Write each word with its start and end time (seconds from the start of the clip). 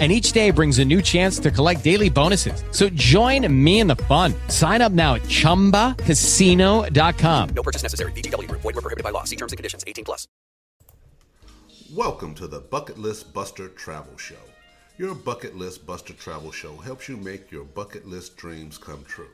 and 0.00 0.10
each 0.10 0.32
day 0.32 0.50
brings 0.50 0.80
a 0.80 0.84
new 0.84 1.00
chance 1.00 1.38
to 1.38 1.52
collect 1.52 1.84
daily 1.84 2.10
bonuses. 2.10 2.64
So 2.72 2.88
join 2.88 3.46
me 3.64 3.78
in 3.78 3.86
the 3.86 3.96
fun. 3.96 4.34
Sign 4.48 4.82
up 4.82 4.90
now 4.90 5.14
at 5.14 5.22
ChumbaCasino.com. 5.22 7.48
No 7.54 7.62
purchase 7.62 7.84
necessary. 7.84 8.10
VGW. 8.12 8.50
Void 8.50 8.64
were 8.64 8.72
prohibited 8.72 9.04
by 9.04 9.10
law. 9.10 9.22
See 9.22 9.36
terms 9.36 9.52
and 9.52 9.56
conditions. 9.56 9.84
18 9.86 10.04
plus. 10.04 10.26
Welcome 11.94 12.34
to 12.34 12.48
the 12.48 12.58
Bucket 12.58 12.98
List 12.98 13.32
Buster 13.32 13.68
Travel 13.68 14.16
Show. 14.16 14.34
Your 14.98 15.14
Bucket 15.14 15.56
List 15.56 15.86
Buster 15.86 16.12
Travel 16.12 16.50
Show 16.50 16.76
helps 16.76 17.08
you 17.08 17.16
make 17.16 17.52
your 17.52 17.64
bucket 17.64 18.06
list 18.06 18.36
dreams 18.36 18.78
come 18.78 19.04
true. 19.04 19.30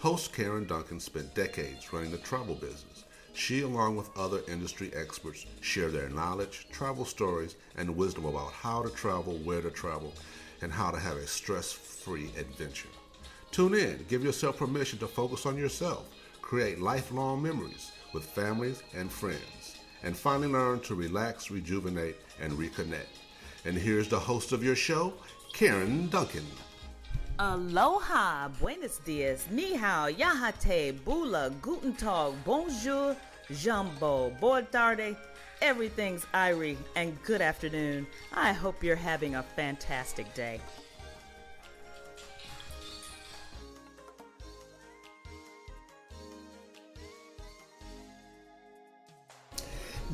Host 0.00 0.32
Karen 0.32 0.66
Duncan 0.66 1.00
spent 1.00 1.34
decades 1.34 1.92
running 1.92 2.10
the 2.10 2.18
travel 2.18 2.54
business. 2.54 2.84
She, 3.38 3.62
along 3.62 3.94
with 3.94 4.10
other 4.18 4.40
industry 4.48 4.90
experts, 4.92 5.46
share 5.60 5.90
their 5.90 6.08
knowledge, 6.08 6.66
travel 6.72 7.04
stories, 7.04 7.54
and 7.76 7.96
wisdom 7.96 8.24
about 8.24 8.52
how 8.52 8.82
to 8.82 8.90
travel, 8.90 9.38
where 9.44 9.62
to 9.62 9.70
travel, 9.70 10.12
and 10.60 10.72
how 10.72 10.90
to 10.90 10.98
have 10.98 11.16
a 11.16 11.26
stress 11.26 11.72
free 11.72 12.32
adventure. 12.36 12.88
Tune 13.52 13.74
in, 13.74 14.04
give 14.08 14.24
yourself 14.24 14.58
permission 14.58 14.98
to 14.98 15.06
focus 15.06 15.46
on 15.46 15.56
yourself, 15.56 16.08
create 16.42 16.80
lifelong 16.80 17.40
memories 17.40 17.92
with 18.12 18.24
families 18.24 18.82
and 18.92 19.10
friends, 19.10 19.76
and 20.02 20.16
finally 20.16 20.48
learn 20.48 20.80
to 20.80 20.96
relax, 20.96 21.48
rejuvenate, 21.48 22.16
and 22.40 22.52
reconnect. 22.54 23.22
And 23.64 23.78
here's 23.78 24.08
the 24.08 24.18
host 24.18 24.50
of 24.50 24.64
your 24.64 24.76
show, 24.76 25.14
Karen 25.52 26.08
Duncan. 26.08 26.44
Aloha, 27.38 28.48
buenos 28.60 28.98
dias, 29.06 29.46
ni 29.48 29.76
hao, 29.76 30.08
yahate, 30.08 31.04
bula, 31.04 31.52
guten 31.62 31.92
tag, 31.94 32.32
bonjour, 32.44 33.16
jumbo, 33.52 34.30
boa 34.40 34.62
tarde, 34.62 35.16
everything's 35.62 36.24
Irie, 36.34 36.76
and 36.96 37.22
good 37.24 37.40
afternoon. 37.40 38.06
I 38.32 38.52
hope 38.52 38.82
you're 38.82 38.96
having 38.96 39.34
a 39.34 39.42
fantastic 39.42 40.32
day. 40.34 40.60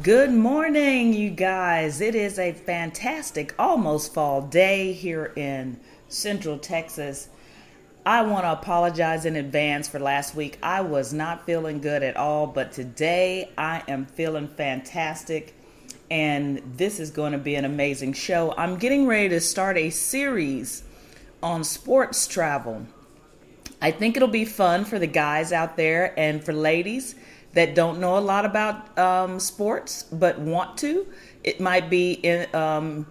Good 0.02 0.32
morning, 0.32 1.14
you 1.14 1.30
guys. 1.30 2.00
It 2.00 2.16
is 2.16 2.38
a 2.40 2.52
fantastic, 2.52 3.54
almost 3.60 4.12
fall 4.12 4.42
day 4.42 4.92
here 4.92 5.32
in 5.36 5.78
Central 6.08 6.58
Texas. 6.58 7.28
I 8.06 8.20
want 8.20 8.44
to 8.44 8.52
apologize 8.52 9.24
in 9.24 9.34
advance 9.34 9.88
for 9.88 9.98
last 9.98 10.34
week. 10.34 10.58
I 10.62 10.82
was 10.82 11.14
not 11.14 11.46
feeling 11.46 11.80
good 11.80 12.02
at 12.02 12.18
all, 12.18 12.46
but 12.46 12.70
today 12.70 13.50
I 13.56 13.82
am 13.88 14.04
feeling 14.04 14.46
fantastic, 14.46 15.54
and 16.10 16.60
this 16.76 17.00
is 17.00 17.10
going 17.10 17.32
to 17.32 17.38
be 17.38 17.54
an 17.54 17.64
amazing 17.64 18.12
show. 18.12 18.52
I'm 18.58 18.76
getting 18.76 19.06
ready 19.06 19.30
to 19.30 19.40
start 19.40 19.78
a 19.78 19.88
series 19.88 20.82
on 21.42 21.64
sports 21.64 22.26
travel. 22.26 22.86
I 23.80 23.90
think 23.90 24.18
it'll 24.18 24.28
be 24.28 24.44
fun 24.44 24.84
for 24.84 24.98
the 24.98 25.06
guys 25.06 25.50
out 25.50 25.78
there 25.78 26.12
and 26.18 26.44
for 26.44 26.52
ladies 26.52 27.14
that 27.54 27.74
don't 27.74 28.00
know 28.00 28.18
a 28.18 28.20
lot 28.20 28.44
about 28.44 28.98
um, 28.98 29.40
sports 29.40 30.02
but 30.02 30.38
want 30.38 30.76
to. 30.78 31.06
It 31.42 31.58
might 31.58 31.88
be 31.88 32.12
in, 32.12 32.54
um, 32.54 33.06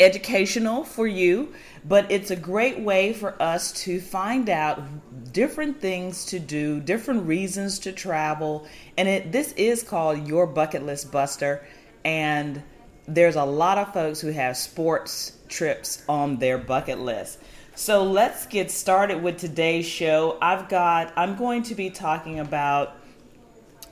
educational 0.00 0.84
for 0.84 1.06
you, 1.06 1.52
but 1.84 2.10
it's 2.10 2.30
a 2.30 2.36
great 2.36 2.78
way 2.78 3.12
for 3.12 3.40
us 3.42 3.72
to 3.84 4.00
find 4.00 4.48
out 4.48 4.82
different 5.32 5.80
things 5.80 6.24
to 6.26 6.38
do, 6.38 6.80
different 6.80 7.26
reasons 7.26 7.78
to 7.80 7.92
travel. 7.92 8.66
And 8.96 9.08
it, 9.08 9.32
this 9.32 9.52
is 9.52 9.82
called 9.82 10.26
Your 10.28 10.46
Bucket 10.46 10.84
List 10.84 11.10
Buster. 11.10 11.66
And 12.04 12.62
there's 13.06 13.36
a 13.36 13.44
lot 13.44 13.78
of 13.78 13.92
folks 13.92 14.20
who 14.20 14.30
have 14.30 14.56
sports 14.56 15.36
trips 15.48 16.04
on 16.08 16.38
their 16.38 16.58
bucket 16.58 17.00
list. 17.00 17.38
So 17.74 18.04
let's 18.04 18.46
get 18.46 18.70
started 18.70 19.22
with 19.22 19.38
today's 19.38 19.86
show. 19.86 20.38
I've 20.42 20.68
got, 20.68 21.12
I'm 21.16 21.36
going 21.36 21.62
to 21.64 21.74
be 21.74 21.90
talking 21.90 22.38
about 22.38 22.96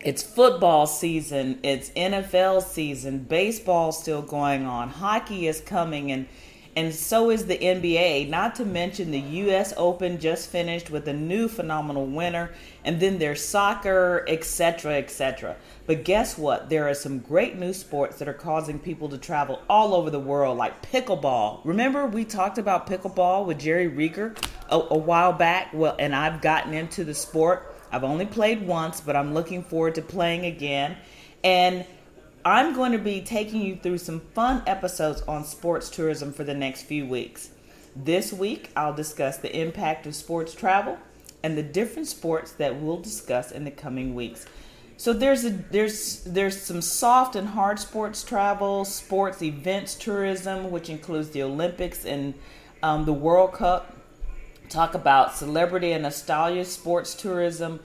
it's 0.03 0.23
football 0.23 0.87
season, 0.87 1.59
it's 1.63 1.91
NFL 1.91 2.63
season, 2.63 3.19
baseball 3.19 3.93
still 3.93 4.23
going 4.23 4.65
on, 4.65 4.89
hockey 4.89 5.47
is 5.47 5.61
coming 5.61 6.11
and 6.13 6.27
and 6.77 6.95
so 6.95 7.31
is 7.31 7.47
the 7.47 7.59
NBA, 7.59 8.29
not 8.29 8.55
to 8.55 8.65
mention 8.65 9.11
the 9.11 9.19
US 9.19 9.75
Open 9.77 10.21
just 10.21 10.49
finished 10.49 10.89
with 10.89 11.09
a 11.09 11.13
new 11.13 11.49
phenomenal 11.49 12.07
winner 12.07 12.53
and 12.85 13.01
then 13.01 13.19
there's 13.19 13.45
soccer, 13.45 14.25
etc., 14.29 14.97
etc. 14.97 15.57
But 15.87 16.05
guess 16.05 16.39
what? 16.39 16.71
There 16.71 16.89
are 16.89 16.95
some 16.95 17.19
great 17.19 17.59
new 17.59 17.73
sports 17.73 18.21
that 18.21 18.29
are 18.29 18.33
causing 18.33 18.79
people 18.79 19.09
to 19.09 19.19
travel 19.19 19.61
all 19.69 19.95
over 19.95 20.11
the 20.11 20.21
world 20.21 20.57
like 20.59 20.81
pickleball. 20.81 21.61
Remember 21.65 22.07
we 22.07 22.25
talked 22.25 22.57
about 22.57 22.87
pickleball 22.87 23.47
with 23.47 23.59
Jerry 23.59 23.91
Rieger 23.91 24.41
a, 24.71 24.77
a 24.77 24.97
while 24.97 25.33
back? 25.33 25.71
Well, 25.75 25.97
and 25.99 26.15
I've 26.15 26.41
gotten 26.41 26.73
into 26.73 27.03
the 27.03 27.15
sport 27.15 27.75
I've 27.93 28.05
only 28.05 28.27
played 28.27 28.67
once, 28.67 29.01
but 29.01 29.17
I'm 29.17 29.35
looking 29.35 29.63
forward 29.63 29.95
to 29.97 30.03
playing 30.03 30.47
again. 30.47 30.97
And 31.43 31.85
I'm 32.45 32.75
going 32.75 32.93
to 32.93 32.99
be 32.99 33.21
taking 33.21 33.63
you 33.63 33.77
through 33.77 33.99
some 33.99 34.21
fun 34.35 34.63
episodes 34.67 35.23
on 35.23 35.45
sports 35.45 35.91
tourism 35.91 36.33
for 36.33 36.45
the 36.45 36.55
next 36.55 36.83
few 36.83 37.07
weeks. 37.07 37.51
This 37.97 38.33
week, 38.33 38.71
I'll 38.77 38.95
discuss 38.95 39.39
the 39.39 39.55
impact 39.55 40.07
of 40.07 40.15
sports 40.15 40.55
travel 40.55 40.99
and 41.43 41.57
the 41.59 41.63
different 41.63 42.09
sports 42.09 42.53
that 42.53 42.81
we'll 42.81 43.01
discuss 43.01 43.51
in 43.51 43.65
the 43.65 43.71
coming 43.71 44.15
weeks. 44.15 44.47
So 44.97 45.13
there's 45.13 45.45
a 45.47 45.51
there's 45.51 46.23
there's 46.25 46.61
some 46.61 46.83
soft 46.83 47.35
and 47.35 47.49
hard 47.49 47.79
sports 47.79 48.23
travel, 48.23 48.85
sports 48.85 49.43
events 49.43 49.95
tourism, 49.95 50.71
which 50.71 50.91
includes 50.91 51.31
the 51.31 51.43
Olympics 51.43 52.05
and 52.05 52.35
um, 52.83 53.07
the 53.07 53.13
World 53.13 53.53
Cup 53.53 53.97
talk 54.71 54.95
about 54.95 55.37
celebrity 55.37 55.93
and 55.93 56.05
nostalgia, 56.05 56.65
sports 56.65 57.15
tourism, 57.15 57.81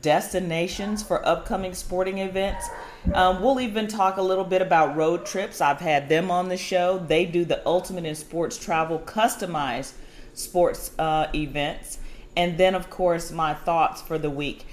destinations 0.00 1.02
for 1.02 1.26
upcoming 1.26 1.74
sporting 1.74 2.18
events. 2.18 2.68
Um, 3.14 3.42
we'll 3.42 3.60
even 3.60 3.86
talk 3.86 4.16
a 4.16 4.22
little 4.22 4.44
bit 4.44 4.62
about 4.62 4.96
road 4.96 5.26
trips. 5.26 5.60
I've 5.60 5.80
had 5.80 6.08
them 6.08 6.30
on 6.30 6.48
the 6.48 6.56
show. 6.56 6.98
They 6.98 7.26
do 7.26 7.44
the 7.44 7.64
ultimate 7.66 8.04
in 8.04 8.14
sports 8.14 8.58
travel, 8.58 8.98
customized 8.98 9.92
sports 10.34 10.92
uh, 10.98 11.28
events. 11.34 11.98
And 12.36 12.56
then, 12.56 12.74
of 12.74 12.88
course, 12.88 13.30
my 13.30 13.54
thoughts 13.54 14.00
for 14.00 14.16
the 14.18 14.30
week 14.30 14.64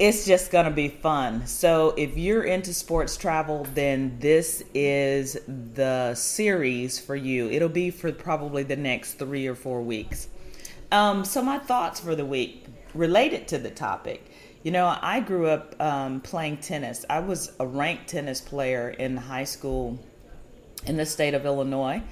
it's 0.00 0.24
just 0.24 0.50
going 0.50 0.64
to 0.64 0.70
be 0.70 0.88
fun. 0.88 1.46
So, 1.46 1.90
if 1.90 2.16
you're 2.16 2.44
into 2.44 2.72
sports 2.72 3.18
travel, 3.18 3.66
then 3.74 4.16
this 4.18 4.64
is 4.72 5.36
the 5.46 6.14
series 6.14 6.98
for 6.98 7.14
you. 7.14 7.50
It'll 7.50 7.68
be 7.68 7.90
for 7.90 8.10
probably 8.10 8.62
the 8.62 8.76
next 8.76 9.14
three 9.14 9.46
or 9.46 9.54
four 9.54 9.82
weeks. 9.82 10.28
Um, 10.90 11.26
so, 11.26 11.42
my 11.42 11.58
thoughts 11.58 12.00
for 12.00 12.16
the 12.16 12.24
week 12.24 12.64
related 12.94 13.46
to 13.48 13.58
the 13.58 13.70
topic. 13.70 14.32
You 14.62 14.70
know, 14.70 14.96
I 15.02 15.20
grew 15.20 15.48
up 15.48 15.78
um, 15.78 16.22
playing 16.22 16.58
tennis. 16.58 17.04
I 17.10 17.20
was 17.20 17.52
a 17.60 17.66
ranked 17.66 18.08
tennis 18.08 18.40
player 18.40 18.88
in 18.88 19.18
high 19.18 19.44
school 19.44 19.98
in 20.86 20.96
the 20.96 21.04
state 21.04 21.34
of 21.34 21.44
Illinois 21.44 22.02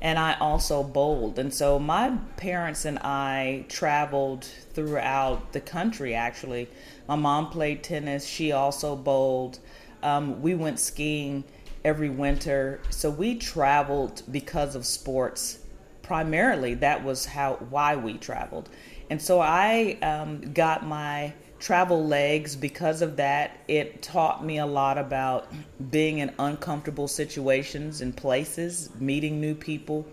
and 0.00 0.18
I 0.18 0.36
also 0.38 0.82
bowled. 0.82 1.38
And 1.38 1.52
so 1.52 1.78
my 1.78 2.16
parents 2.36 2.84
and 2.84 2.98
I 3.00 3.64
traveled 3.68 4.44
throughout 4.72 5.52
the 5.52 5.60
country 5.60 6.14
actually. 6.14 6.68
My 7.08 7.16
mom 7.16 7.50
played 7.50 7.82
tennis, 7.82 8.26
she 8.26 8.52
also 8.52 8.94
bowled. 8.94 9.58
Um, 10.02 10.40
we 10.40 10.54
went 10.54 10.78
skiing 10.78 11.44
every 11.84 12.10
winter. 12.10 12.80
So 12.90 13.10
we 13.10 13.36
traveled 13.36 14.22
because 14.30 14.76
of 14.76 14.86
sports. 14.86 15.58
Primarily, 16.02 16.74
that 16.74 17.04
was 17.04 17.26
how 17.26 17.54
why 17.70 17.96
we 17.96 18.14
traveled. 18.14 18.68
And 19.10 19.20
so 19.20 19.40
I 19.40 19.98
um, 20.02 20.52
got 20.52 20.86
my 20.86 21.32
travel 21.58 22.06
legs 22.06 22.56
because 22.56 23.02
of 23.02 23.16
that. 23.16 23.60
It 23.68 24.02
taught 24.02 24.44
me 24.44 24.58
a 24.58 24.66
lot 24.66 24.98
about 24.98 25.52
being 25.90 26.18
in 26.18 26.32
uncomfortable 26.38 27.08
situations 27.08 28.00
and 28.00 28.16
places, 28.16 28.90
meeting 28.98 29.40
new 29.40 29.54
people. 29.54 30.06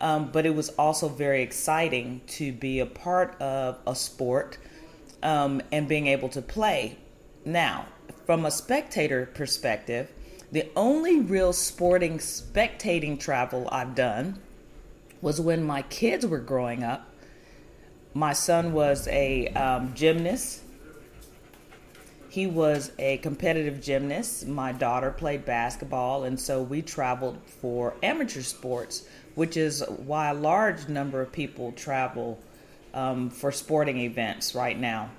Um, 0.00 0.30
but 0.32 0.44
it 0.44 0.54
was 0.54 0.70
also 0.70 1.08
very 1.08 1.42
exciting 1.42 2.22
to 2.26 2.52
be 2.52 2.80
a 2.80 2.86
part 2.86 3.40
of 3.40 3.78
a 3.86 3.94
sport 3.94 4.58
um, 5.22 5.62
and 5.70 5.88
being 5.88 6.08
able 6.08 6.28
to 6.30 6.42
play. 6.42 6.96
Now, 7.44 7.86
from 8.26 8.44
a 8.44 8.50
spectator 8.50 9.26
perspective, 9.26 10.10
the 10.50 10.68
only 10.76 11.20
real 11.20 11.52
sporting 11.52 12.18
spectating 12.18 13.18
travel 13.18 13.68
I've 13.70 13.94
done 13.94 14.40
was 15.20 15.40
when 15.40 15.62
my 15.62 15.82
kids 15.82 16.26
were 16.26 16.40
growing 16.40 16.82
up. 16.82 17.08
My 18.12 18.32
son 18.32 18.72
was 18.72 19.06
a 19.08 19.46
um, 19.48 19.94
gymnast 19.94 20.62
He 22.32 22.46
was 22.46 22.92
a 22.98 23.18
competitive 23.18 23.82
gymnast. 23.82 24.46
My 24.46 24.72
daughter 24.72 25.10
played 25.10 25.44
basketball, 25.44 26.24
and 26.24 26.40
so 26.40 26.62
we 26.62 26.80
traveled 26.80 27.36
for 27.60 27.92
amateur 28.02 28.40
sports, 28.40 29.04
which 29.34 29.58
is 29.58 29.84
why 30.06 30.30
a 30.30 30.34
large 30.34 30.88
number 30.88 31.20
of 31.20 31.30
people 31.30 31.72
travel 31.72 32.40
um, 32.94 33.28
for 33.28 33.52
sporting 33.52 33.98
events 33.98 34.54
right 34.54 34.80
now. 34.80 35.10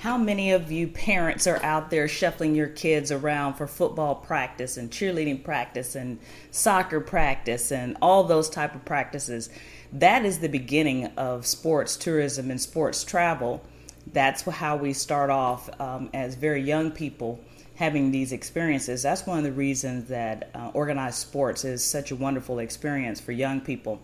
How 0.00 0.18
many 0.18 0.52
of 0.52 0.70
you 0.70 0.88
parents 0.88 1.46
are 1.46 1.62
out 1.62 1.88
there 1.88 2.06
shuffling 2.06 2.54
your 2.54 2.68
kids 2.68 3.10
around 3.10 3.54
for 3.54 3.66
football 3.66 4.16
practice 4.16 4.76
and 4.76 4.90
cheerleading 4.90 5.42
practice 5.42 5.94
and 5.94 6.18
soccer 6.50 7.00
practice 7.00 7.72
and 7.72 7.96
all 8.02 8.24
those 8.24 8.50
type 8.50 8.74
of 8.74 8.84
practices? 8.84 9.48
That 9.90 10.26
is 10.26 10.40
the 10.40 10.50
beginning 10.50 11.06
of 11.16 11.46
sports 11.46 11.96
tourism 11.96 12.50
and 12.50 12.60
sports 12.60 13.04
travel 13.04 13.64
that's 14.12 14.42
how 14.42 14.76
we 14.76 14.92
start 14.92 15.30
off 15.30 15.68
um, 15.80 16.10
as 16.12 16.34
very 16.34 16.62
young 16.62 16.90
people 16.90 17.40
having 17.74 18.10
these 18.10 18.32
experiences. 18.32 19.02
That's 19.02 19.26
one 19.26 19.38
of 19.38 19.44
the 19.44 19.52
reasons 19.52 20.08
that 20.08 20.50
uh, 20.54 20.70
organized 20.74 21.16
sports 21.16 21.64
is 21.64 21.84
such 21.84 22.10
a 22.10 22.16
wonderful 22.16 22.58
experience 22.58 23.20
for 23.20 23.32
young 23.32 23.60
people 23.60 24.00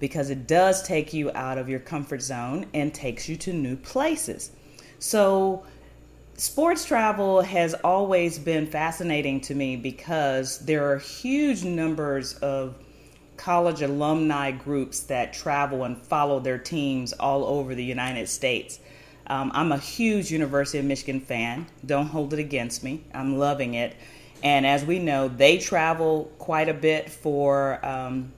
because 0.00 0.30
it 0.30 0.46
does 0.46 0.82
take 0.82 1.12
you 1.12 1.30
out 1.34 1.58
of 1.58 1.68
your 1.68 1.80
comfort 1.80 2.22
zone 2.22 2.66
and 2.74 2.92
takes 2.92 3.28
you 3.28 3.36
to 3.36 3.52
new 3.52 3.76
places. 3.76 4.50
So, 4.98 5.64
sports 6.36 6.84
travel 6.84 7.42
has 7.42 7.74
always 7.74 8.38
been 8.38 8.66
fascinating 8.66 9.40
to 9.42 9.54
me 9.54 9.76
because 9.76 10.58
there 10.60 10.90
are 10.90 10.98
huge 10.98 11.64
numbers 11.64 12.34
of 12.34 12.76
college 13.36 13.82
alumni 13.82 14.50
groups 14.50 15.00
that 15.00 15.32
travel 15.32 15.84
and 15.84 15.98
follow 15.98 16.40
their 16.40 16.58
teams 16.58 17.12
all 17.12 17.44
over 17.44 17.74
the 17.74 17.84
United 17.84 18.28
States. 18.28 18.78
Um, 19.26 19.50
I'm 19.54 19.72
a 19.72 19.78
huge 19.78 20.30
University 20.30 20.78
of 20.78 20.84
Michigan 20.84 21.20
fan. 21.20 21.66
Don't 21.84 22.06
hold 22.06 22.32
it 22.32 22.38
against 22.38 22.84
me. 22.84 23.02
I'm 23.14 23.38
loving 23.38 23.74
it. 23.74 23.96
And 24.42 24.66
as 24.66 24.84
we 24.84 24.98
know, 24.98 25.28
they 25.28 25.56
travel 25.58 26.30
quite 26.38 26.68
a 26.68 26.74
bit 26.74 27.10
for 27.10 27.84
um, 27.84 28.32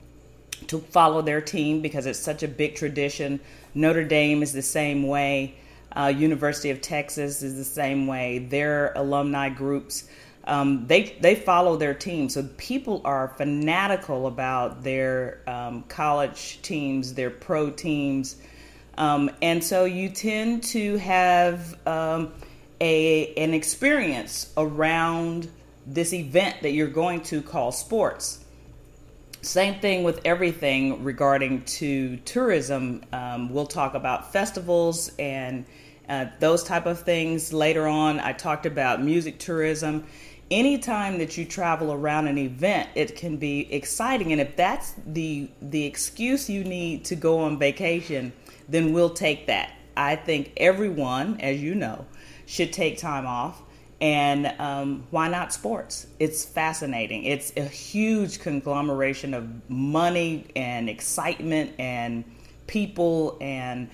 to 0.68 0.78
follow 0.78 1.22
their 1.22 1.40
team 1.40 1.82
because 1.82 2.06
it's 2.06 2.18
such 2.18 2.42
a 2.42 2.48
big 2.48 2.76
tradition. 2.76 3.40
Notre 3.74 4.04
Dame 4.04 4.42
is 4.42 4.52
the 4.52 4.62
same 4.62 5.06
way. 5.06 5.56
Uh, 5.96 6.12
University 6.16 6.70
of 6.70 6.80
Texas 6.80 7.42
is 7.42 7.56
the 7.56 7.64
same 7.64 8.06
way. 8.06 8.38
Their 8.38 8.92
alumni 8.94 9.48
groups, 9.48 10.08
um, 10.44 10.86
they 10.86 11.16
they 11.20 11.34
follow 11.34 11.76
their 11.76 11.94
team. 11.94 12.28
So 12.28 12.48
people 12.58 13.00
are 13.04 13.34
fanatical 13.36 14.26
about 14.26 14.84
their 14.84 15.40
um, 15.46 15.84
college 15.84 16.60
teams, 16.62 17.14
their 17.14 17.30
pro 17.30 17.70
teams. 17.70 18.36
Um, 18.98 19.30
and 19.42 19.62
so 19.62 19.84
you 19.84 20.08
tend 20.08 20.62
to 20.64 20.96
have 20.96 21.76
um, 21.86 22.32
a 22.80 23.34
an 23.34 23.54
experience 23.54 24.52
around 24.56 25.48
this 25.86 26.12
event 26.12 26.56
that 26.62 26.72
you're 26.72 26.88
going 26.88 27.20
to 27.22 27.42
call 27.42 27.72
sports. 27.72 28.44
Same 29.42 29.78
thing 29.80 30.02
with 30.02 30.20
everything 30.24 31.04
regarding 31.04 31.62
to 31.64 32.16
tourism. 32.18 33.04
Um, 33.12 33.52
we'll 33.52 33.66
talk 33.66 33.94
about 33.94 34.32
festivals 34.32 35.12
and 35.18 35.64
uh, 36.08 36.26
those 36.40 36.64
type 36.64 36.86
of 36.86 37.00
things 37.02 37.52
later 37.52 37.86
on. 37.86 38.18
I 38.18 38.32
talked 38.32 38.66
about 38.66 39.02
music 39.02 39.38
tourism. 39.38 40.06
Anytime 40.50 41.18
that 41.18 41.36
you 41.36 41.44
travel 41.44 41.92
around 41.92 42.28
an 42.28 42.38
event, 42.38 42.88
it 42.94 43.16
can 43.16 43.36
be 43.36 43.72
exciting, 43.72 44.32
and 44.32 44.40
if 44.40 44.56
that's 44.56 44.94
the 45.04 45.50
the 45.60 45.84
excuse 45.84 46.48
you 46.48 46.62
need 46.64 47.04
to 47.06 47.16
go 47.16 47.40
on 47.40 47.58
vacation 47.58 48.32
then 48.68 48.92
we'll 48.92 49.10
take 49.10 49.46
that. 49.46 49.72
I 49.96 50.16
think 50.16 50.52
everyone, 50.56 51.40
as 51.40 51.62
you 51.62 51.74
know, 51.74 52.06
should 52.46 52.72
take 52.72 52.98
time 52.98 53.26
off. 53.26 53.62
And 54.00 54.52
um, 54.58 55.06
why 55.10 55.28
not 55.28 55.54
sports? 55.54 56.06
It's 56.18 56.44
fascinating. 56.44 57.24
It's 57.24 57.52
a 57.56 57.64
huge 57.64 58.40
conglomeration 58.40 59.32
of 59.32 59.70
money 59.70 60.46
and 60.54 60.90
excitement 60.90 61.72
and 61.78 62.24
people, 62.66 63.38
and 63.40 63.88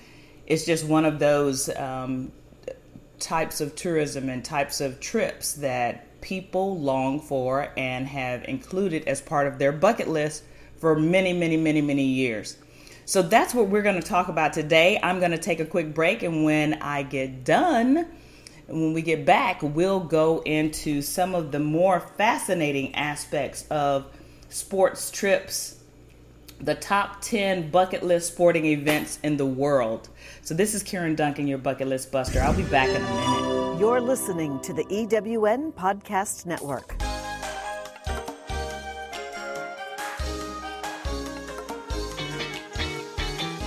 it's 0.45 0.65
just 0.65 0.85
one 0.85 1.05
of 1.05 1.19
those 1.19 1.69
um, 1.77 2.33
types 3.19 3.61
of 3.61 3.75
tourism 3.75 4.27
and 4.27 4.43
types 4.43 4.81
of 4.81 4.99
trips 4.99 5.53
that 5.53 6.19
people 6.19 6.77
long 6.79 7.21
for 7.21 7.71
and 7.77 8.05
have 8.05 8.43
included 8.45 9.07
as 9.07 9.21
part 9.21 9.47
of 9.47 9.57
their 9.57 9.71
bucket 9.71 10.09
list 10.09 10.43
for 10.77 10.97
many, 10.97 11.31
many, 11.31 11.55
many, 11.55 11.81
many 11.81 12.03
years. 12.03 12.57
So 13.05 13.21
that's 13.21 13.53
what 13.53 13.67
we're 13.67 13.81
going 13.81 14.01
to 14.01 14.07
talk 14.07 14.29
about 14.29 14.53
today. 14.53 14.99
I'm 15.01 15.19
going 15.19 15.31
to 15.31 15.37
take 15.37 15.59
a 15.59 15.65
quick 15.65 15.93
break, 15.93 16.23
and 16.23 16.45
when 16.45 16.75
I 16.75 17.03
get 17.03 17.43
done, 17.43 18.07
when 18.67 18.93
we 18.93 19.01
get 19.01 19.25
back, 19.25 19.61
we'll 19.61 19.99
go 19.99 20.41
into 20.45 21.01
some 21.01 21.35
of 21.35 21.51
the 21.51 21.59
more 21.59 21.99
fascinating 21.99 22.95
aspects 22.95 23.65
of 23.69 24.05
sports 24.49 25.11
trips, 25.11 25.79
the 26.61 26.75
top 26.75 27.21
10 27.21 27.71
bucket 27.71 28.03
list 28.03 28.31
sporting 28.31 28.65
events 28.65 29.19
in 29.21 29.35
the 29.35 29.45
world. 29.45 30.07
So, 30.43 30.53
this 30.53 30.73
is 30.73 30.81
Karen 30.81 31.15
Duncan, 31.15 31.45
your 31.45 31.57
bucket 31.57 31.89
list 31.89 32.11
buster. 32.11 32.39
I'll 32.39 32.55
be 32.55 32.63
back 32.63 32.87
in 32.87 32.95
a 32.95 32.99
minute. 32.99 33.79
You're 33.79 33.99
listening 33.99 34.61
to 34.61 34.71
the 34.71 34.85
EWN 34.85 35.73
Podcast 35.73 36.45
Network. 36.45 37.02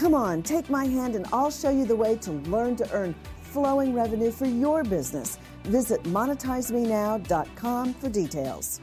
Come 0.00 0.14
on, 0.14 0.42
take 0.42 0.70
my 0.70 0.86
hand 0.86 1.14
and 1.14 1.26
I'll 1.30 1.50
show 1.50 1.68
you 1.68 1.84
the 1.84 1.94
way 1.94 2.16
to 2.16 2.32
learn 2.32 2.74
to 2.76 2.90
earn 2.90 3.14
flowing 3.42 3.92
revenue 3.92 4.30
for 4.30 4.46
your 4.46 4.82
business. 4.82 5.38
Visit 5.64 6.02
monetizemenow.com 6.04 7.92
for 7.92 8.08
details. 8.08 8.80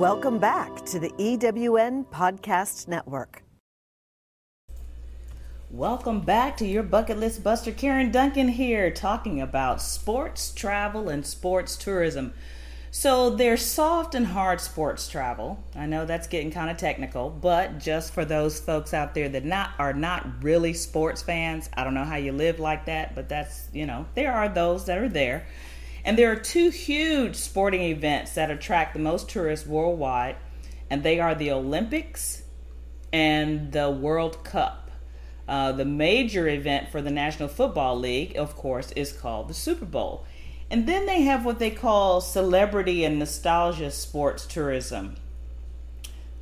Welcome 0.00 0.38
back 0.38 0.74
to 0.86 0.98
the 0.98 1.10
EWN 1.18 2.06
Podcast 2.06 2.88
Network. 2.88 3.42
Welcome 5.70 6.20
back 6.20 6.56
to 6.56 6.66
your 6.66 6.82
bucket 6.82 7.18
list 7.18 7.44
buster. 7.44 7.72
Karen 7.72 8.10
Duncan 8.10 8.48
here, 8.48 8.90
talking 8.90 9.38
about 9.38 9.82
sports 9.82 10.50
travel 10.50 11.10
and 11.10 11.26
sports 11.26 11.76
tourism. 11.76 12.32
So 12.90 13.28
there's 13.28 13.66
soft 13.66 14.14
and 14.14 14.28
hard 14.28 14.62
sports 14.62 15.10
travel. 15.10 15.62
I 15.76 15.84
know 15.84 16.06
that's 16.06 16.26
getting 16.26 16.50
kind 16.50 16.70
of 16.70 16.78
technical, 16.78 17.28
but 17.28 17.80
just 17.80 18.14
for 18.14 18.24
those 18.24 18.58
folks 18.58 18.94
out 18.94 19.12
there 19.14 19.28
that 19.28 19.44
not 19.44 19.72
are 19.78 19.92
not 19.92 20.42
really 20.42 20.72
sports 20.72 21.20
fans, 21.20 21.68
I 21.74 21.84
don't 21.84 21.92
know 21.92 22.04
how 22.04 22.16
you 22.16 22.32
live 22.32 22.58
like 22.58 22.86
that, 22.86 23.14
but 23.14 23.28
that's 23.28 23.68
you 23.70 23.84
know 23.84 24.06
there 24.14 24.32
are 24.32 24.48
those 24.48 24.86
that 24.86 24.96
are 24.96 25.08
there, 25.08 25.46
and 26.02 26.16
there 26.16 26.32
are 26.32 26.36
two 26.36 26.70
huge 26.70 27.36
sporting 27.36 27.82
events 27.82 28.32
that 28.36 28.50
attract 28.50 28.94
the 28.94 29.00
most 29.00 29.28
tourists 29.28 29.66
worldwide, 29.66 30.36
and 30.88 31.02
they 31.02 31.20
are 31.20 31.34
the 31.34 31.50
Olympics 31.50 32.42
and 33.12 33.70
the 33.72 33.90
World 33.90 34.42
Cup. 34.44 34.87
Uh, 35.48 35.72
the 35.72 35.84
major 35.84 36.46
event 36.46 36.90
for 36.90 37.00
the 37.00 37.10
National 37.10 37.48
Football 37.48 37.98
League, 37.98 38.36
of 38.36 38.54
course, 38.54 38.92
is 38.92 39.12
called 39.12 39.48
the 39.48 39.54
Super 39.54 39.86
Bowl. 39.86 40.26
And 40.70 40.86
then 40.86 41.06
they 41.06 41.22
have 41.22 41.46
what 41.46 41.58
they 41.58 41.70
call 41.70 42.20
celebrity 42.20 43.04
and 43.04 43.18
nostalgia 43.18 43.90
sports 43.90 44.44
tourism, 44.44 45.16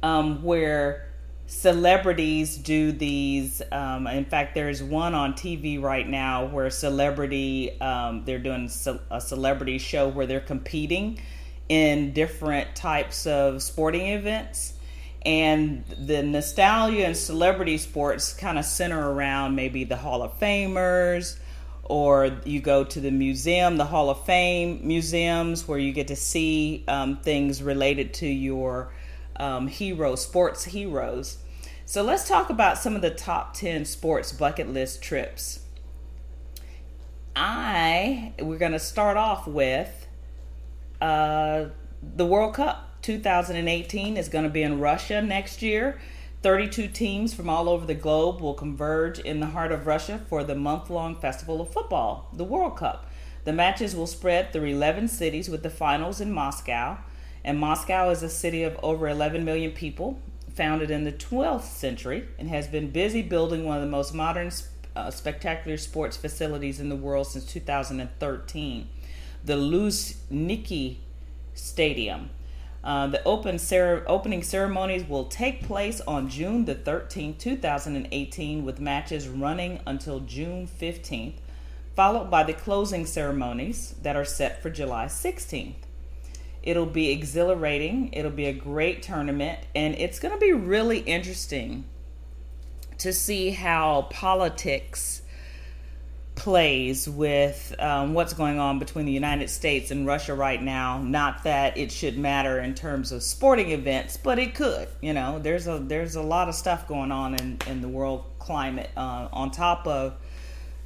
um, 0.03 0.43
where 0.43 1.07
celebrities 1.47 2.57
do 2.57 2.91
these. 2.91 3.63
Um, 3.71 4.09
in 4.09 4.25
fact, 4.25 4.55
there's 4.55 4.83
one 4.83 5.15
on 5.15 5.35
TV 5.35 5.81
right 5.81 6.09
now 6.09 6.47
where 6.47 6.69
celebrity 6.71 7.81
um, 7.81 8.25
they're 8.25 8.41
doing 8.41 8.69
a 9.11 9.21
celebrity 9.21 9.79
show 9.79 10.09
where 10.09 10.27
they're 10.27 10.41
competing 10.41 11.21
in 11.69 12.13
different 12.13 12.75
types 12.75 13.27
of 13.27 13.63
sporting 13.63 14.09
events. 14.09 14.75
And 15.27 15.85
the 15.99 16.23
nostalgia 16.23 17.05
and 17.05 17.17
celebrity 17.17 17.79
sports 17.79 18.33
kind 18.33 18.61
of 18.61 18.65
center 18.65 19.11
around 19.11 19.57
maybe 19.57 19.83
the 19.83 19.97
Hall 19.97 20.23
of 20.23 20.39
Famers, 20.39 21.37
or 21.83 22.39
you 22.45 22.61
go 22.61 22.85
to 22.85 23.01
the 23.01 23.11
museum, 23.11 23.77
the 23.77 23.87
Hall 23.87 24.09
of 24.09 24.25
Fame 24.25 24.87
museums, 24.87 25.67
where 25.67 25.81
you 25.81 25.93
get 25.93 26.07
to 26.09 26.17
see 26.17 26.85
um, 26.87 27.17
things 27.17 27.61
related 27.61 28.15
to 28.15 28.27
your 28.29 28.93
um, 29.35 29.67
heroes, 29.67 30.23
sports 30.23 30.65
heroes. 30.65 31.39
So 31.87 32.05
let's 32.05 32.29
talk 32.29 32.49
about 32.49 32.79
some 32.79 32.95
of 32.95 33.03
the 33.03 33.11
top 33.11 33.55
10 33.55 33.85
sports 33.85 34.31
bucket 34.31 34.69
list 34.69 35.03
trips. 35.03 35.59
I, 37.35 38.33
we're 38.39 38.59
going 38.59 38.73
to 38.73 38.79
start 38.79 39.17
off 39.17 39.49
with 39.49 40.07
uh, 41.01 41.67
the 42.01 42.27
World 42.27 42.55
Cup 42.55 42.96
2018 43.07 44.17
is 44.17 44.29
going 44.29 44.43
to 44.43 44.51
be 44.51 44.65
in 44.65 44.81
Russia 44.81 45.23
next 45.23 45.63
year. 45.63 45.97
32 46.43 46.89
teams 46.89 47.33
from 47.33 47.49
all 47.49 47.69
over 47.69 47.87
the 47.87 47.95
globe 47.95 48.41
will 48.41 48.53
converge 48.53 49.21
in 49.21 49.39
the 49.39 49.47
heart 49.47 49.71
of 49.71 49.87
Russia 49.87 50.21
for 50.29 50.43
the 50.43 50.57
month 50.57 50.91
long 50.91 51.15
festival 51.15 51.61
of 51.61 51.73
football, 51.73 52.29
the 52.33 52.43
World 52.43 52.77
Cup. 52.77 53.09
The 53.45 53.53
matches 53.53 53.95
will 53.95 54.09
spread 54.09 54.53
through 54.53 54.65
11 54.65 55.07
cities 55.07 55.49
with 55.49 55.63
the 55.63 55.71
finals 55.71 56.21
in 56.21 56.33
Moscow. 56.33 56.99
And 57.45 57.61
Moscow 57.61 58.11
is 58.11 58.25
a 58.25 58.29
city 58.29 58.65
of 58.65 58.77
over 58.83 59.09
11 59.09 59.45
million 59.45 59.71
people, 59.71 60.19
founded 60.53 60.91
in 60.91 61.05
the 61.05 61.13
12th 61.13 61.63
century, 61.63 62.27
and 62.41 62.49
has 62.49 62.67
been 62.67 62.91
busy 62.91 63.23
building 63.23 63.65
one 63.65 63.77
of 63.77 63.85
the 63.85 63.89
most 63.89 64.15
modern, 64.15 64.51
uh, 64.97 65.13
spectacular 65.13 65.77
sports 65.77 66.17
facilities 66.17 66.81
in 66.81 66.89
the 66.89 66.97
world 66.97 67.29
since 67.29 67.45
2013 67.45 68.89
the 69.45 69.55
Luzhniki 69.55 70.97
Stadium. 71.55 72.31
Uh, 72.87 73.09
the 73.09 73.23
open 73.25 73.59
cer- 73.59 74.05
opening 74.07 74.45
ceremonies 74.45 75.09
will 75.09 75.25
take 75.25 75.65
place 75.65 76.01
on 76.07 76.29
June 76.29 76.67
the 76.67 76.75
13th, 76.77 77.37
2018, 77.37 78.65
with 78.65 78.79
matches 78.79 79.27
running 79.27 79.81
until 79.89 80.21
June 80.21 80.69
15th, 80.69 81.35
followed 81.97 82.31
by 82.31 82.45
the 82.45 82.53
closing 82.53 83.05
ceremonies 83.05 83.97
that 84.03 84.15
are 84.15 84.25
set 84.25 84.63
for 84.63 84.71
July 84.71 85.07
16th. 85.07 85.75
It'll 86.63 86.87
be 86.87 87.11
exhilarating. 87.11 88.13
It'll 88.13 88.31
be 88.31 88.47
a 88.47 88.53
great 88.53 89.03
tournament, 89.03 89.59
and 89.75 89.97
it's 89.97 90.21
going 90.21 90.35
to 90.35 90.41
be 90.41 90.53
really 90.53 91.01
interesting 91.01 91.87
to 92.99 93.13
see 93.13 93.51
how 93.51 94.03
politics 94.11 95.23
plays 96.37 97.09
with 97.09 97.75
um, 97.81 98.15
what's 98.15 98.35
going 98.35 98.61
on 98.61 98.79
between 98.79 99.07
the 99.07 99.13
United 99.13 99.51
States 99.51 99.91
and 99.91 100.07
Russia 100.07 100.35
right 100.35 100.63
now. 100.63 101.03
Not 101.03 101.43
that 101.45 101.77
it 101.77 101.91
should 101.91 102.17
matter 102.17 102.61
in 102.61 102.75
terms 102.75 103.11
of 103.11 103.23
sporting 103.23 103.71
events, 103.73 104.17
but 104.17 104.39
it 104.39 104.55
could. 104.55 104.87
You 105.01 105.15
know, 105.15 105.41
there's 105.41 105.67
a 105.67 105.79
there's 105.79 106.15
a 106.15 106.23
lot 106.23 106.49
of 106.49 106.55
stuff 106.55 106.87
going 106.87 107.11
on 107.11 107.35
in, 107.35 107.59
in 107.67 107.81
the 107.81 107.89
world 107.89 108.25
climate 108.39 108.91
uh, 108.97 109.29
on 109.33 109.51
top 109.51 109.87
of 109.89 110.15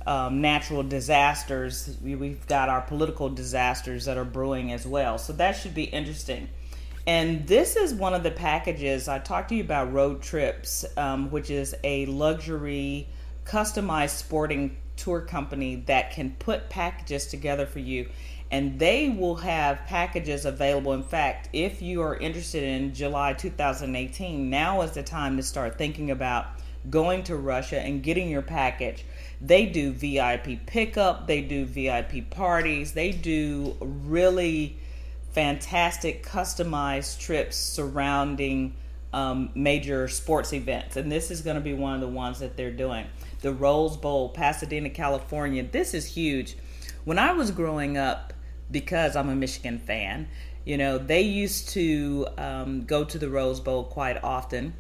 um, 0.06 0.40
natural 0.40 0.82
disasters. 0.82 1.94
We, 2.02 2.14
we've 2.14 2.46
got 2.46 2.68
our 2.68 2.80
political 2.80 3.28
disasters 3.28 4.06
that 4.06 4.16
are 4.16 4.24
brewing 4.24 4.72
as 4.72 4.86
well. 4.86 5.18
So 5.18 5.34
that 5.34 5.52
should 5.52 5.74
be 5.74 5.84
interesting. 5.84 6.48
And 7.06 7.46
this 7.46 7.76
is 7.76 7.92
one 7.92 8.14
of 8.14 8.22
the 8.22 8.30
packages 8.30 9.08
I 9.08 9.18
talked 9.18 9.48
to 9.48 9.56
you 9.56 9.64
about 9.64 9.92
Road 9.92 10.22
Trips, 10.22 10.84
um, 10.96 11.30
which 11.30 11.50
is 11.50 11.74
a 11.82 12.06
luxury 12.06 13.08
customized 13.44 14.10
sporting 14.10 14.76
tour 15.02 15.20
company 15.20 15.76
that 15.86 16.12
can 16.12 16.30
put 16.38 16.68
packages 16.68 17.26
together 17.26 17.66
for 17.66 17.78
you 17.78 18.08
and 18.50 18.78
they 18.80 19.08
will 19.08 19.36
have 19.36 19.86
packages 19.86 20.44
available. 20.44 20.92
In 20.92 21.04
fact, 21.04 21.48
if 21.52 21.80
you 21.80 22.02
are 22.02 22.16
interested 22.16 22.64
in 22.64 22.92
July 22.92 23.32
2018, 23.32 24.50
now 24.50 24.82
is 24.82 24.90
the 24.90 25.04
time 25.04 25.36
to 25.36 25.42
start 25.42 25.78
thinking 25.78 26.10
about 26.10 26.46
going 26.88 27.22
to 27.24 27.36
Russia 27.36 27.78
and 27.78 28.02
getting 28.02 28.28
your 28.28 28.42
package 28.42 29.04
they 29.40 29.66
do 29.66 29.92
VIP 29.92 30.66
pickup, 30.66 31.26
they 31.26 31.40
do 31.40 31.64
VIP 31.64 32.28
parties, 32.28 32.92
they 32.92 33.10
do 33.10 33.76
really 33.80 34.76
fantastic 35.32 36.24
customized 36.24 37.18
trips 37.20 37.56
surrounding 37.56 38.74
um, 39.12 39.50
major 39.54 40.08
sports 40.08 40.52
events. 40.52 40.96
And 40.96 41.10
this 41.10 41.30
is 41.30 41.40
going 41.40 41.56
to 41.56 41.62
be 41.62 41.72
one 41.72 41.94
of 41.94 42.00
the 42.00 42.08
ones 42.08 42.40
that 42.40 42.56
they're 42.56 42.70
doing. 42.70 43.06
The 43.40 43.52
Rose 43.52 43.96
Bowl, 43.96 44.28
Pasadena, 44.30 44.90
California. 44.90 45.62
This 45.62 45.94
is 45.94 46.06
huge. 46.06 46.56
When 47.04 47.18
I 47.18 47.32
was 47.32 47.50
growing 47.50 47.96
up, 47.96 48.32
because 48.70 49.16
I'm 49.16 49.28
a 49.28 49.34
Michigan 49.34 49.78
fan, 49.78 50.28
you 50.64 50.76
know, 50.76 50.98
they 50.98 51.22
used 51.22 51.70
to 51.70 52.28
um, 52.36 52.84
go 52.84 53.04
to 53.04 53.18
the 53.18 53.28
Rose 53.28 53.60
Bowl 53.60 53.84
quite 53.84 54.22
often. 54.22 54.74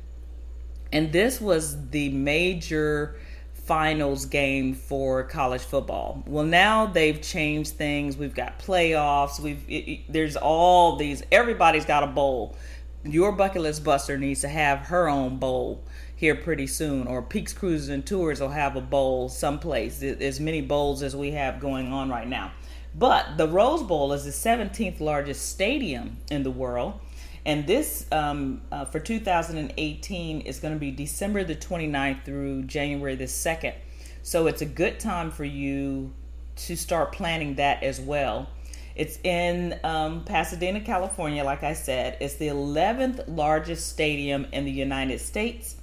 And 0.92 1.12
this 1.12 1.40
was 1.40 1.90
the 1.90 2.10
major 2.10 3.18
finals 3.54 4.26
game 4.26 4.74
for 4.74 5.22
college 5.24 5.62
football. 5.62 6.22
Well, 6.26 6.44
now 6.44 6.86
they've 6.86 7.20
changed 7.20 7.74
things. 7.74 8.16
We've 8.16 8.34
got 8.34 8.58
playoffs. 8.58 9.38
We've 9.38 9.64
it, 9.68 9.72
it, 9.72 10.12
there's 10.12 10.36
all 10.36 10.96
these. 10.96 11.22
Everybody's 11.30 11.84
got 11.84 12.02
a 12.02 12.08
bowl. 12.08 12.56
Your 13.04 13.32
bucket 13.32 13.62
list 13.62 13.84
buster 13.84 14.18
needs 14.18 14.40
to 14.40 14.48
have 14.48 14.80
her 14.80 15.08
own 15.08 15.38
bowl 15.38 15.84
here 16.20 16.34
pretty 16.34 16.66
soon, 16.66 17.06
or 17.06 17.22
Peaks 17.22 17.52
Cruises 17.52 17.88
and 17.88 18.06
Tours 18.06 18.40
will 18.40 18.50
have 18.50 18.76
a 18.76 18.80
bowl 18.80 19.28
someplace. 19.28 20.02
As 20.02 20.38
many 20.38 20.60
bowls 20.60 21.02
as 21.02 21.16
we 21.16 21.32
have 21.32 21.58
going 21.58 21.92
on 21.92 22.08
right 22.08 22.28
now. 22.28 22.52
But 22.94 23.36
the 23.36 23.48
Rose 23.48 23.82
Bowl 23.82 24.12
is 24.12 24.24
the 24.24 24.30
17th 24.30 25.00
largest 25.00 25.48
stadium 25.50 26.18
in 26.30 26.42
the 26.42 26.50
world 26.50 27.00
and 27.44 27.66
this 27.66 28.06
um, 28.12 28.60
uh, 28.70 28.84
for 28.84 29.00
2018 29.00 30.40
is 30.42 30.60
going 30.60 30.74
to 30.74 30.80
be 30.80 30.90
December 30.90 31.44
the 31.44 31.56
29th 31.56 32.24
through 32.24 32.64
January 32.64 33.14
the 33.14 33.24
2nd. 33.24 33.74
So 34.22 34.46
it's 34.46 34.60
a 34.60 34.66
good 34.66 35.00
time 35.00 35.30
for 35.30 35.44
you 35.44 36.12
to 36.56 36.76
start 36.76 37.12
planning 37.12 37.54
that 37.54 37.82
as 37.82 38.00
well. 38.00 38.48
It's 38.94 39.18
in 39.24 39.80
um, 39.82 40.24
Pasadena, 40.24 40.80
California, 40.80 41.42
like 41.42 41.62
I 41.62 41.72
said. 41.72 42.18
It's 42.20 42.34
the 42.34 42.48
11th 42.48 43.24
largest 43.28 43.88
stadium 43.88 44.46
in 44.52 44.66
the 44.66 44.70
United 44.70 45.20
States 45.20 45.76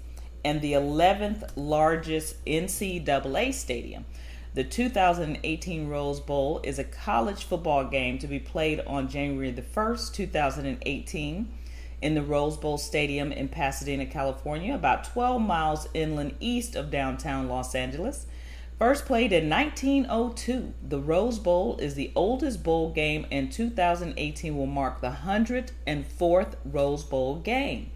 and 0.47 0.61
the 0.61 0.71
11th 0.71 1.49
largest 1.57 2.45
NCAA 2.45 3.53
stadium. 3.53 4.05
The 4.53 4.63
2018 4.63 5.89
Rose 5.89 6.21
Bowl 6.21 6.61
is 6.63 6.79
a 6.79 6.85
college 6.85 7.43
football 7.43 7.89
game 7.89 8.17
to 8.19 8.27
be 8.27 8.39
played 8.39 8.79
on 8.87 9.09
January 9.09 9.51
the 9.51 9.61
1st, 9.61 10.13
2018, 10.13 11.51
in 12.01 12.15
the 12.15 12.21
Rose 12.21 12.55
Bowl 12.55 12.77
Stadium 12.77 13.33
in 13.33 13.49
Pasadena, 13.49 14.05
California, 14.05 14.73
about 14.73 15.03
12 15.03 15.41
miles 15.41 15.89
inland 15.93 16.35
east 16.39 16.77
of 16.77 16.89
downtown 16.89 17.49
Los 17.49 17.75
Angeles. 17.75 18.25
First 18.79 19.05
played 19.05 19.33
in 19.33 19.49
1902, 19.49 20.73
the 20.87 21.01
Rose 21.01 21.39
Bowl 21.39 21.75
is 21.79 21.95
the 21.95 22.13
oldest 22.15 22.63
bowl 22.63 22.93
game, 22.93 23.25
and 23.29 23.51
2018 23.51 24.55
will 24.55 24.65
mark 24.65 25.01
the 25.01 25.17
104th 25.25 26.53
Rose 26.63 27.03
Bowl 27.03 27.35
game. 27.35 27.91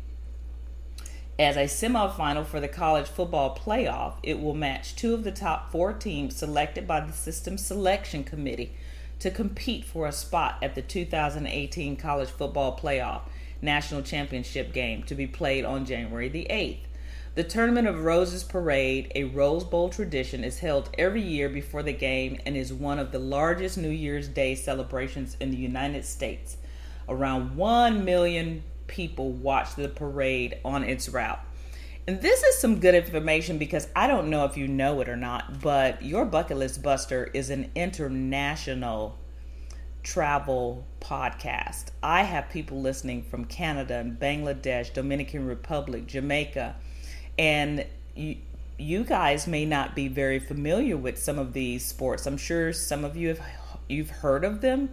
As 1.41 1.57
a 1.57 1.61
semifinal 1.61 2.45
for 2.45 2.59
the 2.59 2.67
college 2.67 3.07
football 3.07 3.57
playoff, 3.57 4.13
it 4.21 4.39
will 4.39 4.53
match 4.53 4.95
two 4.95 5.15
of 5.15 5.23
the 5.23 5.31
top 5.31 5.71
four 5.71 5.91
teams 5.91 6.35
selected 6.35 6.87
by 6.87 6.99
the 6.99 7.11
system 7.11 7.57
selection 7.57 8.23
committee 8.23 8.73
to 9.17 9.31
compete 9.31 9.83
for 9.83 10.05
a 10.05 10.11
spot 10.11 10.59
at 10.61 10.75
the 10.75 10.83
2018 10.83 11.95
college 11.95 12.29
football 12.29 12.77
playoff 12.77 13.21
national 13.59 14.03
championship 14.03 14.71
game 14.71 15.01
to 15.01 15.15
be 15.15 15.25
played 15.25 15.65
on 15.65 15.83
January 15.83 16.29
the 16.29 16.45
8th. 16.47 16.81
The 17.33 17.43
Tournament 17.43 17.87
of 17.87 18.03
Roses 18.03 18.43
Parade, 18.43 19.11
a 19.15 19.23
Rose 19.23 19.63
Bowl 19.63 19.89
tradition, 19.89 20.43
is 20.43 20.59
held 20.59 20.91
every 20.95 21.23
year 21.23 21.49
before 21.49 21.81
the 21.81 21.91
game 21.91 22.39
and 22.45 22.55
is 22.55 22.71
one 22.71 22.99
of 22.99 23.11
the 23.11 23.17
largest 23.17 23.79
New 23.79 23.89
Year's 23.89 24.27
Day 24.27 24.53
celebrations 24.53 25.37
in 25.39 25.49
the 25.49 25.57
United 25.57 26.05
States. 26.05 26.57
Around 27.09 27.57
1 27.57 28.05
million 28.05 28.61
people 28.91 29.31
watch 29.31 29.73
the 29.75 29.87
parade 29.89 30.59
on 30.63 30.83
its 30.83 31.09
route. 31.09 31.39
And 32.07 32.21
this 32.21 32.43
is 32.43 32.59
some 32.59 32.79
good 32.79 32.93
information 32.93 33.57
because 33.57 33.87
I 33.95 34.05
don't 34.05 34.29
know 34.29 34.45
if 34.45 34.57
you 34.57 34.67
know 34.67 35.01
it 35.01 35.09
or 35.09 35.15
not, 35.15 35.61
but 35.61 36.03
your 36.03 36.25
bucket 36.25 36.57
list 36.57 36.83
buster 36.83 37.29
is 37.33 37.49
an 37.49 37.71
international 37.73 39.17
travel 40.03 40.85
podcast. 40.99 41.85
I 42.03 42.23
have 42.23 42.49
people 42.49 42.81
listening 42.81 43.23
from 43.23 43.45
Canada 43.45 43.95
and 43.95 44.19
Bangladesh, 44.19 44.93
Dominican 44.93 45.45
Republic, 45.45 46.07
Jamaica, 46.07 46.75
and 47.37 47.85
you, 48.15 48.37
you 48.77 49.03
guys 49.03 49.47
may 49.47 49.65
not 49.65 49.95
be 49.95 50.07
very 50.07 50.39
familiar 50.39 50.97
with 50.97 51.17
some 51.17 51.37
of 51.37 51.53
these 51.53 51.85
sports. 51.85 52.25
I'm 52.25 52.37
sure 52.37 52.73
some 52.73 53.05
of 53.05 53.15
you 53.15 53.29
have 53.29 53.41
you've 53.87 54.09
heard 54.09 54.43
of 54.43 54.61
them, 54.61 54.89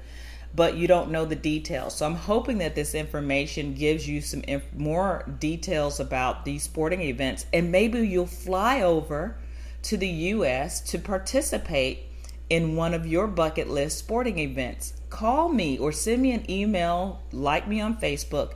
but 0.54 0.76
you 0.76 0.86
don't 0.88 1.10
know 1.10 1.24
the 1.24 1.36
details. 1.36 1.96
So 1.96 2.06
I'm 2.06 2.14
hoping 2.14 2.58
that 2.58 2.74
this 2.74 2.94
information 2.94 3.74
gives 3.74 4.08
you 4.08 4.20
some 4.20 4.42
inf- 4.42 4.74
more 4.74 5.24
details 5.38 6.00
about 6.00 6.44
these 6.44 6.62
sporting 6.62 7.02
events, 7.02 7.46
and 7.52 7.70
maybe 7.70 8.06
you'll 8.06 8.26
fly 8.26 8.80
over 8.82 9.36
to 9.82 9.96
the 9.96 10.08
U.S. 10.08 10.80
to 10.90 10.98
participate 10.98 12.04
in 12.50 12.76
one 12.76 12.94
of 12.94 13.06
your 13.06 13.26
bucket 13.26 13.68
list 13.68 13.98
sporting 13.98 14.38
events. 14.38 14.94
Call 15.10 15.48
me 15.48 15.78
or 15.78 15.92
send 15.92 16.22
me 16.22 16.32
an 16.32 16.50
email, 16.50 17.22
like 17.32 17.68
me 17.68 17.80
on 17.80 17.96
Facebook, 17.96 18.54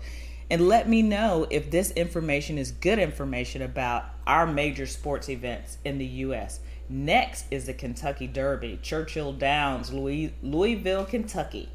and 0.51 0.69
let 0.69 0.89
me 0.89 1.03
know 1.03 1.47
if 1.51 1.71
this 1.71 1.91
information 1.93 2.59
is 2.59 2.73
good 2.73 2.99
information 2.99 3.63
about 3.63 4.05
our 4.27 4.47
major 4.47 4.87
sports 4.87 5.29
events 5.29 5.79
in 5.85 5.99
the 5.99 6.07
U.S. 6.07 6.61
Next 6.89 7.47
is 7.51 7.67
the 7.67 7.75
Kentucky 7.75 8.27
Derby, 8.27 8.79
Churchill 8.83 9.33
Downs, 9.33 9.93
Louis, 9.93 10.35
Louisville, 10.43 11.05
Kentucky. 11.05 11.71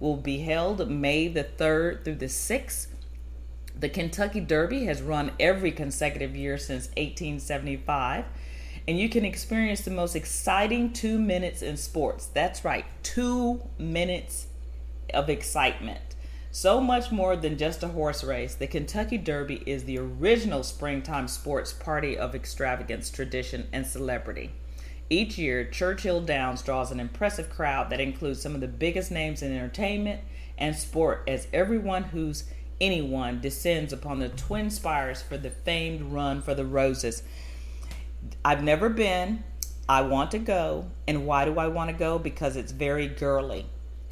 Will 0.00 0.16
be 0.16 0.38
held 0.38 0.90
May 0.90 1.28
the 1.28 1.44
3rd 1.44 2.04
through 2.04 2.16
the 2.16 2.26
6th. 2.26 2.88
The 3.78 3.88
Kentucky 3.88 4.40
Derby 4.40 4.84
has 4.84 5.02
run 5.02 5.32
every 5.38 5.72
consecutive 5.72 6.34
year 6.34 6.58
since 6.58 6.86
1875 6.96 8.24
and 8.88 8.98
you 8.98 9.08
can 9.08 9.24
experience 9.24 9.80
the 9.80 9.90
most 9.90 10.14
exciting 10.14 10.92
two 10.92 11.18
minutes 11.18 11.62
in 11.62 11.76
sports. 11.76 12.26
That's 12.26 12.64
right, 12.64 12.84
two 13.02 13.62
minutes 13.78 14.46
of 15.12 15.28
excitement. 15.28 16.00
So 16.52 16.80
much 16.80 17.10
more 17.10 17.36
than 17.36 17.58
just 17.58 17.82
a 17.82 17.88
horse 17.88 18.24
race, 18.24 18.54
the 18.54 18.66
Kentucky 18.66 19.18
Derby 19.18 19.62
is 19.66 19.84
the 19.84 19.98
original 19.98 20.62
springtime 20.62 21.28
sports 21.28 21.72
party 21.72 22.16
of 22.16 22.34
extravagance, 22.34 23.10
tradition, 23.10 23.66
and 23.72 23.86
celebrity. 23.86 24.52
Each 25.08 25.38
year, 25.38 25.64
Churchill 25.64 26.20
Downs 26.20 26.62
draws 26.62 26.90
an 26.90 26.98
impressive 26.98 27.48
crowd 27.48 27.90
that 27.90 28.00
includes 28.00 28.42
some 28.42 28.54
of 28.54 28.60
the 28.60 28.66
biggest 28.66 29.12
names 29.12 29.40
in 29.40 29.52
entertainment 29.52 30.20
and 30.58 30.74
sport, 30.74 31.22
as 31.28 31.46
everyone 31.52 32.04
who's 32.04 32.44
anyone 32.80 33.40
descends 33.40 33.92
upon 33.92 34.18
the 34.18 34.28
twin 34.28 34.68
spires 34.68 35.22
for 35.22 35.38
the 35.38 35.50
famed 35.50 36.12
Run 36.12 36.42
for 36.42 36.54
the 36.54 36.64
Roses. 36.64 37.22
I've 38.44 38.64
never 38.64 38.88
been. 38.88 39.44
I 39.88 40.02
want 40.02 40.32
to 40.32 40.38
go. 40.38 40.90
And 41.06 41.26
why 41.26 41.44
do 41.44 41.58
I 41.58 41.68
want 41.68 41.90
to 41.90 41.96
go? 41.96 42.18
Because 42.18 42.56
it's 42.56 42.72
very 42.72 43.06
girly. 43.06 43.66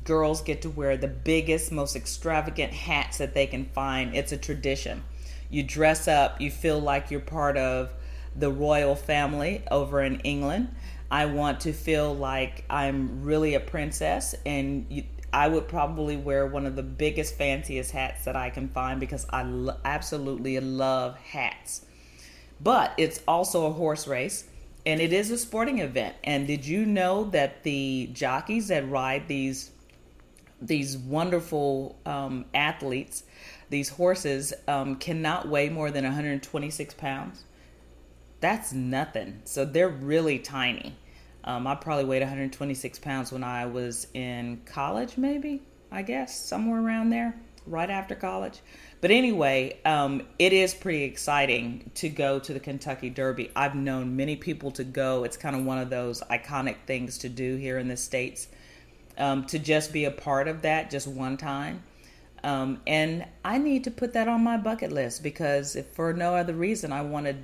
Girls 0.04 0.42
get 0.42 0.62
to 0.62 0.70
wear 0.70 0.96
the 0.96 1.08
biggest, 1.08 1.72
most 1.72 1.96
extravagant 1.96 2.72
hats 2.72 3.18
that 3.18 3.34
they 3.34 3.46
can 3.46 3.64
find. 3.64 4.14
It's 4.14 4.32
a 4.32 4.36
tradition. 4.36 5.02
You 5.50 5.64
dress 5.64 6.06
up, 6.06 6.40
you 6.40 6.50
feel 6.50 6.78
like 6.78 7.10
you're 7.10 7.20
part 7.20 7.56
of 7.56 7.90
the 8.36 8.50
royal 8.50 8.94
family 8.94 9.62
over 9.70 10.02
in 10.02 10.20
England. 10.20 10.74
I 11.10 11.26
want 11.26 11.60
to 11.60 11.72
feel 11.72 12.14
like 12.14 12.64
I'm 12.68 13.22
really 13.22 13.54
a 13.54 13.60
princess, 13.60 14.34
and 14.44 14.86
you, 14.88 15.04
I 15.32 15.48
would 15.48 15.68
probably 15.68 16.16
wear 16.16 16.46
one 16.46 16.66
of 16.66 16.76
the 16.76 16.82
biggest, 16.82 17.36
fanciest 17.36 17.90
hats 17.90 18.24
that 18.24 18.36
I 18.36 18.50
can 18.50 18.68
find 18.68 19.00
because 19.00 19.26
I 19.30 19.42
lo- 19.42 19.76
absolutely 19.84 20.58
love 20.60 21.16
hats. 21.18 21.84
But 22.60 22.94
it's 22.96 23.20
also 23.26 23.66
a 23.66 23.72
horse 23.72 24.06
race 24.06 24.44
and 24.86 25.00
it 25.00 25.12
is 25.12 25.30
a 25.30 25.38
sporting 25.38 25.78
event. 25.78 26.14
And 26.22 26.46
did 26.46 26.66
you 26.66 26.84
know 26.84 27.24
that 27.30 27.62
the 27.62 28.10
jockeys 28.12 28.68
that 28.68 28.88
ride 28.88 29.28
these 29.28 29.70
these 30.62 30.96
wonderful 30.96 31.98
um, 32.06 32.46
athletes, 32.54 33.24
these 33.68 33.90
horses, 33.90 34.54
um, 34.66 34.96
cannot 34.96 35.48
weigh 35.48 35.68
more 35.68 35.90
than 35.90 36.04
126 36.04 36.94
pounds? 36.94 37.44
That's 38.44 38.74
nothing. 38.74 39.40
So 39.44 39.64
they're 39.64 39.88
really 39.88 40.38
tiny. 40.38 40.94
Um, 41.44 41.66
I 41.66 41.76
probably 41.76 42.04
weighed 42.04 42.20
126 42.20 42.98
pounds 42.98 43.32
when 43.32 43.42
I 43.42 43.64
was 43.64 44.06
in 44.12 44.60
college, 44.66 45.16
maybe, 45.16 45.62
I 45.90 46.02
guess, 46.02 46.44
somewhere 46.44 46.78
around 46.78 47.08
there, 47.08 47.34
right 47.66 47.88
after 47.88 48.14
college. 48.14 48.60
But 49.00 49.12
anyway, 49.12 49.78
um, 49.86 50.26
it 50.38 50.52
is 50.52 50.74
pretty 50.74 51.04
exciting 51.04 51.90
to 51.94 52.10
go 52.10 52.38
to 52.38 52.52
the 52.52 52.60
Kentucky 52.60 53.08
Derby. 53.08 53.50
I've 53.56 53.74
known 53.74 54.14
many 54.14 54.36
people 54.36 54.70
to 54.72 54.84
go. 54.84 55.24
It's 55.24 55.38
kind 55.38 55.56
of 55.56 55.64
one 55.64 55.78
of 55.78 55.88
those 55.88 56.20
iconic 56.30 56.76
things 56.86 57.16
to 57.20 57.30
do 57.30 57.56
here 57.56 57.78
in 57.78 57.88
the 57.88 57.96
States. 57.96 58.48
Um, 59.16 59.46
to 59.46 59.58
just 59.58 59.90
be 59.90 60.04
a 60.04 60.10
part 60.10 60.48
of 60.48 60.60
that 60.60 60.90
just 60.90 61.06
one 61.06 61.38
time. 61.38 61.82
Um, 62.44 62.82
and 62.86 63.24
I 63.42 63.56
need 63.56 63.84
to 63.84 63.90
put 63.90 64.12
that 64.12 64.28
on 64.28 64.44
my 64.44 64.58
bucket 64.58 64.92
list 64.92 65.22
because 65.22 65.76
if 65.76 65.86
for 65.86 66.12
no 66.12 66.36
other 66.36 66.52
reason, 66.52 66.92
I 66.92 67.00
want 67.00 67.24
to 67.24 67.36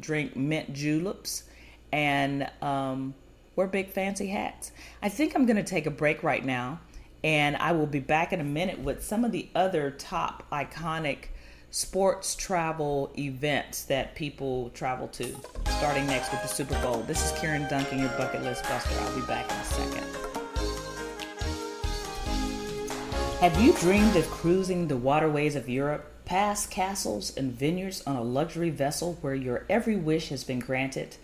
drink 0.00 0.36
mint 0.36 0.72
juleps 0.72 1.44
and 1.92 2.50
um, 2.62 3.14
wear 3.56 3.66
big 3.66 3.90
fancy 3.90 4.28
hats. 4.28 4.72
I 5.02 5.08
think 5.08 5.34
I'm 5.34 5.46
going 5.46 5.56
to 5.56 5.62
take 5.62 5.86
a 5.86 5.90
break 5.90 6.22
right 6.22 6.44
now 6.44 6.80
and 7.24 7.56
I 7.56 7.72
will 7.72 7.86
be 7.86 8.00
back 8.00 8.32
in 8.32 8.40
a 8.40 8.44
minute 8.44 8.78
with 8.78 9.04
some 9.04 9.24
of 9.24 9.32
the 9.32 9.48
other 9.54 9.90
top 9.90 10.44
iconic 10.52 11.26
sports 11.70 12.34
travel 12.34 13.12
events 13.18 13.84
that 13.84 14.14
people 14.14 14.70
travel 14.70 15.08
to, 15.08 15.36
starting 15.78 16.06
next 16.06 16.30
with 16.30 16.40
the 16.42 16.48
Super 16.48 16.80
Bowl. 16.80 17.02
This 17.02 17.24
is 17.24 17.38
Karen 17.38 17.68
Duncan, 17.68 17.98
your 17.98 18.08
bucket 18.10 18.42
list 18.42 18.64
buster. 18.64 18.94
I'll 19.00 19.14
be 19.14 19.26
back 19.26 19.50
in 19.50 19.56
a 19.56 19.64
second. 19.64 20.28
Have 23.40 23.60
you 23.60 23.72
dreamed 23.74 24.16
of 24.16 24.28
cruising 24.30 24.88
the 24.88 24.96
waterways 24.96 25.54
of 25.56 25.68
Europe, 25.68 26.10
past 26.28 26.70
castles 26.70 27.34
and 27.38 27.54
vineyards 27.54 28.02
on 28.06 28.14
a 28.14 28.22
luxury 28.22 28.68
vessel 28.68 29.16
where 29.22 29.34
your 29.34 29.64
every 29.70 29.96
wish 29.96 30.28
has 30.28 30.44
been 30.44 30.58
granted? 30.58 31.16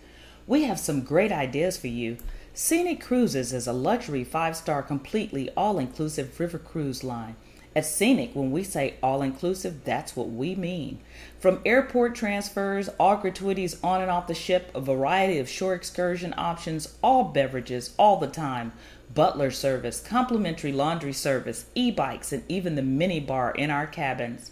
We 0.47 0.63
have 0.63 0.79
some 0.79 1.03
great 1.03 1.31
ideas 1.31 1.77
for 1.77 1.85
you. 1.85 2.17
Scenic 2.55 3.01
Cruises 3.01 3.53
is 3.53 3.67
a 3.67 3.73
luxury 3.73 4.23
five 4.23 4.55
star, 4.55 4.81
completely 4.81 5.51
all 5.55 5.77
inclusive 5.77 6.39
river 6.39 6.57
cruise 6.57 7.03
line. 7.03 7.35
At 7.75 7.85
Scenic, 7.85 8.31
when 8.33 8.51
we 8.51 8.63
say 8.63 8.95
all 9.03 9.21
inclusive, 9.21 9.83
that's 9.83 10.15
what 10.15 10.31
we 10.31 10.55
mean. 10.55 11.01
From 11.39 11.61
airport 11.67 12.15
transfers, 12.15 12.89
all 12.99 13.17
gratuities 13.17 13.77
on 13.83 14.01
and 14.01 14.09
off 14.09 14.25
the 14.25 14.33
ship, 14.33 14.71
a 14.73 14.81
variety 14.81 15.37
of 15.37 15.47
shore 15.47 15.75
excursion 15.75 16.33
options, 16.35 16.97
all 17.03 17.25
beverages 17.25 17.93
all 17.99 18.17
the 18.19 18.25
time, 18.25 18.71
butler 19.13 19.51
service, 19.51 20.01
complimentary 20.01 20.71
laundry 20.71 21.13
service, 21.13 21.67
e 21.75 21.91
bikes, 21.91 22.33
and 22.33 22.43
even 22.49 22.73
the 22.73 22.81
mini 22.81 23.19
bar 23.19 23.51
in 23.51 23.69
our 23.69 23.85
cabins. 23.85 24.49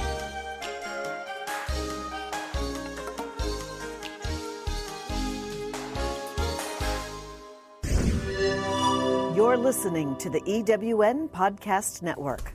You're 9.42 9.58
listening 9.58 10.16
to 10.18 10.30
the 10.30 10.40
EWN 10.42 11.28
Podcast 11.32 12.04
Network. 12.04 12.54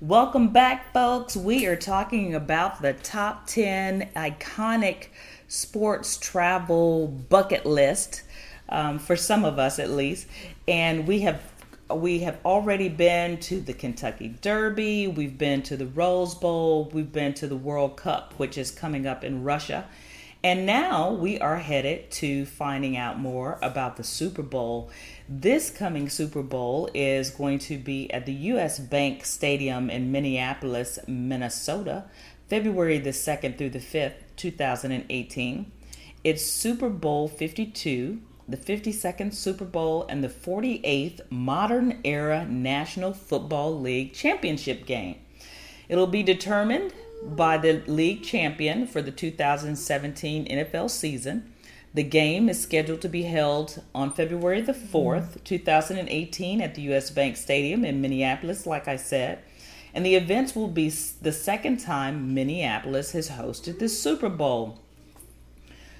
Welcome 0.00 0.50
back, 0.50 0.92
folks. 0.92 1.36
We 1.36 1.66
are 1.66 1.74
talking 1.74 2.36
about 2.36 2.80
the 2.80 2.92
top 2.92 3.48
10 3.48 4.08
iconic 4.14 5.08
sports 5.48 6.16
travel 6.18 7.08
bucket 7.08 7.66
list 7.66 8.22
um, 8.68 9.00
for 9.00 9.16
some 9.16 9.44
of 9.44 9.58
us 9.58 9.80
at 9.80 9.90
least. 9.90 10.28
And 10.68 11.08
we 11.08 11.22
have 11.22 11.42
we 11.92 12.20
have 12.20 12.38
already 12.44 12.88
been 12.88 13.38
to 13.38 13.60
the 13.60 13.72
Kentucky 13.72 14.28
Derby, 14.40 15.08
we've 15.08 15.36
been 15.36 15.60
to 15.62 15.76
the 15.76 15.86
Rose 15.86 16.36
Bowl, 16.36 16.88
we've 16.94 17.12
been 17.12 17.34
to 17.34 17.48
the 17.48 17.56
World 17.56 17.96
Cup, 17.96 18.34
which 18.36 18.56
is 18.56 18.70
coming 18.70 19.08
up 19.08 19.24
in 19.24 19.42
Russia. 19.42 19.88
And 20.44 20.66
now 20.66 21.12
we 21.12 21.38
are 21.38 21.58
headed 21.58 22.10
to 22.12 22.46
finding 22.46 22.96
out 22.96 23.16
more 23.16 23.60
about 23.62 23.96
the 23.96 24.02
Super 24.02 24.42
Bowl. 24.42 24.90
This 25.28 25.70
coming 25.70 26.08
Super 26.08 26.42
Bowl 26.42 26.90
is 26.94 27.30
going 27.30 27.60
to 27.60 27.78
be 27.78 28.12
at 28.12 28.26
the 28.26 28.32
US 28.32 28.80
Bank 28.80 29.24
Stadium 29.24 29.88
in 29.88 30.10
Minneapolis, 30.10 30.98
Minnesota, 31.06 32.06
February 32.48 32.98
the 32.98 33.10
2nd 33.10 33.56
through 33.56 33.70
the 33.70 33.78
5th, 33.78 34.14
2018. 34.36 35.70
It's 36.24 36.44
Super 36.44 36.88
Bowl 36.88 37.28
52, 37.28 38.20
the 38.48 38.56
52nd 38.56 39.32
Super 39.32 39.64
Bowl, 39.64 40.04
and 40.08 40.24
the 40.24 40.28
48th 40.28 41.20
modern 41.30 42.00
era 42.02 42.44
National 42.46 43.12
Football 43.12 43.80
League 43.80 44.12
championship 44.12 44.86
game. 44.86 45.20
It'll 45.88 46.08
be 46.08 46.24
determined 46.24 46.92
by 47.24 47.58
the 47.58 47.82
league 47.86 48.22
champion 48.22 48.86
for 48.86 49.02
the 49.02 49.10
2017 49.10 50.46
NFL 50.46 50.90
season. 50.90 51.52
The 51.94 52.02
game 52.02 52.48
is 52.48 52.62
scheduled 52.62 53.02
to 53.02 53.08
be 53.08 53.22
held 53.22 53.82
on 53.94 54.12
February 54.12 54.62
the 54.62 54.72
mm-hmm. 54.72 54.96
4th, 54.96 55.44
2018, 55.44 56.60
at 56.60 56.74
the 56.74 56.82
US 56.92 57.10
Bank 57.10 57.36
Stadium 57.36 57.84
in 57.84 58.00
Minneapolis, 58.00 58.66
like 58.66 58.88
I 58.88 58.96
said. 58.96 59.40
And 59.94 60.06
the 60.06 60.14
events 60.14 60.54
will 60.56 60.68
be 60.68 60.88
the 60.88 61.32
second 61.32 61.78
time 61.78 62.32
Minneapolis 62.32 63.12
has 63.12 63.30
hosted 63.30 63.78
the 63.78 63.88
Super 63.88 64.30
Bowl. 64.30 64.80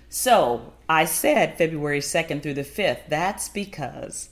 So 0.09 0.73
I 0.89 1.05
said 1.05 1.59
February 1.59 2.01
2nd 2.01 2.43
through 2.43 2.55
the 2.55 2.63
5th. 2.63 3.09
That's 3.09 3.49
because 3.51 4.31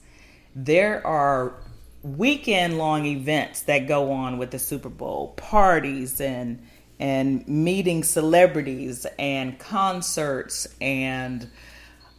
there 0.55 1.07
are 1.07 1.55
weekend 2.03 2.79
long 2.79 3.05
events 3.05 3.63
that 3.63 3.87
go 3.87 4.11
on 4.13 4.39
with 4.39 4.51
the 4.51 4.59
Super 4.59 4.89
Bowl 4.89 5.29
parties 5.37 6.21
and 6.21 6.67
and 7.01 7.49
meeting 7.49 8.05
celebrities 8.05 9.07
and 9.19 9.59
concerts 9.59 10.69
and 10.83 11.49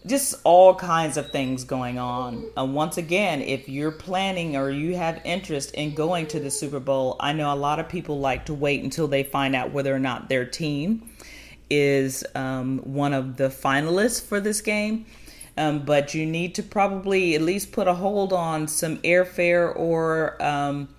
just 0.07 0.33
all 0.43 0.73
kinds 0.73 1.17
of 1.17 1.29
things 1.29 1.63
going 1.63 1.99
on. 1.99 2.49
And 2.57 2.73
once 2.73 2.97
again, 2.97 3.43
if 3.43 3.69
you're 3.69 3.91
planning 3.91 4.57
or 4.57 4.71
you 4.71 4.95
have 4.95 5.21
interest 5.23 5.75
in 5.75 5.93
going 5.93 6.25
to 6.27 6.39
the 6.39 6.49
Super 6.49 6.79
Bowl, 6.79 7.15
I 7.19 7.31
know 7.31 7.53
a 7.53 7.55
lot 7.55 7.79
of 7.79 7.87
people 7.87 8.19
like 8.19 8.47
to 8.47 8.55
wait 8.55 8.83
until 8.83 9.07
they 9.07 9.21
find 9.21 9.55
out 9.55 9.71
whether 9.71 9.95
or 9.95 9.99
not 9.99 10.27
their 10.27 10.45
team 10.45 11.07
is 11.69 12.25
um, 12.33 12.79
one 12.79 13.13
of 13.13 13.37
the 13.37 13.49
finalists 13.49 14.19
for 14.21 14.39
this 14.39 14.61
game. 14.61 15.05
Um, 15.57 15.85
but 15.85 16.15
you 16.15 16.25
need 16.25 16.55
to 16.55 16.63
probably 16.63 17.35
at 17.35 17.41
least 17.41 17.71
put 17.71 17.87
a 17.87 17.93
hold 17.93 18.33
on 18.33 18.67
some 18.67 18.97
airfare 18.99 19.71
or 19.75 20.41
um, 20.41 20.89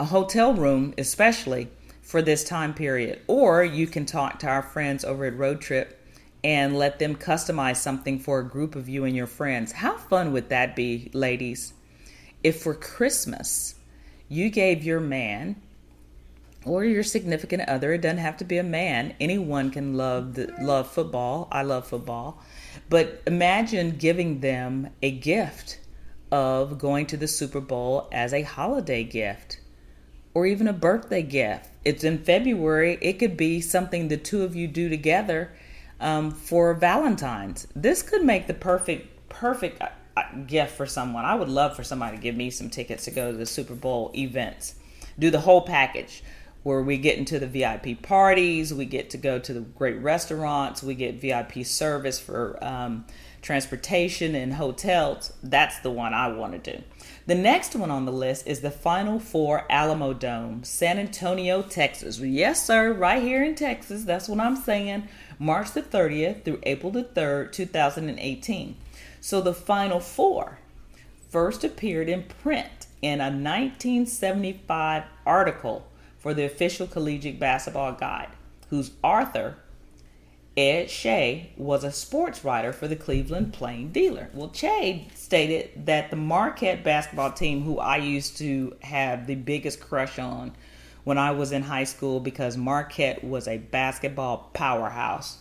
a 0.00 0.06
hotel 0.06 0.54
room, 0.54 0.92
especially 0.98 1.68
for 2.06 2.22
this 2.22 2.44
time 2.44 2.72
period. 2.72 3.20
Or 3.26 3.64
you 3.64 3.88
can 3.88 4.06
talk 4.06 4.38
to 4.38 4.46
our 4.46 4.62
friends 4.62 5.04
over 5.04 5.24
at 5.24 5.36
Road 5.36 5.60
Trip 5.60 6.00
and 6.44 6.78
let 6.78 7.00
them 7.00 7.16
customize 7.16 7.76
something 7.76 8.20
for 8.20 8.38
a 8.38 8.48
group 8.48 8.76
of 8.76 8.88
you 8.88 9.04
and 9.04 9.16
your 9.16 9.26
friends. 9.26 9.72
How 9.72 9.96
fun 9.96 10.32
would 10.32 10.48
that 10.50 10.76
be, 10.76 11.10
ladies? 11.12 11.74
If 12.44 12.62
for 12.62 12.74
Christmas 12.74 13.74
you 14.28 14.50
gave 14.50 14.84
your 14.84 15.00
man 15.00 15.60
or 16.64 16.84
your 16.84 17.02
significant 17.02 17.68
other, 17.68 17.92
it 17.92 18.02
doesn't 18.02 18.18
have 18.18 18.36
to 18.36 18.44
be 18.44 18.58
a 18.58 18.62
man. 18.62 19.14
Anyone 19.18 19.72
can 19.72 19.94
love 19.94 20.34
the, 20.34 20.54
love 20.60 20.88
football. 20.88 21.48
I 21.50 21.62
love 21.62 21.88
football. 21.88 22.40
But 22.88 23.20
imagine 23.26 23.96
giving 23.96 24.38
them 24.40 24.90
a 25.02 25.10
gift 25.10 25.80
of 26.30 26.78
going 26.78 27.06
to 27.06 27.16
the 27.16 27.26
Super 27.26 27.60
Bowl 27.60 28.08
as 28.12 28.32
a 28.32 28.42
holiday 28.42 29.02
gift 29.02 29.58
or 30.36 30.44
even 30.44 30.68
a 30.68 30.72
birthday 30.74 31.22
gift. 31.22 31.70
It's 31.82 32.04
in 32.04 32.18
February. 32.18 32.98
It 33.00 33.14
could 33.14 33.38
be 33.38 33.62
something 33.62 34.08
the 34.08 34.18
two 34.18 34.42
of 34.42 34.54
you 34.54 34.68
do 34.68 34.90
together 34.90 35.50
um, 35.98 36.30
for 36.30 36.74
Valentine's. 36.74 37.66
This 37.74 38.02
could 38.02 38.22
make 38.22 38.46
the 38.46 38.52
perfect 38.52 39.30
perfect 39.30 39.80
uh, 39.80 39.88
uh, 40.14 40.24
gift 40.46 40.76
for 40.76 40.84
someone. 40.84 41.24
I 41.24 41.34
would 41.34 41.48
love 41.48 41.74
for 41.74 41.82
somebody 41.82 42.18
to 42.18 42.22
give 42.22 42.36
me 42.36 42.50
some 42.50 42.68
tickets 42.68 43.06
to 43.06 43.12
go 43.12 43.32
to 43.32 43.38
the 43.38 43.46
Super 43.46 43.74
Bowl 43.74 44.10
events. 44.14 44.74
Do 45.18 45.30
the 45.30 45.40
whole 45.40 45.62
package 45.62 46.22
where 46.64 46.82
we 46.82 46.98
get 46.98 47.16
into 47.16 47.38
the 47.38 47.46
VIP 47.46 48.02
parties, 48.02 48.74
we 48.74 48.84
get 48.84 49.08
to 49.10 49.16
go 49.16 49.38
to 49.38 49.54
the 49.54 49.60
great 49.60 50.02
restaurants, 50.02 50.82
we 50.82 50.94
get 50.94 51.18
VIP 51.18 51.64
service 51.64 52.20
for 52.20 52.62
um, 52.62 53.06
transportation 53.40 54.34
and 54.34 54.52
hotels. 54.52 55.32
That's 55.42 55.78
the 55.78 55.90
one 55.90 56.12
I 56.12 56.28
want 56.28 56.62
to 56.62 56.72
do. 56.76 56.82
The 57.26 57.34
next 57.34 57.74
one 57.74 57.90
on 57.90 58.04
the 58.04 58.12
list 58.12 58.46
is 58.46 58.60
the 58.60 58.70
Final 58.70 59.18
Four 59.18 59.66
Alamodome, 59.68 60.64
San 60.64 60.96
Antonio, 60.96 61.60
Texas. 61.60 62.20
Yes, 62.20 62.64
sir, 62.64 62.92
right 62.92 63.20
here 63.20 63.42
in 63.42 63.56
Texas. 63.56 64.04
That's 64.04 64.28
what 64.28 64.38
I'm 64.38 64.54
saying. 64.54 65.08
March 65.36 65.72
the 65.72 65.82
30th 65.82 66.44
through 66.44 66.60
April 66.62 66.92
the 66.92 67.02
3rd, 67.02 67.50
2018. 67.50 68.76
So 69.20 69.40
the 69.40 69.52
Final 69.52 69.98
Four 69.98 70.58
first 71.28 71.64
appeared 71.64 72.08
in 72.08 72.22
print 72.22 72.86
in 73.02 73.20
a 73.20 73.24
1975 73.24 75.02
article 75.26 75.88
for 76.18 76.32
the 76.32 76.44
official 76.44 76.86
collegiate 76.86 77.40
basketball 77.40 77.94
guide, 77.94 78.30
whose 78.70 78.92
author, 79.02 79.56
Ed 80.56 80.88
Chay, 80.88 81.50
was 81.58 81.84
a 81.84 81.92
sports 81.92 82.42
writer 82.42 82.72
for 82.72 82.88
the 82.88 82.96
Cleveland 82.96 83.52
Plain 83.52 83.92
Dealer. 83.92 84.30
Well, 84.32 84.48
Chay 84.48 85.08
stated 85.14 85.84
that 85.84 86.10
the 86.10 86.16
Marquette 86.16 86.82
basketball 86.82 87.32
team, 87.32 87.62
who 87.62 87.78
I 87.78 87.98
used 87.98 88.38
to 88.38 88.74
have 88.80 89.26
the 89.26 89.34
biggest 89.34 89.80
crush 89.80 90.18
on 90.18 90.52
when 91.04 91.18
I 91.18 91.32
was 91.32 91.52
in 91.52 91.62
high 91.62 91.84
school, 91.84 92.20
because 92.20 92.56
Marquette 92.56 93.22
was 93.22 93.46
a 93.46 93.58
basketball 93.58 94.50
powerhouse. 94.54 95.38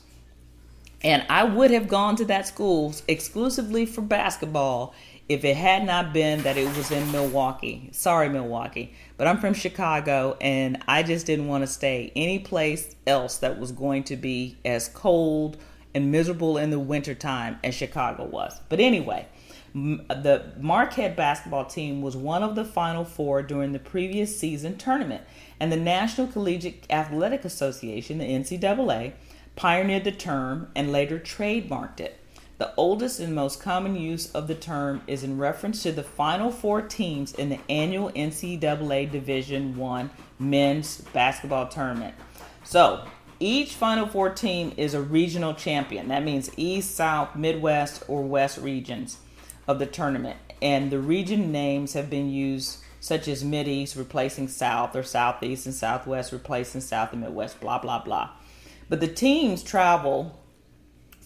And 1.02 1.26
I 1.30 1.44
would 1.44 1.72
have 1.72 1.88
gone 1.88 2.16
to 2.18 2.26
that 2.26 2.48
school 2.48 2.94
exclusively 3.08 3.86
for 3.86 4.02
basketball 4.02 4.94
if 5.28 5.44
it 5.44 5.58
had 5.58 5.86
not 5.86 6.14
been 6.14 6.44
that 6.44 6.58
it 6.58 6.68
was 6.78 6.92
in 6.92 7.12
Milwaukee. 7.12 7.90
Sorry, 7.92 8.30
Milwaukee. 8.30 8.94
But 9.18 9.28
I'm 9.28 9.40
from 9.40 9.54
Chicago 9.54 10.38
and 10.40 10.84
I 10.88 11.04
just 11.04 11.26
didn't 11.26 11.48
want 11.48 11.64
to 11.64 11.68
stay 11.68 12.12
any 12.16 12.40
place 12.40 12.96
else 13.08 13.38
that 13.38 13.60
was 13.60 13.72
going 13.72 14.04
to 14.06 14.16
be 14.16 14.58
as 14.64 14.88
cold 14.90 15.58
and 15.96 16.12
miserable 16.12 16.58
in 16.58 16.70
the 16.70 16.80
wintertime 16.80 17.58
as 17.64 17.74
Chicago 17.74 18.26
was. 18.26 18.60
But 18.70 18.80
anyway, 18.80 19.28
the 19.74 20.54
Marquette 20.60 21.16
basketball 21.16 21.66
team 21.66 22.02
was 22.02 22.16
one 22.16 22.44
of 22.44 22.56
the 22.56 22.66
final 22.66 23.04
four 23.04 23.42
during 23.42 23.72
the 23.72 23.80
previous 23.80 24.40
season 24.40 24.78
tournament, 24.78 25.24
and 25.60 25.72
the 25.72 25.78
National 25.78 26.28
Collegiate 26.28 26.86
Athletic 26.90 27.44
Association, 27.44 28.20
the 28.20 28.26
NCAA, 28.26 29.14
pioneered 29.56 30.04
the 30.04 30.12
term 30.12 30.70
and 30.76 30.92
later 30.92 31.20
trademarked 31.20 32.00
it. 32.00 32.20
The 32.58 32.74
oldest 32.76 33.20
and 33.20 33.36
most 33.36 33.62
common 33.62 33.96
use 33.96 34.32
of 34.32 34.48
the 34.48 34.56
term 34.56 35.02
is 35.08 35.24
in 35.24 35.38
reference 35.38 35.84
to 35.84 35.92
the 35.92 36.04
final 36.04 36.52
four 36.52 36.82
teams 36.82 37.34
in 37.34 37.50
the 37.50 37.60
annual 37.70 38.12
NCAA 38.12 39.12
Division 39.12 39.76
One 39.76 40.10
men's 40.40 41.02
basketball 41.14 41.68
tournament. 41.68 42.16
So 42.64 43.06
each 43.40 43.74
Final 43.74 44.08
Four 44.08 44.30
team 44.30 44.74
is 44.78 44.94
a 44.94 45.02
regional 45.02 45.54
champion. 45.54 46.08
That 46.08 46.24
means 46.24 46.50
East, 46.56 46.96
South, 46.96 47.36
Midwest, 47.36 48.04
or 48.08 48.24
West 48.24 48.58
regions 48.60 49.18
of 49.68 49.80
the 49.80 49.86
tournament. 49.86 50.38
And 50.62 50.90
the 50.90 51.00
region 51.00 51.52
names 51.52 51.94
have 51.94 52.10
been 52.10 52.30
used 52.30 52.80
such 53.02 53.28
as 53.28 53.44
Mid 53.44 53.68
East 53.68 53.98
replacing 53.98 54.48
South, 54.48 54.96
or 54.96 55.04
Southeast 55.04 55.66
and 55.66 55.76
Southwest 55.76 56.32
replacing 56.32 56.82
South 56.82 57.12
and 57.12 57.22
Midwest, 57.22 57.60
blah, 57.60 57.78
blah, 57.78 58.02
blah. 58.02 58.30
But 58.88 59.02
the 59.02 59.08
teams 59.08 59.62
travel 59.62 60.40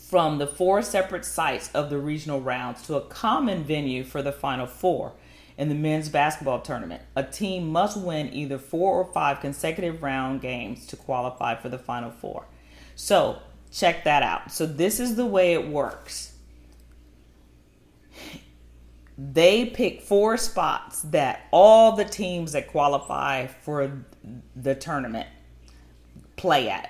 from 0.10 0.40
the 0.40 0.48
four 0.48 0.82
separate 0.82 1.24
sites 1.24 1.70
of 1.76 1.92
the 1.92 2.00
regional 2.00 2.42
rounds 2.42 2.82
to 2.82 2.96
a 2.96 3.02
common 3.02 3.64
venue 3.64 4.04
for 4.04 4.24
the 4.24 4.32
Final 4.32 4.66
Four 4.66 5.14
in 5.56 5.70
the 5.70 5.76
men's 5.76 6.10
basketball 6.10 6.62
tournament. 6.62 7.04
A 7.16 7.24
team 7.24 7.70
must 7.70 7.96
win 7.96 8.34
either 8.34 8.58
four 8.58 8.94
or 8.94 9.06
five 9.14 9.40
consecutive 9.40 10.02
round 10.02 10.42
games 10.42 10.88
to 10.88 10.96
qualify 10.96 11.54
for 11.54 11.70
the 11.70 11.78
Final 11.78 12.10
Four. 12.10 12.48
So, 12.96 13.40
check 13.72 14.04
that 14.06 14.24
out. 14.24 14.52
So, 14.52 14.66
this 14.66 15.00
is 15.00 15.16
the 15.16 15.28
way 15.28 15.54
it 15.54 15.68
works. 15.68 16.34
They 19.16 19.66
pick 19.66 20.02
four 20.02 20.38
spots 20.38 21.04
that 21.04 21.46
all 21.52 21.96
the 21.96 22.06
teams 22.06 22.54
that 22.54 22.70
qualify 22.70 23.46
for 23.46 24.06
the 24.56 24.74
tournament 24.74 25.28
play 26.36 26.70
at 26.70 26.90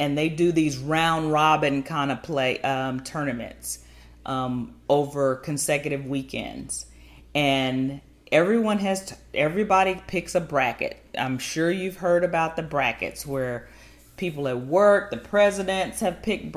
and 0.00 0.18
they 0.18 0.28
do 0.28 0.50
these 0.50 0.78
round 0.78 1.30
robin 1.30 1.84
kind 1.84 2.10
of 2.10 2.22
play 2.24 2.60
um, 2.62 3.00
tournaments 3.00 3.84
um, 4.26 4.74
over 4.88 5.36
consecutive 5.36 6.06
weekends, 6.06 6.86
and 7.34 8.00
everyone 8.30 8.78
has 8.78 9.06
t- 9.06 9.14
everybody 9.34 10.00
picks 10.06 10.34
a 10.34 10.40
bracket. 10.40 11.02
I'm 11.18 11.38
sure 11.38 11.70
you've 11.70 11.96
heard 11.96 12.24
about 12.24 12.56
the 12.56 12.62
brackets 12.62 13.26
where 13.26 13.68
people 14.16 14.46
at 14.48 14.60
work, 14.60 15.10
the 15.10 15.16
presidents 15.16 16.00
have 16.00 16.22
picked 16.22 16.56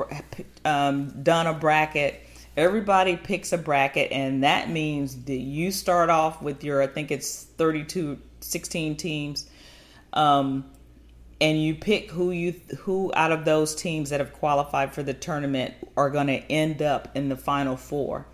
um, 0.64 1.22
done 1.22 1.46
a 1.46 1.54
bracket. 1.54 2.20
Everybody 2.56 3.16
picks 3.16 3.52
a 3.52 3.58
bracket, 3.58 4.12
and 4.12 4.44
that 4.44 4.70
means 4.70 5.24
that 5.24 5.34
you 5.34 5.72
start 5.72 6.10
off 6.10 6.40
with 6.40 6.62
your 6.62 6.82
I 6.82 6.86
think 6.86 7.10
it's 7.10 7.44
32, 7.44 8.18
16 8.40 8.96
teams. 8.96 9.50
Um, 10.12 10.64
and 11.44 11.62
you 11.62 11.74
pick 11.74 12.10
who 12.10 12.30
you 12.30 12.52
who 12.84 13.12
out 13.14 13.32
of 13.36 13.44
those 13.44 13.74
teams 13.74 14.08
that 14.10 14.20
have 14.20 14.32
qualified 14.32 14.94
for 14.94 15.02
the 15.02 15.12
tournament 15.12 15.74
are 15.94 16.10
going 16.16 16.28
to 16.28 16.40
end 16.50 16.80
up 16.80 17.02
in 17.14 17.28
the 17.28 17.36
final 17.36 17.76
four. 17.76 18.26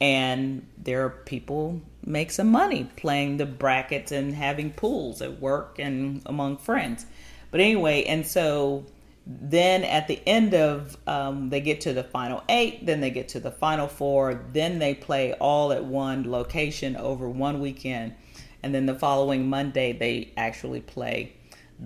And 0.00 0.66
there 0.76 1.00
are 1.06 1.10
people 1.10 1.80
make 2.04 2.30
some 2.30 2.50
money 2.50 2.82
playing 2.96 3.38
the 3.38 3.46
brackets 3.46 4.12
and 4.12 4.34
having 4.34 4.70
pools 4.72 5.22
at 5.22 5.40
work 5.40 5.78
and 5.78 6.20
among 6.26 6.58
friends. 6.58 7.06
But 7.50 7.60
anyway 7.60 8.04
and 8.04 8.26
so 8.26 8.84
Then 9.24 9.84
at 9.84 10.08
the 10.08 10.20
end 10.26 10.54
of, 10.54 10.96
um, 11.06 11.50
they 11.50 11.60
get 11.60 11.80
to 11.82 11.92
the 11.92 12.02
final 12.02 12.42
eight, 12.48 12.86
then 12.86 13.00
they 13.00 13.10
get 13.10 13.28
to 13.28 13.40
the 13.40 13.52
final 13.52 13.86
four, 13.86 14.44
then 14.52 14.78
they 14.80 14.94
play 14.94 15.32
all 15.34 15.72
at 15.72 15.84
one 15.84 16.28
location 16.30 16.96
over 16.96 17.28
one 17.28 17.60
weekend, 17.60 18.14
and 18.62 18.74
then 18.74 18.86
the 18.86 18.94
following 18.94 19.48
Monday 19.48 19.92
they 19.92 20.32
actually 20.36 20.80
play 20.80 21.34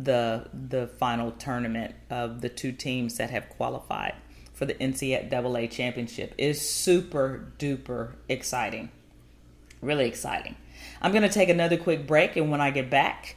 the 0.02 0.48
the 0.52 0.88
final 0.98 1.32
tournament 1.32 1.94
of 2.10 2.40
the 2.40 2.48
two 2.48 2.72
teams 2.72 3.16
that 3.16 3.30
have 3.30 3.48
qualified 3.48 4.14
for 4.52 4.66
the 4.66 4.74
NCAA 4.74 5.70
championship. 5.70 6.34
is 6.38 6.60
super 6.60 7.52
duper 7.58 8.14
exciting, 8.28 8.90
really 9.80 10.06
exciting. 10.06 10.56
I'm 11.02 11.12
going 11.12 11.22
to 11.22 11.28
take 11.28 11.48
another 11.48 11.76
quick 11.76 12.06
break, 12.06 12.36
and 12.36 12.50
when 12.50 12.60
I 12.60 12.70
get 12.70 12.90
back, 12.90 13.36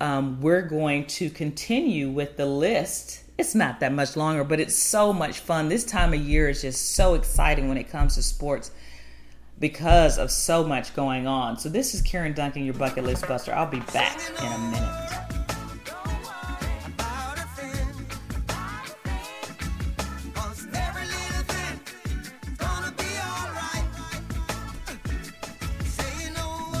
um, 0.00 0.40
we're 0.40 0.62
going 0.62 1.06
to 1.06 1.30
continue 1.30 2.08
with 2.10 2.36
the 2.36 2.46
list 2.46 3.24
it's 3.36 3.54
not 3.54 3.80
that 3.80 3.92
much 3.92 4.16
longer, 4.16 4.44
but 4.44 4.60
it's 4.60 4.76
so 4.76 5.12
much 5.12 5.40
fun. 5.40 5.68
This 5.68 5.84
time 5.84 6.14
of 6.14 6.20
year 6.20 6.48
is 6.48 6.62
just 6.62 6.92
so 6.92 7.14
exciting 7.14 7.68
when 7.68 7.76
it 7.76 7.90
comes 7.90 8.14
to 8.14 8.22
sports 8.22 8.70
because 9.58 10.18
of 10.18 10.30
so 10.30 10.64
much 10.64 10.94
going 10.94 11.26
on. 11.26 11.58
So 11.58 11.68
this 11.68 11.94
is 11.94 12.02
Karen 12.02 12.32
Duncan, 12.32 12.64
your 12.64 12.74
bucket 12.74 13.04
list 13.04 13.26
buster. 13.26 13.52
I'll 13.52 13.66
be 13.66 13.80
back 13.80 14.20
in 14.40 14.52
a 14.52 14.58
minute. 14.58 15.23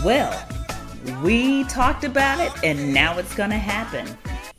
Well, 0.04 0.46
we 1.22 1.64
talked 1.64 2.04
about 2.04 2.38
it 2.38 2.52
and 2.62 2.92
now 2.92 3.16
it's 3.16 3.34
going 3.34 3.48
to 3.48 3.56
happen. 3.56 4.06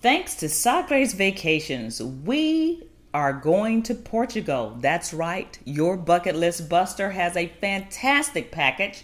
Thanks 0.02 0.34
to 0.38 0.50
Sagres 0.50 1.14
Vacations, 1.14 2.02
we 2.02 2.88
are 3.14 3.32
going 3.32 3.84
to 3.84 3.94
Portugal. 3.94 4.76
That's 4.82 5.14
right, 5.14 5.56
your 5.64 5.98
bucket 5.98 6.36
list 6.36 6.68
buster 6.68 7.12
has 7.12 7.38
a 7.38 7.54
fantastic 7.62 8.52
package. 8.52 9.04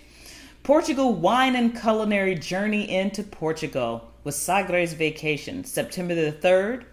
Portugal 0.64 1.14
wine 1.14 1.56
and 1.56 1.80
culinary 1.80 2.34
journey 2.34 2.90
into 2.92 3.22
Portugal 3.22 4.12
with 4.24 4.34
Sagres 4.34 4.94
Vacations, 4.94 5.72
September 5.72 6.16
the 6.16 6.32
3rd 6.32 6.86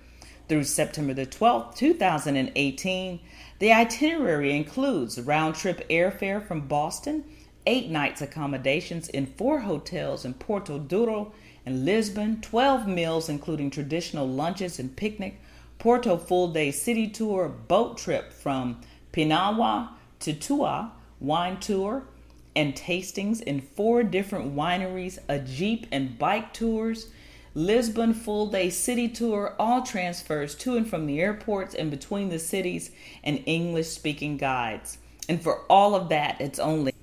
through 0.51 0.65
September 0.65 1.15
the 1.15 1.25
12th, 1.25 1.75
2018. 1.75 3.21
The 3.61 3.73
itinerary 3.73 4.55
includes 4.55 5.19
round 5.19 5.55
trip 5.55 5.89
airfare 5.89 6.47
from 6.47 6.69
Boston, 6.69 7.25
eight 7.69 7.91
nights 7.91 8.23
accommodations 8.23 9.11
in 9.11 9.27
four 9.27 9.61
hotels 9.61 10.25
in 10.25 10.33
Porto 10.33 10.79
Douro 10.79 11.33
and 11.67 11.85
Lisbon, 11.85 12.41
12 12.41 12.89
meals 12.89 13.29
including 13.29 13.71
traditional 13.71 14.27
lunches 14.27 14.79
and 14.79 14.97
picnic, 14.97 15.39
Porto 15.79 16.17
full 16.17 16.49
day 16.49 16.71
city 16.71 17.07
tour, 17.07 17.47
boat 17.47 17.99
trip 17.99 18.33
from 18.33 18.81
Pinhão 19.13 19.91
to 20.21 20.33
Tua, 20.33 20.93
wine 21.21 21.61
tour, 21.61 22.05
and 22.57 22.75
tastings 22.75 23.43
in 23.43 23.61
four 23.61 24.03
different 24.03 24.57
wineries, 24.57 25.19
a 25.29 25.39
jeep 25.39 25.87
and 25.93 26.19
bike 26.19 26.55
tours, 26.55 27.09
Lisbon 27.55 28.15
full 28.15 28.47
day 28.47 28.71
city 28.71 29.09
tour, 29.09 29.55
all 29.59 29.83
transfers 29.83 30.55
to 30.55 30.79
and 30.79 30.89
from 30.89 31.05
the 31.05 31.21
airports 31.21 31.75
and 31.75 31.91
between 31.91 32.31
the 32.31 32.39
cities, 32.39 32.93
and 33.23 33.43
English 33.45 33.89
speaking 33.89 34.39
guides. 34.39 34.97
And 35.29 35.43
for 35.43 35.67
all 35.69 35.95
of 35.95 36.09
that, 36.09 36.41
it's 36.41 36.59
only 36.59 36.95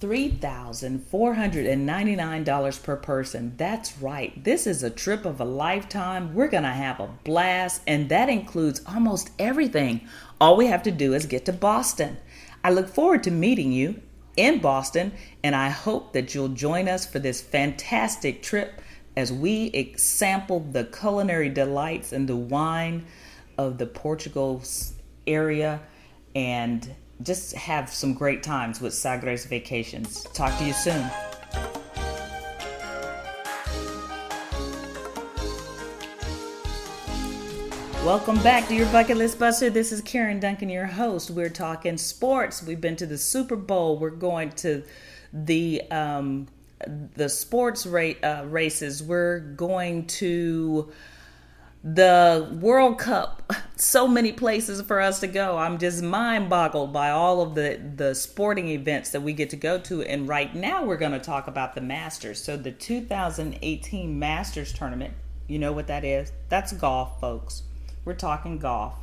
$3,499 0.00 2.82
per 2.82 2.96
person. 2.96 3.54
That's 3.56 3.96
right. 3.98 4.42
This 4.42 4.66
is 4.66 4.82
a 4.82 4.90
trip 4.90 5.26
of 5.26 5.40
a 5.40 5.44
lifetime. 5.44 6.34
We're 6.34 6.48
going 6.48 6.62
to 6.62 6.70
have 6.70 7.00
a 7.00 7.10
blast, 7.24 7.82
and 7.86 8.08
that 8.08 8.30
includes 8.30 8.80
almost 8.86 9.30
everything. 9.38 10.08
All 10.40 10.56
we 10.56 10.66
have 10.66 10.82
to 10.84 10.90
do 10.90 11.12
is 11.12 11.26
get 11.26 11.44
to 11.44 11.52
Boston. 11.52 12.16
I 12.64 12.70
look 12.70 12.88
forward 12.88 13.22
to 13.24 13.30
meeting 13.30 13.72
you 13.72 14.00
in 14.36 14.60
Boston, 14.60 15.12
and 15.44 15.54
I 15.54 15.68
hope 15.68 16.14
that 16.14 16.34
you'll 16.34 16.48
join 16.48 16.88
us 16.88 17.04
for 17.04 17.18
this 17.18 17.42
fantastic 17.42 18.42
trip 18.42 18.80
as 19.16 19.30
we 19.32 19.92
sample 19.96 20.60
the 20.60 20.84
culinary 20.84 21.48
delights 21.50 22.12
and 22.12 22.28
the 22.28 22.36
wine 22.36 23.04
of 23.58 23.78
the 23.78 23.86
Portugal 23.86 24.62
area 25.26 25.80
and 26.34 26.94
just 27.22 27.54
have 27.54 27.92
some 27.92 28.14
great 28.14 28.42
times 28.42 28.80
with 28.80 28.94
Sagres 28.94 29.44
Vacations. 29.44 30.24
Talk 30.32 30.56
to 30.58 30.64
you 30.64 30.72
soon. 30.72 31.10
Welcome 38.04 38.42
back 38.42 38.66
to 38.68 38.74
your 38.74 38.86
Bucket 38.86 39.18
List 39.18 39.38
Buster. 39.38 39.68
This 39.68 39.92
is 39.92 40.00
Karen 40.00 40.40
Duncan, 40.40 40.70
your 40.70 40.86
host. 40.86 41.30
We're 41.30 41.50
talking 41.50 41.98
sports. 41.98 42.62
We've 42.62 42.80
been 42.80 42.96
to 42.96 43.06
the 43.06 43.18
Super 43.18 43.56
Bowl. 43.56 43.98
We're 43.98 44.08
going 44.10 44.52
to 44.52 44.82
the 45.34 45.82
um, 45.90 46.48
the 47.14 47.28
sports 47.28 47.86
ra- 47.86 48.14
uh, 48.22 48.44
races. 48.46 49.02
We're 49.02 49.40
going 49.40 50.06
to 50.06 50.90
the 51.82 52.46
World 52.60 52.98
Cup, 52.98 53.52
so 53.76 54.06
many 54.06 54.32
places 54.32 54.82
for 54.82 55.00
us 55.00 55.20
to 55.20 55.26
go. 55.26 55.56
I'm 55.56 55.78
just 55.78 56.02
mind 56.02 56.50
boggled 56.50 56.92
by 56.92 57.10
all 57.10 57.40
of 57.40 57.54
the, 57.54 57.80
the 57.96 58.14
sporting 58.14 58.68
events 58.68 59.10
that 59.10 59.22
we 59.22 59.32
get 59.32 59.50
to 59.50 59.56
go 59.56 59.78
to. 59.78 60.02
And 60.02 60.28
right 60.28 60.54
now, 60.54 60.84
we're 60.84 60.98
going 60.98 61.12
to 61.12 61.18
talk 61.18 61.46
about 61.46 61.74
the 61.74 61.80
Masters. 61.80 62.42
So, 62.42 62.56
the 62.56 62.72
2018 62.72 64.18
Masters 64.18 64.72
tournament, 64.72 65.14
you 65.46 65.58
know 65.58 65.72
what 65.72 65.86
that 65.86 66.04
is? 66.04 66.32
That's 66.48 66.72
golf, 66.72 67.18
folks. 67.20 67.62
We're 68.04 68.14
talking 68.14 68.58
golf. 68.58 68.94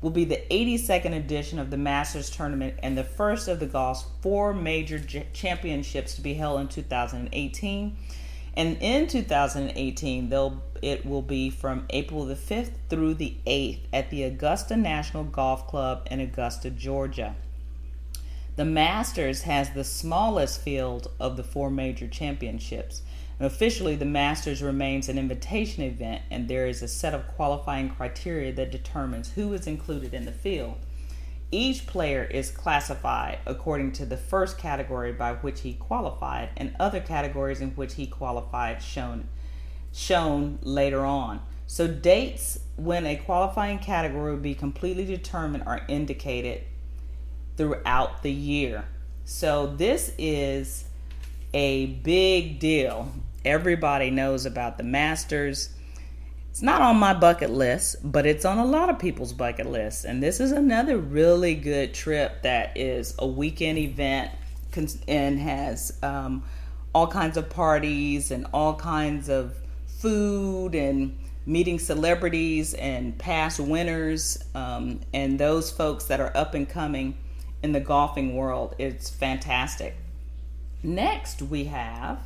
Will 0.00 0.10
be 0.10 0.24
the 0.24 0.42
82nd 0.50 1.16
edition 1.16 1.58
of 1.58 1.70
the 1.70 1.78
Masters 1.78 2.28
tournament 2.28 2.74
and 2.82 2.96
the 2.96 3.04
first 3.04 3.48
of 3.48 3.58
the 3.58 3.66
golf's 3.66 4.04
four 4.20 4.52
major 4.52 4.98
championships 5.32 6.14
to 6.16 6.20
be 6.20 6.34
held 6.34 6.60
in 6.60 6.68
2018. 6.68 7.96
And 8.56 8.76
in 8.80 9.08
2018, 9.08 10.28
they'll 10.28 10.62
it 10.80 11.06
will 11.06 11.22
be 11.22 11.48
from 11.48 11.86
April 11.90 12.26
the 12.26 12.34
5th 12.34 12.72
through 12.90 13.14
the 13.14 13.36
8th 13.46 13.80
at 13.90 14.10
the 14.10 14.22
Augusta 14.22 14.76
National 14.76 15.24
Golf 15.24 15.66
Club 15.66 16.06
in 16.10 16.20
Augusta, 16.20 16.68
Georgia. 16.68 17.34
The 18.56 18.66
Masters 18.66 19.42
has 19.42 19.70
the 19.70 19.82
smallest 19.82 20.60
field 20.60 21.10
of 21.18 21.36
the 21.36 21.42
four 21.42 21.70
major 21.70 22.06
championships. 22.06 23.02
And 23.38 23.46
officially, 23.46 23.96
the 23.96 24.04
Masters 24.04 24.62
remains 24.62 25.08
an 25.08 25.18
invitation 25.18 25.82
event, 25.82 26.22
and 26.30 26.46
there 26.46 26.66
is 26.66 26.82
a 26.82 26.88
set 26.88 27.14
of 27.14 27.26
qualifying 27.28 27.88
criteria 27.88 28.52
that 28.52 28.70
determines 28.70 29.32
who 29.32 29.52
is 29.54 29.66
included 29.66 30.14
in 30.14 30.24
the 30.24 30.32
field. 30.32 30.76
Each 31.54 31.86
player 31.86 32.24
is 32.24 32.50
classified 32.50 33.38
according 33.46 33.92
to 33.92 34.06
the 34.06 34.16
first 34.16 34.58
category 34.58 35.12
by 35.12 35.34
which 35.34 35.60
he 35.60 35.74
qualified, 35.74 36.48
and 36.56 36.74
other 36.80 36.98
categories 36.98 37.60
in 37.60 37.70
which 37.76 37.94
he 37.94 38.08
qualified 38.08 38.82
shown 38.82 39.28
shown 39.92 40.58
later 40.62 41.04
on. 41.04 41.40
So, 41.68 41.86
dates 41.86 42.58
when 42.74 43.06
a 43.06 43.14
qualifying 43.14 43.78
category 43.78 44.32
will 44.32 44.40
be 44.40 44.56
completely 44.56 45.04
determined 45.04 45.62
are 45.64 45.82
indicated 45.86 46.64
throughout 47.56 48.24
the 48.24 48.32
year. 48.32 48.86
So, 49.24 49.68
this 49.76 50.12
is 50.18 50.86
a 51.52 51.86
big 51.86 52.58
deal. 52.58 53.12
Everybody 53.44 54.10
knows 54.10 54.44
about 54.44 54.76
the 54.76 54.82
Masters. 54.82 55.68
It's 56.54 56.62
not 56.62 56.82
on 56.82 56.98
my 56.98 57.12
bucket 57.12 57.50
list, 57.50 57.96
but 58.04 58.26
it's 58.26 58.44
on 58.44 58.58
a 58.58 58.64
lot 58.64 58.88
of 58.88 58.96
people's 59.00 59.32
bucket 59.32 59.66
list. 59.66 60.04
And 60.04 60.22
this 60.22 60.38
is 60.38 60.52
another 60.52 60.96
really 60.96 61.56
good 61.56 61.92
trip 61.92 62.42
that 62.42 62.76
is 62.76 63.12
a 63.18 63.26
weekend 63.26 63.76
event 63.76 64.30
and 65.08 65.40
has 65.40 65.98
um, 66.00 66.44
all 66.94 67.08
kinds 67.08 67.36
of 67.36 67.50
parties 67.50 68.30
and 68.30 68.46
all 68.54 68.76
kinds 68.76 69.28
of 69.28 69.56
food 69.98 70.76
and 70.76 71.18
meeting 71.44 71.80
celebrities 71.80 72.72
and 72.74 73.18
past 73.18 73.58
winners 73.58 74.38
um, 74.54 75.00
and 75.12 75.40
those 75.40 75.72
folks 75.72 76.04
that 76.04 76.20
are 76.20 76.30
up 76.36 76.54
and 76.54 76.68
coming 76.68 77.18
in 77.64 77.72
the 77.72 77.80
golfing 77.80 78.36
world. 78.36 78.76
It's 78.78 79.10
fantastic. 79.10 79.96
Next, 80.84 81.42
we 81.42 81.64
have 81.64 82.20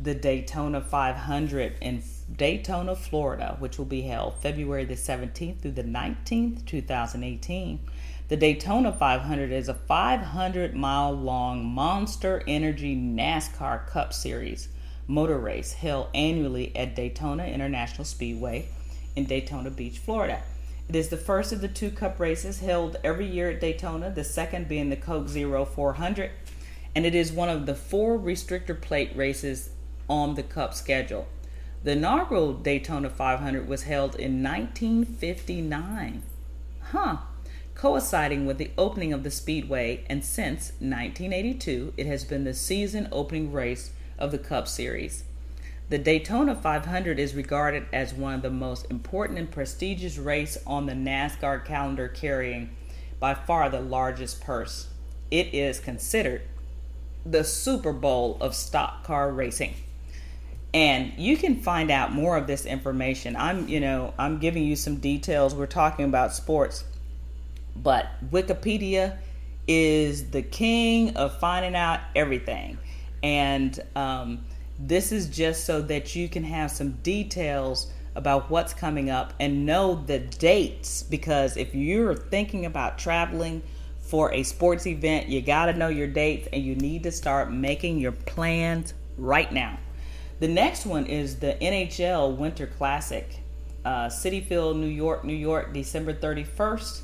the 0.00 0.14
Daytona 0.14 0.80
500 0.80 1.78
in 1.80 2.00
Daytona, 2.34 2.96
Florida, 2.96 3.56
which 3.58 3.78
will 3.78 3.84
be 3.84 4.02
held 4.02 4.40
February 4.40 4.84
the 4.84 4.94
17th 4.94 5.60
through 5.60 5.70
the 5.72 5.84
19th, 5.84 6.64
2018. 6.66 7.80
The 8.28 8.36
Daytona 8.36 8.92
500 8.92 9.52
is 9.52 9.68
a 9.68 9.74
500 9.74 10.74
mile 10.74 11.12
long 11.12 11.64
Monster 11.64 12.42
Energy 12.48 12.96
NASCAR 12.96 13.86
Cup 13.86 14.12
Series 14.12 14.68
motor 15.08 15.38
race 15.38 15.74
held 15.74 16.08
annually 16.14 16.74
at 16.74 16.96
Daytona 16.96 17.44
International 17.44 18.04
Speedway 18.04 18.68
in 19.14 19.24
Daytona 19.24 19.70
Beach, 19.70 19.98
Florida. 19.98 20.42
It 20.88 20.96
is 20.96 21.08
the 21.08 21.16
first 21.16 21.52
of 21.52 21.60
the 21.60 21.68
two 21.68 21.90
cup 21.90 22.20
races 22.20 22.60
held 22.60 22.96
every 23.02 23.26
year 23.26 23.50
at 23.50 23.60
Daytona, 23.60 24.10
the 24.10 24.24
second 24.24 24.68
being 24.68 24.90
the 24.90 24.96
Coke 24.96 25.28
Zero 25.28 25.64
400, 25.64 26.30
and 26.94 27.04
it 27.04 27.14
is 27.14 27.32
one 27.32 27.48
of 27.48 27.66
the 27.66 27.74
four 27.74 28.18
restrictor 28.18 28.80
plate 28.80 29.14
races 29.16 29.70
on 30.08 30.34
the 30.34 30.42
cup 30.42 30.74
schedule. 30.74 31.26
The 31.86 31.92
inaugural 31.92 32.52
Daytona 32.52 33.08
500 33.08 33.68
was 33.68 33.84
held 33.84 34.16
in 34.16 34.42
1959. 34.42 36.22
Huh. 36.80 37.18
Coinciding 37.76 38.44
with 38.44 38.58
the 38.58 38.72
opening 38.76 39.12
of 39.12 39.22
the 39.22 39.30
Speedway, 39.30 40.04
and 40.10 40.24
since 40.24 40.72
1982, 40.80 41.94
it 41.96 42.06
has 42.06 42.24
been 42.24 42.42
the 42.42 42.54
season 42.54 43.08
opening 43.12 43.52
race 43.52 43.92
of 44.18 44.32
the 44.32 44.38
Cup 44.38 44.66
Series. 44.66 45.22
The 45.88 45.98
Daytona 45.98 46.56
500 46.56 47.20
is 47.20 47.36
regarded 47.36 47.86
as 47.92 48.12
one 48.12 48.34
of 48.34 48.42
the 48.42 48.50
most 48.50 48.90
important 48.90 49.38
and 49.38 49.48
prestigious 49.48 50.18
race 50.18 50.58
on 50.66 50.86
the 50.86 50.92
NASCAR 50.92 51.64
calendar, 51.64 52.08
carrying 52.08 52.70
by 53.20 53.32
far 53.32 53.70
the 53.70 53.80
largest 53.80 54.40
purse. 54.40 54.88
It 55.30 55.54
is 55.54 55.78
considered 55.78 56.42
the 57.24 57.44
Super 57.44 57.92
Bowl 57.92 58.38
of 58.40 58.56
stock 58.56 59.04
car 59.04 59.30
racing. 59.30 59.74
And 60.74 61.12
you 61.16 61.36
can 61.36 61.56
find 61.56 61.90
out 61.90 62.12
more 62.12 62.36
of 62.36 62.46
this 62.46 62.66
information. 62.66 63.34
I'm, 63.36 63.68
you 63.68 63.80
know, 63.80 64.12
I'm 64.18 64.38
giving 64.38 64.64
you 64.64 64.76
some 64.76 64.96
details. 64.96 65.54
We're 65.54 65.66
talking 65.66 66.04
about 66.04 66.34
sports, 66.34 66.84
but 67.74 68.06
Wikipedia 68.30 69.16
is 69.66 70.30
the 70.30 70.42
king 70.42 71.16
of 71.16 71.38
finding 71.38 71.74
out 71.74 72.00
everything. 72.14 72.78
And 73.22 73.78
um, 73.94 74.44
this 74.78 75.12
is 75.12 75.28
just 75.28 75.64
so 75.64 75.80
that 75.82 76.14
you 76.14 76.28
can 76.28 76.44
have 76.44 76.70
some 76.70 76.92
details 77.02 77.90
about 78.14 78.50
what's 78.50 78.72
coming 78.72 79.10
up 79.10 79.34
and 79.40 79.66
know 79.66 79.94
the 80.06 80.18
dates. 80.18 81.02
Because 81.02 81.56
if 81.56 81.74
you're 81.74 82.14
thinking 82.14 82.66
about 82.66 82.98
traveling 82.98 83.62
for 84.00 84.32
a 84.32 84.42
sports 84.42 84.86
event, 84.86 85.28
you 85.28 85.42
got 85.42 85.66
to 85.66 85.72
know 85.72 85.88
your 85.88 86.06
dates 86.06 86.48
and 86.52 86.62
you 86.62 86.74
need 86.76 87.02
to 87.02 87.12
start 87.12 87.52
making 87.52 87.98
your 87.98 88.12
plans 88.12 88.94
right 89.18 89.52
now. 89.52 89.78
The 90.38 90.48
next 90.48 90.84
one 90.84 91.06
is 91.06 91.36
the 91.36 91.56
NHL 91.62 92.36
Winter 92.36 92.66
Classic, 92.66 93.38
uh, 93.86 94.08
Citi 94.08 94.46
Field, 94.46 94.76
New 94.76 94.86
York, 94.86 95.24
New 95.24 95.34
York, 95.34 95.72
December 95.72 96.12
31st. 96.12 97.00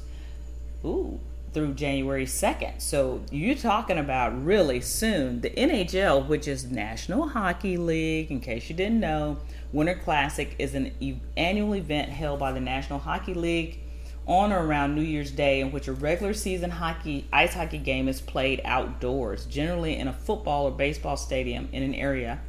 Ooh, 0.84 1.18
through 1.54 1.72
January 1.74 2.26
2nd. 2.26 2.80
So 2.80 3.22
you're 3.30 3.54
talking 3.54 3.98
about 3.98 4.44
really 4.44 4.80
soon. 4.80 5.40
The 5.40 5.50
NHL, 5.50 6.26
which 6.26 6.46
is 6.46 6.70
National 6.70 7.28
Hockey 7.28 7.78
League, 7.78 8.30
in 8.30 8.40
case 8.40 8.68
you 8.68 8.76
didn't 8.76 9.00
know, 9.00 9.38
Winter 9.72 9.94
Classic 9.94 10.54
is 10.58 10.74
an 10.74 10.92
annual 11.36 11.74
event 11.74 12.10
held 12.10 12.38
by 12.38 12.52
the 12.52 12.60
National 12.60 12.98
Hockey 12.98 13.34
League 13.34 13.80
on 14.26 14.52
or 14.52 14.64
around 14.66 14.94
New 14.94 15.02
Year's 15.02 15.30
Day 15.30 15.60
in 15.60 15.72
which 15.72 15.88
a 15.88 15.92
regular 15.92 16.34
season 16.34 16.70
hockey 16.70 17.26
ice 17.32 17.54
hockey 17.54 17.78
game 17.78 18.08
is 18.08 18.20
played 18.20 18.60
outdoors, 18.64 19.46
generally 19.46 19.96
in 19.96 20.08
a 20.08 20.12
football 20.12 20.66
or 20.66 20.70
baseball 20.70 21.16
stadium 21.16 21.68
in 21.72 21.82
an 21.82 21.94
area 21.94 22.40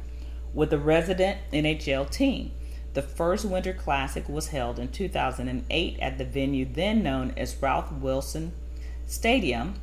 with 0.54 0.72
a 0.72 0.78
resident 0.78 1.38
NHL 1.52 2.08
team. 2.10 2.52
The 2.94 3.02
first 3.02 3.44
Winter 3.44 3.72
Classic 3.72 4.28
was 4.28 4.48
held 4.48 4.78
in 4.78 4.88
2008 4.88 5.98
at 6.00 6.16
the 6.16 6.24
venue 6.24 6.64
then 6.64 7.02
known 7.02 7.34
as 7.36 7.60
Ralph 7.60 7.92
Wilson 7.92 8.52
Stadium, 9.06 9.74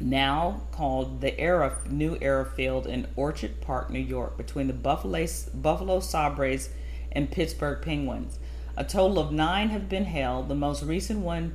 now 0.00 0.62
called 0.72 1.20
the 1.20 1.38
Era 1.38 1.78
New 1.88 2.16
Era 2.20 2.44
Field 2.44 2.86
in 2.86 3.06
Orchard 3.14 3.60
Park, 3.60 3.90
New 3.90 4.00
York, 4.00 4.36
between 4.36 4.66
the 4.66 4.72
Buffalo, 4.72 5.26
Buffalo 5.54 6.00
Sabres 6.00 6.70
and 7.12 7.30
Pittsburgh 7.30 7.82
Penguins. 7.82 8.38
A 8.76 8.84
total 8.84 9.18
of 9.18 9.30
nine 9.30 9.68
have 9.68 9.88
been 9.88 10.06
held. 10.06 10.48
The 10.48 10.54
most 10.54 10.82
recent 10.82 11.20
one 11.20 11.54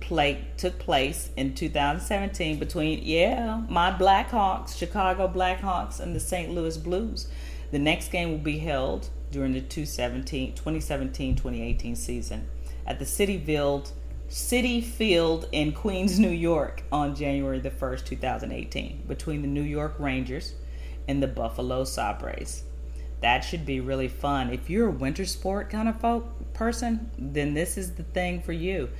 play, 0.00 0.44
took 0.56 0.78
place 0.78 1.30
in 1.36 1.54
2017 1.54 2.58
between, 2.58 3.00
yeah, 3.02 3.62
my 3.68 3.92
Blackhawks, 3.92 4.76
Chicago 4.76 5.28
Blackhawks, 5.28 6.00
and 6.00 6.16
the 6.16 6.20
St. 6.20 6.50
Louis 6.50 6.76
Blues. 6.76 7.28
The 7.70 7.78
next 7.78 8.10
game 8.10 8.30
will 8.30 8.38
be 8.38 8.58
held 8.58 9.10
during 9.30 9.52
the 9.52 9.60
2017 9.60 10.54
2018 10.54 11.96
season 11.96 12.48
at 12.86 12.98
the 12.98 13.04
City 13.04 13.38
Field 13.38 13.92
Citi 14.30 14.84
Field 14.84 15.48
in 15.52 15.72
Queens, 15.72 16.18
New 16.18 16.28
York 16.28 16.82
on 16.92 17.14
January 17.14 17.60
the 17.60 17.70
1st, 17.70 18.04
2018, 18.04 19.04
between 19.08 19.40
the 19.40 19.48
New 19.48 19.62
York 19.62 19.94
Rangers 19.98 20.52
and 21.08 21.22
the 21.22 21.26
Buffalo 21.26 21.84
Sabres. 21.84 22.64
That 23.22 23.40
should 23.40 23.64
be 23.64 23.80
really 23.80 24.08
fun. 24.08 24.50
If 24.50 24.68
you're 24.68 24.88
a 24.88 24.92
winter 24.92 25.24
sport 25.24 25.70
kind 25.70 25.88
of 25.88 25.98
folk 25.98 26.52
person, 26.52 27.10
then 27.18 27.54
this 27.54 27.78
is 27.78 27.94
the 27.94 28.02
thing 28.02 28.42
for 28.42 28.52
you. 28.52 28.90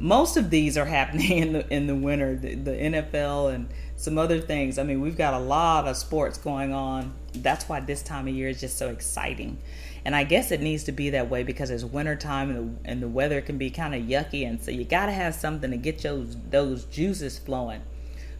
Most 0.00 0.36
of 0.36 0.50
these 0.50 0.76
are 0.76 0.84
happening 0.84 1.30
in 1.38 1.52
the 1.52 1.72
in 1.72 1.86
the 1.86 1.94
winter, 1.94 2.34
the, 2.34 2.56
the 2.56 2.72
NFL 2.72 3.54
and 3.54 3.68
some 4.04 4.18
other 4.18 4.40
things. 4.40 4.78
I 4.78 4.82
mean, 4.82 5.00
we've 5.00 5.16
got 5.16 5.34
a 5.34 5.38
lot 5.38 5.88
of 5.88 5.96
sports 5.96 6.38
going 6.38 6.72
on. 6.72 7.12
That's 7.32 7.68
why 7.68 7.80
this 7.80 8.02
time 8.02 8.28
of 8.28 8.34
year 8.34 8.48
is 8.48 8.60
just 8.60 8.78
so 8.78 8.90
exciting. 8.90 9.58
And 10.04 10.14
I 10.14 10.24
guess 10.24 10.50
it 10.50 10.60
needs 10.60 10.84
to 10.84 10.92
be 10.92 11.10
that 11.10 11.30
way 11.30 11.42
because 11.42 11.70
it's 11.70 11.82
wintertime 11.82 12.50
and 12.50 12.78
the, 12.84 12.90
and 12.90 13.02
the 13.02 13.08
weather 13.08 13.40
can 13.40 13.56
be 13.56 13.70
kind 13.70 13.94
of 13.94 14.02
yucky. 14.02 14.46
And 14.46 14.62
so 14.62 14.70
you 14.70 14.84
got 14.84 15.06
to 15.06 15.12
have 15.12 15.34
something 15.34 15.70
to 15.70 15.78
get 15.78 16.02
those, 16.02 16.36
those 16.50 16.84
juices 16.84 17.38
flowing. 17.38 17.80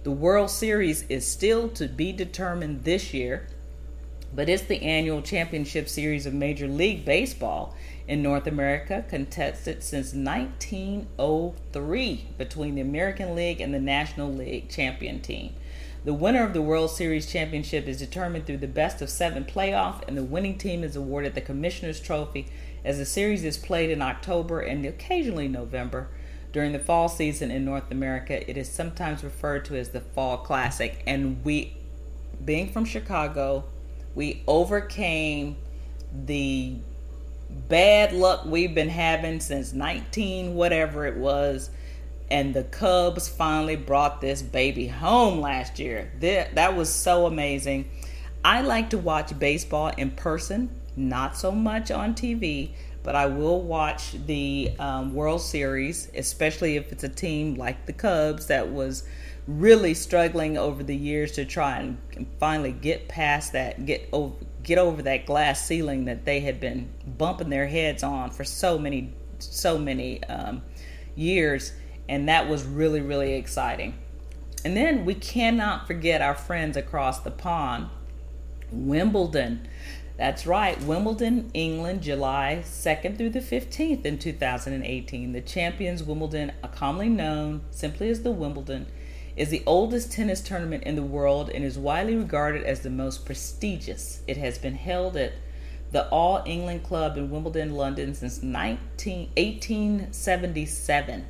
The 0.02 0.10
World 0.10 0.50
Series 0.50 1.04
is 1.08 1.26
still 1.26 1.70
to 1.70 1.88
be 1.88 2.12
determined 2.12 2.84
this 2.84 3.14
year, 3.14 3.48
but 4.34 4.50
it's 4.50 4.64
the 4.64 4.82
annual 4.82 5.22
championship 5.22 5.88
series 5.88 6.26
of 6.26 6.34
Major 6.34 6.68
League 6.68 7.06
Baseball 7.06 7.74
in 8.06 8.22
North 8.22 8.46
America, 8.46 9.04
contested 9.08 9.82
since 9.82 10.12
1903 10.12 12.26
between 12.36 12.74
the 12.74 12.80
American 12.80 13.34
League 13.34 13.60
and 13.60 13.72
the 13.72 13.80
National 13.80 14.32
League 14.32 14.68
champion 14.68 15.20
team. 15.20 15.54
The 16.04 16.12
winner 16.12 16.44
of 16.44 16.52
the 16.52 16.60
World 16.60 16.90
Series 16.90 17.24
championship 17.24 17.88
is 17.88 17.98
determined 17.98 18.44
through 18.44 18.58
the 18.58 18.68
best 18.68 19.00
of 19.00 19.08
seven 19.08 19.46
playoff, 19.46 20.06
and 20.06 20.18
the 20.18 20.22
winning 20.22 20.58
team 20.58 20.84
is 20.84 20.96
awarded 20.96 21.34
the 21.34 21.40
Commissioner's 21.40 21.98
Trophy 21.98 22.46
as 22.84 22.98
the 22.98 23.06
series 23.06 23.42
is 23.42 23.56
played 23.56 23.88
in 23.88 24.02
October 24.02 24.60
and 24.60 24.84
occasionally 24.84 25.48
November. 25.48 26.08
During 26.52 26.72
the 26.72 26.78
fall 26.78 27.08
season 27.08 27.50
in 27.50 27.64
North 27.64 27.90
America, 27.90 28.48
it 28.48 28.58
is 28.58 28.70
sometimes 28.70 29.24
referred 29.24 29.64
to 29.64 29.76
as 29.76 29.88
the 29.88 30.00
Fall 30.00 30.36
Classic. 30.36 31.02
And 31.06 31.42
we, 31.42 31.74
being 32.44 32.70
from 32.70 32.84
Chicago, 32.84 33.64
we 34.14 34.42
overcame 34.46 35.56
the 36.12 36.76
bad 37.68 38.12
luck 38.12 38.44
we've 38.44 38.74
been 38.74 38.88
having 38.88 39.40
since 39.40 39.72
19 39.72 40.54
whatever 40.54 41.06
it 41.06 41.16
was 41.16 41.70
and 42.30 42.54
the 42.54 42.64
Cubs 42.64 43.28
finally 43.28 43.76
brought 43.76 44.20
this 44.20 44.42
baby 44.42 44.86
home 44.86 45.40
last 45.40 45.78
year. 45.78 46.10
That 46.20 46.76
was 46.76 46.88
so 46.88 47.26
amazing. 47.26 47.90
I 48.44 48.62
like 48.62 48.90
to 48.90 48.98
watch 48.98 49.38
baseball 49.38 49.92
in 49.96 50.10
person, 50.10 50.70
not 50.96 51.36
so 51.36 51.52
much 51.52 51.90
on 51.90 52.14
TV, 52.14 52.70
but 53.02 53.14
I 53.14 53.26
will 53.26 53.62
watch 53.62 54.12
the 54.26 54.72
um, 54.78 55.14
World 55.14 55.42
Series, 55.42 56.10
especially 56.14 56.76
if 56.76 56.90
it's 56.92 57.04
a 57.04 57.08
team 57.08 57.54
like 57.54 57.86
the 57.86 57.92
Cubs 57.92 58.46
that 58.46 58.70
was 58.70 59.04
really 59.46 59.92
struggling 59.92 60.56
over 60.56 60.82
the 60.82 60.96
years 60.96 61.32
to 61.32 61.44
try 61.44 61.78
and 61.78 61.98
finally 62.40 62.72
get 62.72 63.08
past 63.08 63.52
that, 63.52 63.84
get 63.84 64.08
over, 64.12 64.34
get 64.64 64.78
over 64.78 65.02
that 65.02 65.26
glass 65.26 65.64
ceiling 65.64 66.06
that 66.06 66.24
they 66.24 66.40
had 66.40 66.58
been 66.58 66.90
bumping 67.06 67.50
their 67.50 67.66
heads 67.68 68.02
on 68.02 68.30
for 68.30 68.42
so 68.42 68.78
many, 68.78 69.12
so 69.38 69.78
many 69.78 70.24
um, 70.24 70.62
years 71.14 71.72
and 72.08 72.28
that 72.28 72.48
was 72.48 72.64
really, 72.64 73.00
really 73.00 73.34
exciting. 73.34 73.94
And 74.64 74.76
then 74.76 75.04
we 75.04 75.14
cannot 75.14 75.86
forget 75.86 76.22
our 76.22 76.34
friends 76.34 76.76
across 76.76 77.20
the 77.20 77.30
pond, 77.30 77.88
Wimbledon. 78.70 79.68
That's 80.16 80.46
right, 80.46 80.80
Wimbledon, 80.82 81.50
England, 81.54 82.02
July 82.02 82.62
2nd 82.64 83.18
through 83.18 83.30
the 83.30 83.40
15th 83.40 84.04
in 84.04 84.18
2018. 84.18 85.32
The 85.32 85.40
Champions 85.40 86.02
Wimbledon, 86.02 86.52
commonly 86.72 87.08
known 87.08 87.62
simply 87.70 88.08
as 88.08 88.22
the 88.22 88.30
Wimbledon, 88.30 88.86
is 89.36 89.48
the 89.48 89.62
oldest 89.66 90.12
tennis 90.12 90.40
tournament 90.40 90.84
in 90.84 90.96
the 90.96 91.02
world 91.02 91.50
and 91.50 91.64
is 91.64 91.76
widely 91.76 92.14
regarded 92.14 92.62
as 92.62 92.80
the 92.80 92.90
most 92.90 93.24
prestigious. 93.26 94.22
It 94.26 94.36
has 94.36 94.58
been 94.58 94.74
held 94.74 95.16
at 95.16 95.32
the 95.90 96.08
All 96.08 96.42
England 96.46 96.84
Club 96.84 97.16
in 97.16 97.30
Wimbledon, 97.30 97.74
London 97.74 98.14
since 98.14 98.42
19, 98.42 99.30
1877 99.36 101.26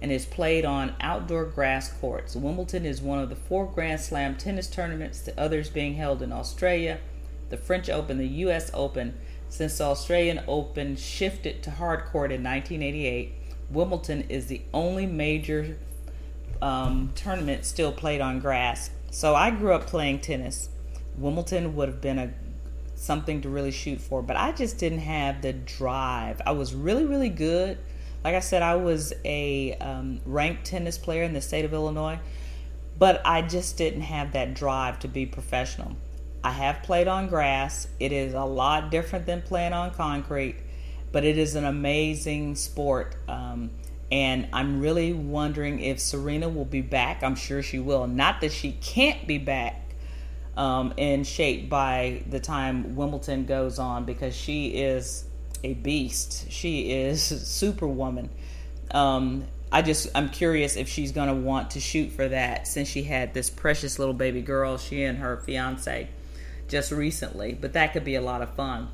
and 0.00 0.12
is 0.12 0.26
played 0.26 0.64
on 0.64 0.94
outdoor 1.00 1.44
grass 1.44 1.92
courts. 1.92 2.36
Wimbledon 2.36 2.86
is 2.86 3.02
one 3.02 3.18
of 3.18 3.28
the 3.28 3.36
four 3.36 3.66
Grand 3.66 4.00
Slam 4.00 4.36
tennis 4.36 4.68
tournaments, 4.68 5.20
the 5.20 5.38
others 5.38 5.70
being 5.70 5.94
held 5.94 6.22
in 6.22 6.32
Australia, 6.32 6.98
the 7.50 7.56
French 7.56 7.88
Open, 7.90 8.18
the 8.18 8.26
US 8.26 8.70
Open. 8.74 9.14
Since 9.48 9.78
the 9.78 9.84
Australian 9.84 10.42
Open 10.46 10.94
shifted 10.96 11.62
to 11.62 11.70
hard 11.70 12.04
court 12.06 12.30
in 12.30 12.44
1988, 12.44 13.34
Wimbledon 13.70 14.22
is 14.28 14.46
the 14.46 14.62
only 14.72 15.06
major 15.06 15.76
um, 16.62 17.12
tournament 17.14 17.64
still 17.64 17.92
played 17.92 18.20
on 18.20 18.40
grass. 18.40 18.90
So 19.10 19.34
I 19.34 19.50
grew 19.50 19.72
up 19.72 19.86
playing 19.86 20.20
tennis. 20.20 20.68
Wimbledon 21.16 21.74
would 21.76 21.88
have 21.88 22.00
been 22.00 22.18
a 22.18 22.32
something 22.94 23.40
to 23.42 23.48
really 23.48 23.70
shoot 23.70 24.00
for, 24.00 24.22
but 24.22 24.36
I 24.36 24.50
just 24.52 24.78
didn't 24.78 24.98
have 25.00 25.40
the 25.40 25.52
drive. 25.52 26.40
I 26.44 26.50
was 26.52 26.74
really, 26.74 27.04
really 27.04 27.28
good 27.28 27.78
like 28.24 28.34
I 28.34 28.40
said, 28.40 28.62
I 28.62 28.76
was 28.76 29.12
a 29.24 29.74
um, 29.74 30.20
ranked 30.26 30.64
tennis 30.66 30.98
player 30.98 31.22
in 31.22 31.32
the 31.32 31.40
state 31.40 31.64
of 31.64 31.72
Illinois, 31.72 32.18
but 32.98 33.22
I 33.24 33.42
just 33.42 33.76
didn't 33.76 34.02
have 34.02 34.32
that 34.32 34.54
drive 34.54 34.98
to 35.00 35.08
be 35.08 35.24
professional. 35.24 35.96
I 36.42 36.50
have 36.50 36.82
played 36.82 37.08
on 37.08 37.28
grass. 37.28 37.88
It 38.00 38.12
is 38.12 38.34
a 38.34 38.44
lot 38.44 38.90
different 38.90 39.26
than 39.26 39.42
playing 39.42 39.72
on 39.72 39.92
concrete, 39.92 40.56
but 41.12 41.24
it 41.24 41.38
is 41.38 41.54
an 41.54 41.64
amazing 41.64 42.56
sport. 42.56 43.16
Um, 43.28 43.70
and 44.10 44.48
I'm 44.52 44.80
really 44.80 45.12
wondering 45.12 45.80
if 45.80 46.00
Serena 46.00 46.48
will 46.48 46.64
be 46.64 46.80
back. 46.80 47.22
I'm 47.22 47.34
sure 47.34 47.62
she 47.62 47.78
will. 47.78 48.06
Not 48.06 48.40
that 48.40 48.52
she 48.52 48.72
can't 48.72 49.26
be 49.26 49.38
back 49.38 49.94
um, 50.56 50.94
in 50.96 51.24
shape 51.24 51.68
by 51.68 52.22
the 52.28 52.40
time 52.40 52.96
Wimbledon 52.96 53.44
goes 53.44 53.78
on 53.78 54.04
because 54.04 54.34
she 54.34 54.68
is 54.68 55.24
a 55.62 55.74
beast. 55.74 56.50
She 56.50 56.90
is 56.90 57.22
superwoman. 57.48 58.30
Um, 58.90 59.44
I 59.70 59.82
just 59.82 60.08
I'm 60.14 60.30
curious 60.30 60.76
if 60.76 60.88
she's 60.88 61.12
going 61.12 61.28
to 61.28 61.34
want 61.34 61.72
to 61.72 61.80
shoot 61.80 62.10
for 62.10 62.26
that 62.28 62.66
since 62.66 62.88
she 62.88 63.02
had 63.02 63.34
this 63.34 63.50
precious 63.50 63.98
little 63.98 64.14
baby 64.14 64.40
girl, 64.40 64.78
she 64.78 65.02
and 65.02 65.18
her 65.18 65.36
fiance, 65.36 66.08
just 66.68 66.90
recently. 66.90 67.52
But 67.52 67.74
that 67.74 67.92
could 67.92 68.04
be 68.04 68.14
a 68.14 68.22
lot 68.22 68.40
of 68.40 68.54
fun 68.54 68.88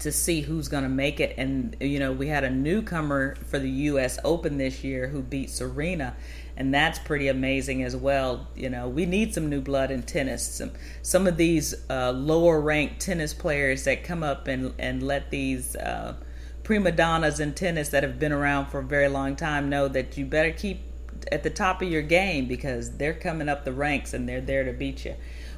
to 0.00 0.12
see 0.12 0.42
who's 0.42 0.68
going 0.68 0.82
to 0.82 0.88
make 0.88 1.20
it. 1.20 1.34
And 1.36 1.76
you 1.80 1.98
know, 1.98 2.12
we 2.12 2.28
had 2.28 2.44
a 2.44 2.50
newcomer 2.50 3.36
for 3.46 3.58
the 3.58 3.70
U.S. 3.70 4.18
Open 4.24 4.58
this 4.58 4.84
year 4.84 5.08
who 5.08 5.22
beat 5.22 5.50
Serena, 5.50 6.16
and 6.56 6.72
that's 6.72 6.98
pretty 6.98 7.28
amazing 7.28 7.82
as 7.82 7.96
well. 7.96 8.48
You 8.54 8.70
know, 8.70 8.88
we 8.88 9.06
need 9.06 9.34
some 9.34 9.48
new 9.48 9.60
blood 9.60 9.90
in 9.90 10.02
tennis. 10.02 10.46
Some 10.46 10.72
some 11.02 11.26
of 11.26 11.36
these 11.36 11.74
uh, 11.88 12.12
lower 12.12 12.60
ranked 12.60 13.00
tennis 13.00 13.34
players 13.34 13.84
that 13.84 14.04
come 14.04 14.22
up 14.22 14.48
and 14.48 14.74
and 14.78 15.02
let 15.02 15.30
these. 15.30 15.76
Uh, 15.76 16.16
prima 16.62 16.90
donnas 16.90 17.40
in 17.40 17.52
tennis 17.52 17.90
that 17.90 18.02
have 18.02 18.18
been 18.18 18.32
around 18.32 18.64
for 18.64 18.78
a 18.78 18.82
very 18.82 19.06
long 19.06 19.36
time 19.36 19.68
know 19.68 19.86
that 19.86 20.16
you 20.16 20.24
better 20.24 20.50
keep 20.50 20.80
at 21.30 21.42
the 21.42 21.50
top 21.50 21.82
of 21.82 21.88
your 21.88 22.02
game 22.02 22.46
because 22.46 22.96
they're 22.96 23.14
coming 23.14 23.48
up 23.48 23.64
the 23.64 23.72
ranks 23.72 24.14
and 24.14 24.28
they're 24.28 24.40
there 24.40 24.64
to 24.64 24.72
beat 24.72 25.04
you. 25.04 25.14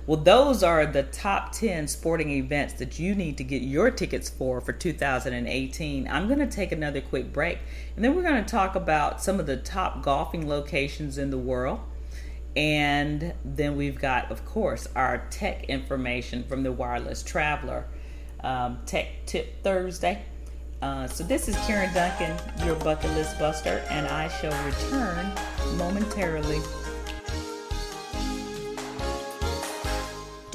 Well, 0.06 0.18
those 0.18 0.62
are 0.62 0.86
the 0.86 1.02
top 1.02 1.50
10 1.50 1.88
sporting 1.88 2.30
events 2.30 2.74
that 2.74 3.00
you 3.00 3.16
need 3.16 3.36
to 3.38 3.44
get 3.44 3.62
your 3.62 3.90
tickets 3.90 4.28
for 4.30 4.60
for 4.60 4.72
2018. 4.72 6.06
I'm 6.06 6.28
going 6.28 6.38
to 6.38 6.46
take 6.46 6.70
another 6.70 7.00
quick 7.00 7.32
break 7.32 7.58
and 7.96 8.04
then 8.04 8.14
we're 8.14 8.22
going 8.22 8.42
to 8.42 8.48
talk 8.48 8.76
about 8.76 9.20
some 9.20 9.40
of 9.40 9.46
the 9.46 9.56
top 9.56 10.02
golfing 10.02 10.48
locations 10.48 11.18
in 11.18 11.30
the 11.30 11.38
world. 11.38 11.80
And 12.54 13.34
then 13.44 13.76
we've 13.76 13.98
got, 13.98 14.30
of 14.30 14.44
course, 14.44 14.86
our 14.94 15.26
tech 15.28 15.64
information 15.64 16.44
from 16.44 16.62
the 16.62 16.70
Wireless 16.70 17.24
Traveler 17.24 17.86
um, 18.44 18.78
Tech 18.86 19.08
Tip 19.26 19.62
Thursday. 19.64 20.24
Uh, 20.82 21.08
so 21.08 21.24
this 21.24 21.48
is 21.48 21.56
Karen 21.66 21.92
Duncan, 21.92 22.36
your 22.64 22.76
bucket 22.76 23.10
list 23.12 23.38
buster, 23.40 23.84
and 23.90 24.06
I 24.06 24.28
shall 24.28 24.64
return 24.64 25.32
momentarily. 25.76 26.60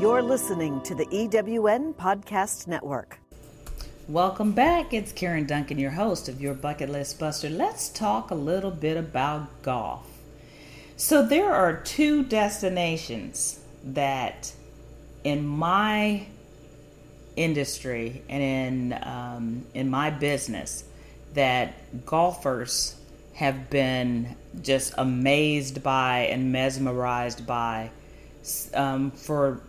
You're 0.00 0.22
listening 0.22 0.80
to 0.82 0.94
the 0.94 1.06
EWN 1.06 1.92
Podcast 1.92 2.68
Network. 2.68 3.18
Welcome 4.06 4.52
back. 4.52 4.94
It's 4.94 5.10
Karen 5.10 5.44
Duncan, 5.44 5.76
your 5.76 5.90
host 5.90 6.28
of 6.28 6.40
Your 6.40 6.54
Bucket 6.54 6.88
List 6.88 7.18
Buster. 7.18 7.50
Let's 7.50 7.88
talk 7.88 8.30
a 8.30 8.34
little 8.36 8.70
bit 8.70 8.96
about 8.96 9.60
golf. 9.62 10.06
So, 10.96 11.26
there 11.26 11.52
are 11.52 11.78
two 11.78 12.22
destinations 12.22 13.58
that 13.82 14.52
in 15.24 15.44
my 15.44 16.26
industry 17.34 18.22
and 18.28 18.42
in, 18.92 18.98
um, 19.02 19.66
in 19.74 19.90
my 19.90 20.10
business 20.10 20.84
that 21.34 22.06
golfers 22.06 22.94
have 23.32 23.68
been 23.68 24.36
just 24.62 24.94
amazed 24.96 25.82
by 25.82 26.28
and 26.30 26.52
mesmerized 26.52 27.48
by 27.48 27.90
um, 28.74 29.10
for 29.10 29.60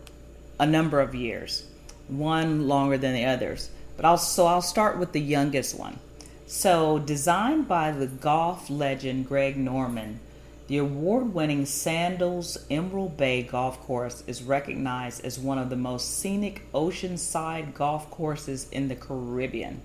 a 0.59 0.65
number 0.65 0.99
of 0.99 1.15
years, 1.15 1.65
one 2.07 2.67
longer 2.67 2.97
than 2.97 3.13
the 3.13 3.25
others. 3.25 3.69
But 3.95 4.05
I'll, 4.05 4.17
so 4.17 4.45
I'll 4.45 4.61
start 4.61 4.97
with 4.97 5.13
the 5.13 5.21
youngest 5.21 5.77
one. 5.77 5.99
So, 6.47 6.99
designed 6.99 7.67
by 7.67 7.91
the 7.91 8.07
golf 8.07 8.69
legend 8.69 9.27
Greg 9.27 9.55
Norman, 9.55 10.19
the 10.67 10.77
award 10.77 11.33
winning 11.33 11.65
Sandals 11.65 12.57
Emerald 12.69 13.17
Bay 13.17 13.43
Golf 13.43 13.79
Course 13.81 14.23
is 14.27 14.43
recognized 14.43 15.25
as 15.25 15.39
one 15.39 15.57
of 15.57 15.69
the 15.69 15.75
most 15.75 16.19
scenic 16.19 16.71
oceanside 16.73 17.73
golf 17.73 18.09
courses 18.11 18.69
in 18.71 18.87
the 18.87 18.95
Caribbean. 18.95 19.81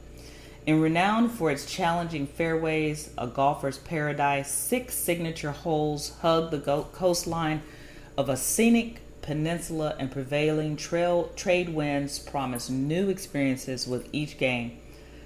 And 0.66 0.82
renowned 0.82 1.30
for 1.32 1.50
its 1.50 1.66
challenging 1.66 2.26
fairways, 2.26 3.10
a 3.18 3.26
golfer's 3.26 3.78
paradise, 3.78 4.50
six 4.50 4.94
signature 4.94 5.52
holes 5.52 6.16
hug 6.20 6.50
the 6.50 6.60
coastline 6.92 7.62
of 8.16 8.28
a 8.28 8.36
scenic 8.36 9.00
peninsula 9.24 9.96
and 9.98 10.10
prevailing 10.10 10.76
trail 10.76 11.30
trade 11.34 11.70
winds 11.70 12.18
promise 12.18 12.68
new 12.68 13.08
experiences 13.08 13.88
with 13.88 14.06
each 14.12 14.36
game. 14.36 14.78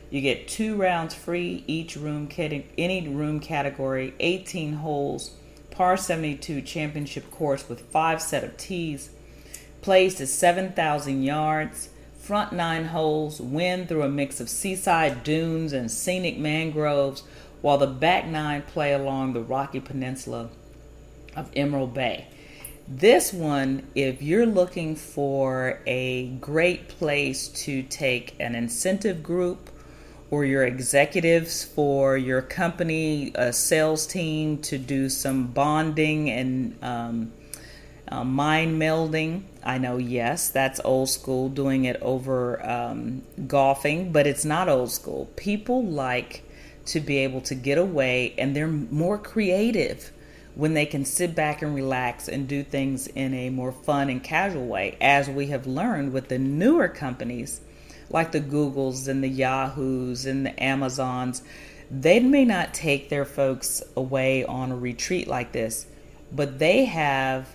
You 0.09 0.21
get 0.21 0.47
two 0.47 0.77
rounds 0.77 1.15
free 1.15 1.65
each 1.67 1.97
room 1.97 2.29
any 2.37 3.09
room 3.09 3.41
category, 3.41 4.15
18 4.21 4.75
holes, 4.75 5.33
par 5.73 5.97
72 5.97 6.63
championship 6.63 7.29
course 7.33 7.69
with 7.69 7.91
five 7.91 8.23
set 8.23 8.45
of 8.45 8.57
tees, 8.57 9.11
plays 9.83 10.15
to 10.15 10.27
7,000 10.27 11.23
yards, 11.25 11.89
front 12.21 12.53
nine 12.53 12.87
holes, 12.87 13.41
wind 13.41 13.89
through 13.89 14.03
a 14.03 14.09
mix 14.09 14.41
of 14.41 14.49
seaside 14.49 15.25
dunes 15.25 15.73
and 15.73 15.91
scenic 15.91 16.39
mangroves, 16.39 17.25
while 17.63 17.79
the 17.79 17.87
back 17.87 18.27
nine 18.27 18.63
play 18.63 18.93
along 18.93 19.33
the 19.33 19.43
rocky 19.43 19.81
peninsula 19.81 20.51
of 21.35 21.51
Emerald 21.57 21.93
Bay. 21.93 22.29
This 22.91 23.35
one, 23.35 23.87
if 23.95 24.23
you're 24.23 24.47
looking 24.47 24.97
for 24.97 25.79
a 25.87 26.29
great 26.41 26.89
place 26.89 27.49
to 27.49 27.83
take 27.83 28.35
an 28.41 28.55
incentive 28.55 29.23
group 29.23 29.69
or 30.31 30.47
your 30.47 30.65
executives 30.65 31.63
for 31.63 32.17
your 32.17 32.41
company, 32.41 33.31
a 33.35 33.53
sales 33.53 34.07
team 34.07 34.57
to 34.63 34.79
do 34.79 35.11
some 35.11 35.49
bonding 35.49 36.31
and 36.31 36.83
um, 36.83 37.33
uh, 38.11 38.25
mind 38.25 38.81
melding. 38.81 39.43
I 39.63 39.77
know, 39.77 39.99
yes, 39.99 40.49
that's 40.49 40.81
old 40.83 41.11
school, 41.11 41.51
doing 41.51 41.85
it 41.85 42.01
over 42.01 42.67
um, 42.67 43.21
golfing, 43.47 44.13
but 44.13 44.27
it's 44.27 44.47
not 44.47 44.67
old 44.71 44.91
school. 44.91 45.31
People 45.37 45.85
like 45.85 46.43
to 46.87 47.01
be 47.01 47.19
able 47.19 47.43
to 47.43 47.55
get 47.55 47.77
away 47.77 48.35
and 48.39 48.57
they're 48.57 48.67
more 48.67 49.19
creative 49.19 50.11
when 50.59 50.75
they 50.75 50.87
can 50.87 51.05
sit 51.05 51.37
back 51.37 51.63
and 51.63 51.73
relax 51.73 52.29
and 52.29 52.49
do 52.49 52.65
things 52.65 53.07
in 53.07 53.33
a 53.33 53.49
more 53.49 53.71
fun 53.71 54.11
and 54.11 54.25
casual 54.25 54.67
way, 54.67 54.97
as 55.01 55.31
we 55.31 55.47
have 55.47 55.69
learned 55.69 56.13
with 56.13 56.27
the 56.27 56.37
newer 56.37 56.89
companies 56.89 57.61
like 58.11 58.33
the 58.33 58.41
Googles 58.41 59.07
and 59.07 59.23
the 59.23 59.29
Yahoos 59.29 60.27
and 60.27 60.45
the 60.45 60.61
Amazons. 60.61 61.45
They 61.89 62.19
may 62.19 62.45
not 62.45 62.75
take 62.75 63.09
their 63.09 63.25
folks 63.25 63.85
away 63.95 64.45
on 64.45 64.73
a 64.73 64.77
retreat 64.77 65.29
like 65.29 65.53
this, 65.53 65.87
but 66.33 66.59
they 66.59 66.87
have 66.87 67.49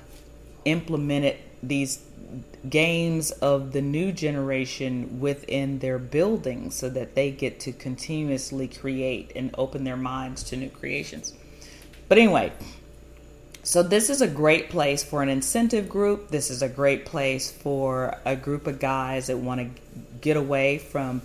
implemented 0.63 1.35
these 1.61 2.01
games 2.69 3.31
of 3.31 3.73
the 3.73 3.81
new 3.81 4.13
generation 4.13 5.19
within 5.19 5.79
their 5.79 5.99
buildings 5.99 6.73
so 6.75 6.87
that 6.87 7.15
they 7.15 7.31
get 7.31 7.59
to 7.59 7.73
continuously 7.73 8.69
create 8.69 9.33
and 9.35 9.53
open 9.57 9.83
their 9.83 9.97
minds 9.97 10.41
to 10.43 10.55
new 10.55 10.69
creations. 10.69 11.33
But 12.07 12.17
anyway, 12.17 12.53
so, 13.65 13.81
this 13.81 14.09
is 14.09 14.21
a 14.21 14.27
great 14.27 14.69
place 14.69 15.03
for 15.03 15.23
an 15.23 15.29
incentive 15.29 15.87
group. 15.87 16.27
This 16.27 16.51
is 16.51 16.61
a 16.61 16.67
great 16.67 17.05
place 17.05 17.49
for 17.49 18.17
a 18.25 18.35
group 18.35 18.67
of 18.67 18.77
guys 18.77 19.27
that 19.27 19.37
want 19.37 19.61
to 19.61 20.01
get 20.19 20.35
away 20.35 20.79
from 20.79 21.21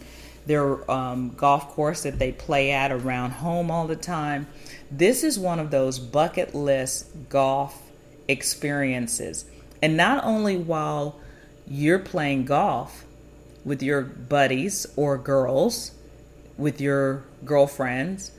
their 0.47 0.89
um, 0.91 1.34
golf 1.36 1.68
course 1.70 2.05
that 2.05 2.20
they 2.20 2.30
play 2.30 2.70
at 2.70 2.93
around 2.93 3.32
home 3.32 3.72
all 3.72 3.89
the 3.89 3.97
time. 3.97 4.47
This 4.89 5.24
is 5.24 5.39
one 5.39 5.59
of 5.59 5.72
those 5.72 5.99
bucket 5.99 6.55
list 6.55 7.07
golf 7.28 7.82
experiences. 8.28 9.45
And 9.82 9.97
not 9.97 10.24
only 10.24 10.57
while 10.57 11.18
you're 11.66 11.99
playing 11.99 12.45
golf 12.45 13.05
with 13.64 13.82
your 13.82 14.03
buddies 14.03 14.86
or 14.97 15.18
girls, 15.18 15.91
with 16.57 16.80
your 16.80 17.24
girlfriends, 17.45 18.30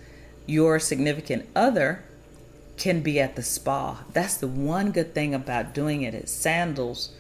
your 0.46 0.80
significant 0.80 1.48
other 1.56 2.04
can 2.80 3.02
be 3.02 3.20
at 3.20 3.36
the 3.36 3.44
spa. 3.44 4.04
That's 4.14 4.38
the 4.38 4.48
one 4.48 4.92
good 4.92 5.14
thing 5.14 5.36
about 5.36 5.74
doing 5.76 6.02
it 6.02 6.16
at 6.16 6.30
Sandals 6.30 7.12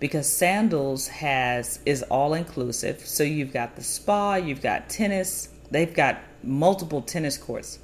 because 0.00 0.28
Sandals 0.28 1.08
has 1.08 1.78
is 1.86 2.02
all 2.02 2.34
inclusive. 2.34 3.00
So 3.00 3.22
you've 3.22 3.52
got 3.52 3.76
the 3.76 3.82
spa, 3.82 4.34
you've 4.34 4.60
got 4.60 4.90
tennis, 4.90 5.48
they've 5.70 5.94
got 5.94 6.18
multiple 6.42 7.00
tennis 7.00 7.38
courts 7.38 7.78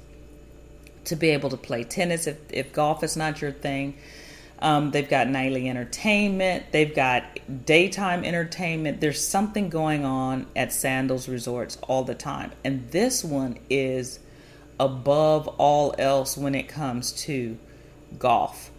to 1.05 1.15
be 1.15 1.29
able 1.29 1.49
to 1.49 1.57
play 1.57 1.83
tennis 1.83 2.27
if, 2.27 2.37
if 2.51 2.73
golf 2.73 3.03
is 3.03 3.17
not 3.17 3.41
your 3.41 3.51
thing. 3.51 3.97
Um, 4.59 4.91
they've 4.91 5.09
got 5.09 5.27
nightly 5.27 5.67
entertainment. 5.67 6.65
They've 6.71 6.93
got 6.93 7.23
daytime 7.65 8.23
entertainment. 8.23 9.01
There's 9.01 9.25
something 9.25 9.69
going 9.69 10.05
on 10.05 10.45
at 10.55 10.71
Sandals 10.71 11.27
Resorts 11.27 11.79
all 11.87 12.03
the 12.03 12.13
time. 12.13 12.51
And 12.63 12.91
this 12.91 13.23
one 13.23 13.57
is 13.71 14.19
above 14.79 15.47
all 15.57 15.93
else 15.97 16.37
when 16.37 16.55
it 16.55 16.67
comes 16.67 17.11
to 17.11 17.57
golf. 18.17 18.71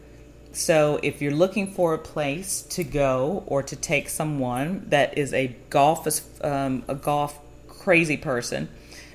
So 0.52 1.00
if 1.02 1.22
you're 1.22 1.32
looking 1.32 1.72
for 1.72 1.94
a 1.94 1.98
place 1.98 2.62
to 2.62 2.84
go 2.84 3.42
or 3.46 3.62
to 3.62 3.74
take 3.76 4.08
someone 4.08 4.84
that 4.88 5.16
is 5.16 5.32
a 5.32 5.56
golf 5.70 6.06
um, 6.44 6.84
a 6.88 6.94
golf 6.94 7.38
crazy 7.68 8.18
person, 8.18 8.68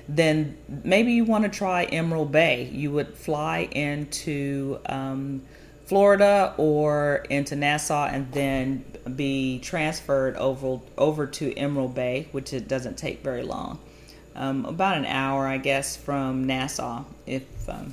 then 0.08 0.56
maybe 0.84 1.12
you 1.12 1.24
want 1.24 1.44
to 1.44 1.50
try 1.50 1.84
Emerald 1.84 2.32
Bay. 2.32 2.68
You 2.72 2.90
would 2.92 3.16
fly 3.16 3.68
into 3.70 4.80
um, 4.86 5.42
Florida 5.84 6.54
or 6.56 7.24
into 7.30 7.54
Nassau 7.54 8.06
and 8.06 8.32
then 8.32 8.84
be 9.16 9.58
transferred 9.60 10.36
over 10.36 10.80
over 10.96 11.26
to 11.26 11.56
Emerald 11.56 11.94
Bay, 11.94 12.28
which 12.32 12.52
it 12.52 12.68
doesn't 12.68 12.98
take 12.98 13.22
very 13.22 13.42
long, 13.42 13.78
um, 14.38 14.64
about 14.64 14.96
an 14.96 15.04
hour, 15.04 15.46
I 15.46 15.58
guess, 15.58 15.96
from 15.96 16.46
Nassau 16.46 17.04
if 17.26 17.42
um, 17.68 17.92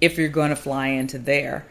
if 0.00 0.18
you're 0.18 0.28
going 0.28 0.50
to 0.50 0.56
fly 0.56 0.88
into 0.88 1.18
there. 1.18 1.66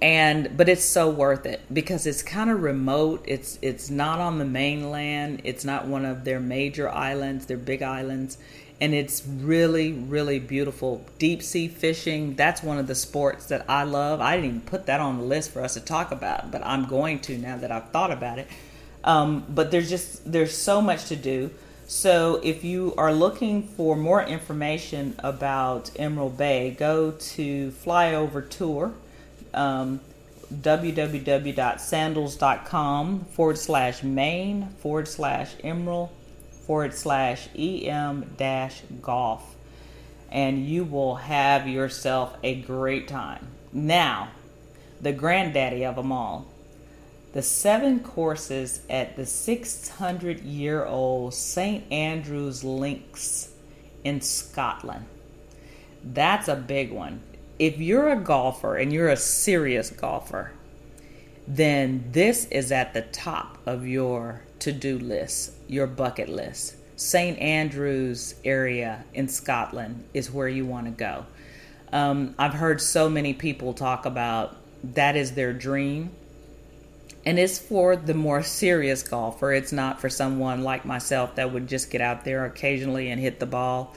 And 0.00 0.56
but 0.56 0.68
it's 0.68 0.84
so 0.84 1.10
worth 1.10 1.44
it 1.44 1.60
because 1.72 2.06
it's 2.06 2.22
kind 2.22 2.50
of 2.50 2.62
remote. 2.62 3.24
It's 3.26 3.58
it's 3.62 3.90
not 3.90 4.20
on 4.20 4.38
the 4.38 4.44
mainland. 4.44 5.42
It's 5.44 5.64
not 5.64 5.86
one 5.86 6.04
of 6.04 6.24
their 6.24 6.40
major 6.40 6.88
islands. 6.88 7.46
Their 7.46 7.56
big 7.56 7.82
islands 7.82 8.38
and 8.80 8.94
it's 8.94 9.26
really 9.26 9.92
really 9.92 10.38
beautiful 10.38 11.04
deep 11.18 11.42
sea 11.42 11.66
fishing 11.68 12.34
that's 12.36 12.62
one 12.62 12.78
of 12.78 12.86
the 12.86 12.94
sports 12.94 13.46
that 13.46 13.64
i 13.68 13.82
love 13.82 14.20
i 14.20 14.36
didn't 14.36 14.48
even 14.48 14.60
put 14.60 14.86
that 14.86 15.00
on 15.00 15.18
the 15.18 15.24
list 15.24 15.50
for 15.50 15.62
us 15.62 15.74
to 15.74 15.80
talk 15.80 16.12
about 16.12 16.50
but 16.50 16.64
i'm 16.64 16.86
going 16.86 17.18
to 17.18 17.36
now 17.38 17.56
that 17.56 17.72
i've 17.72 17.90
thought 17.90 18.12
about 18.12 18.38
it 18.38 18.46
um, 19.04 19.44
but 19.48 19.70
there's 19.70 19.88
just 19.88 20.30
there's 20.30 20.56
so 20.56 20.80
much 20.80 21.06
to 21.06 21.16
do 21.16 21.50
so 21.88 22.40
if 22.44 22.62
you 22.62 22.94
are 22.96 23.12
looking 23.12 23.60
for 23.62 23.96
more 23.96 24.22
information 24.22 25.16
about 25.18 25.90
emerald 25.96 26.36
bay 26.36 26.70
go 26.78 27.10
to 27.12 27.72
flyover 27.72 28.48
tour 28.48 28.92
um, 29.54 29.98
www.sandals.com 30.52 33.24
forward 33.24 33.58
slash 33.58 34.04
main 34.04 34.68
forward 34.78 35.08
slash 35.08 35.54
emerald 35.64 36.10
forward 36.66 36.94
slash 36.94 37.48
em 37.56 38.24
dash 38.36 38.82
golf 39.02 39.56
and 40.30 40.66
you 40.66 40.84
will 40.84 41.16
have 41.16 41.66
yourself 41.66 42.36
a 42.42 42.60
great 42.62 43.08
time. 43.08 43.46
Now, 43.72 44.28
the 45.00 45.12
granddaddy 45.12 45.84
of 45.84 45.96
them 45.96 46.12
all. 46.12 46.46
The 47.32 47.42
seven 47.42 48.00
courses 48.00 48.80
at 48.88 49.16
the 49.16 49.26
600 49.26 50.40
year 50.40 50.84
old 50.84 51.34
St. 51.34 51.84
Andrew's 51.92 52.64
Links 52.64 53.50
in 54.02 54.20
Scotland. 54.20 55.04
That's 56.02 56.48
a 56.48 56.56
big 56.56 56.90
one. 56.90 57.20
If 57.58 57.78
you're 57.78 58.10
a 58.10 58.16
golfer 58.16 58.76
and 58.76 58.92
you're 58.92 59.10
a 59.10 59.16
serious 59.16 59.90
golfer, 59.90 60.52
then 61.46 62.04
this 62.12 62.46
is 62.46 62.72
at 62.72 62.94
the 62.94 63.02
top 63.02 63.58
of 63.66 63.86
your 63.86 64.42
to 64.60 64.72
do 64.72 64.98
list, 64.98 65.52
your 65.66 65.86
bucket 65.86 66.28
list. 66.28 66.76
St. 66.96 67.38
Andrews 67.38 68.34
area 68.44 69.04
in 69.14 69.28
Scotland 69.28 70.04
is 70.14 70.30
where 70.30 70.48
you 70.48 70.66
want 70.66 70.86
to 70.86 70.92
go. 70.92 71.26
Um, 71.92 72.34
I've 72.38 72.54
heard 72.54 72.80
so 72.80 73.08
many 73.08 73.34
people 73.34 73.72
talk 73.72 74.04
about 74.04 74.56
that 74.94 75.16
is 75.16 75.32
their 75.32 75.52
dream. 75.52 76.10
And 77.28 77.38
it's 77.38 77.58
for 77.58 77.94
the 77.94 78.14
more 78.14 78.42
serious 78.42 79.02
golfer. 79.02 79.52
It's 79.52 79.70
not 79.70 80.00
for 80.00 80.08
someone 80.08 80.62
like 80.62 80.86
myself 80.86 81.34
that 81.34 81.52
would 81.52 81.66
just 81.66 81.90
get 81.90 82.00
out 82.00 82.24
there 82.24 82.46
occasionally 82.46 83.10
and 83.10 83.20
hit 83.20 83.38
the 83.38 83.44
ball. 83.44 83.94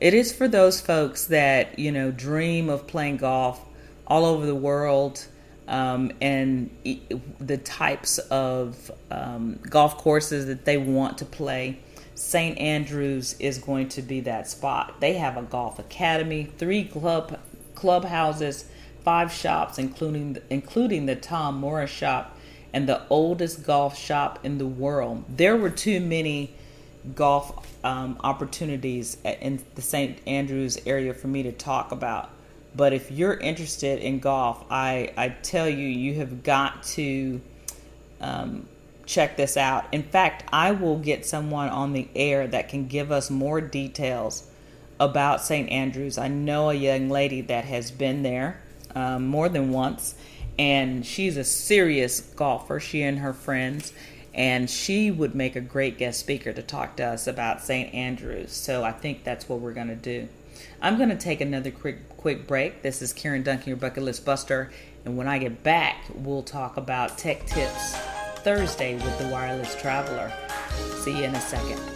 It 0.00 0.12
is 0.12 0.32
for 0.32 0.48
those 0.48 0.80
folks 0.80 1.26
that, 1.26 1.78
you 1.78 1.92
know, 1.92 2.10
dream 2.10 2.68
of 2.68 2.88
playing 2.88 3.18
golf 3.18 3.64
all 4.08 4.24
over 4.24 4.44
the 4.44 4.56
world 4.56 5.24
um, 5.68 6.10
and 6.20 6.68
the 7.38 7.58
types 7.58 8.18
of 8.18 8.90
um, 9.08 9.60
golf 9.70 9.96
courses 9.96 10.46
that 10.46 10.64
they 10.64 10.76
want 10.76 11.18
to 11.18 11.24
play. 11.24 11.78
St. 12.16 12.58
Andrews 12.58 13.36
is 13.38 13.58
going 13.58 13.88
to 13.90 14.02
be 14.02 14.18
that 14.22 14.48
spot. 14.48 15.00
They 15.00 15.12
have 15.12 15.36
a 15.36 15.42
golf 15.42 15.78
academy, 15.78 16.50
three 16.58 16.86
club 16.86 17.38
clubhouses, 17.76 18.64
five 19.04 19.30
shops, 19.30 19.78
including 19.78 20.38
including 20.50 21.06
the 21.06 21.14
Tom 21.14 21.60
Morris 21.60 21.92
shop 21.92 22.33
and 22.74 22.88
the 22.88 23.00
oldest 23.08 23.64
golf 23.64 23.96
shop 23.96 24.40
in 24.42 24.58
the 24.58 24.66
world. 24.66 25.24
There 25.28 25.56
were 25.56 25.70
too 25.70 26.00
many 26.00 26.52
golf 27.14 27.72
um, 27.84 28.18
opportunities 28.24 29.16
in 29.24 29.62
the 29.76 29.82
St. 29.82 30.18
Andrews 30.26 30.78
area 30.84 31.14
for 31.14 31.28
me 31.28 31.44
to 31.44 31.52
talk 31.52 31.92
about. 31.92 32.30
But 32.74 32.92
if 32.92 33.12
you're 33.12 33.34
interested 33.34 34.00
in 34.00 34.18
golf, 34.18 34.64
I, 34.68 35.12
I 35.16 35.28
tell 35.28 35.68
you, 35.68 35.86
you 35.86 36.14
have 36.14 36.42
got 36.42 36.82
to 36.94 37.40
um, 38.20 38.66
check 39.06 39.36
this 39.36 39.56
out. 39.56 39.84
In 39.92 40.02
fact, 40.02 40.42
I 40.52 40.72
will 40.72 40.98
get 40.98 41.24
someone 41.24 41.68
on 41.68 41.92
the 41.92 42.08
air 42.16 42.48
that 42.48 42.68
can 42.68 42.88
give 42.88 43.12
us 43.12 43.30
more 43.30 43.60
details 43.60 44.50
about 44.98 45.42
St. 45.42 45.70
Andrews. 45.70 46.18
I 46.18 46.26
know 46.26 46.70
a 46.70 46.74
young 46.74 47.08
lady 47.08 47.42
that 47.42 47.66
has 47.66 47.92
been 47.92 48.24
there 48.24 48.60
um, 48.96 49.26
more 49.26 49.48
than 49.48 49.70
once, 49.70 50.16
and 50.58 51.04
she's 51.04 51.36
a 51.36 51.44
serious 51.44 52.20
golfer, 52.20 52.80
she 52.80 53.02
and 53.02 53.18
her 53.18 53.32
friends. 53.32 53.92
And 54.32 54.68
she 54.68 55.12
would 55.12 55.36
make 55.36 55.54
a 55.54 55.60
great 55.60 55.96
guest 55.96 56.18
speaker 56.18 56.52
to 56.52 56.62
talk 56.62 56.96
to 56.96 57.04
us 57.04 57.28
about 57.28 57.62
St. 57.62 57.94
Andrews. 57.94 58.50
So 58.50 58.82
I 58.82 58.90
think 58.90 59.22
that's 59.22 59.48
what 59.48 59.60
we're 59.60 59.72
going 59.72 59.88
to 59.88 59.94
do. 59.94 60.28
I'm 60.82 60.96
going 60.96 61.10
to 61.10 61.16
take 61.16 61.40
another 61.40 61.70
quick 61.70 62.16
quick 62.16 62.46
break. 62.46 62.82
This 62.82 63.02
is 63.02 63.12
Karen 63.12 63.42
Duncan, 63.42 63.68
your 63.68 63.76
bucket 63.76 64.02
list 64.02 64.24
buster, 64.24 64.72
and 65.04 65.16
when 65.16 65.28
I 65.28 65.38
get 65.38 65.62
back, 65.62 66.06
we'll 66.14 66.42
talk 66.42 66.76
about 66.76 67.18
tech 67.18 67.44
tips 67.46 67.96
Thursday 68.38 68.94
with 68.94 69.18
the 69.18 69.28
wireless 69.28 69.74
traveler. 69.80 70.32
See 71.00 71.18
you 71.18 71.24
in 71.24 71.34
a 71.34 71.40
second. 71.40 71.93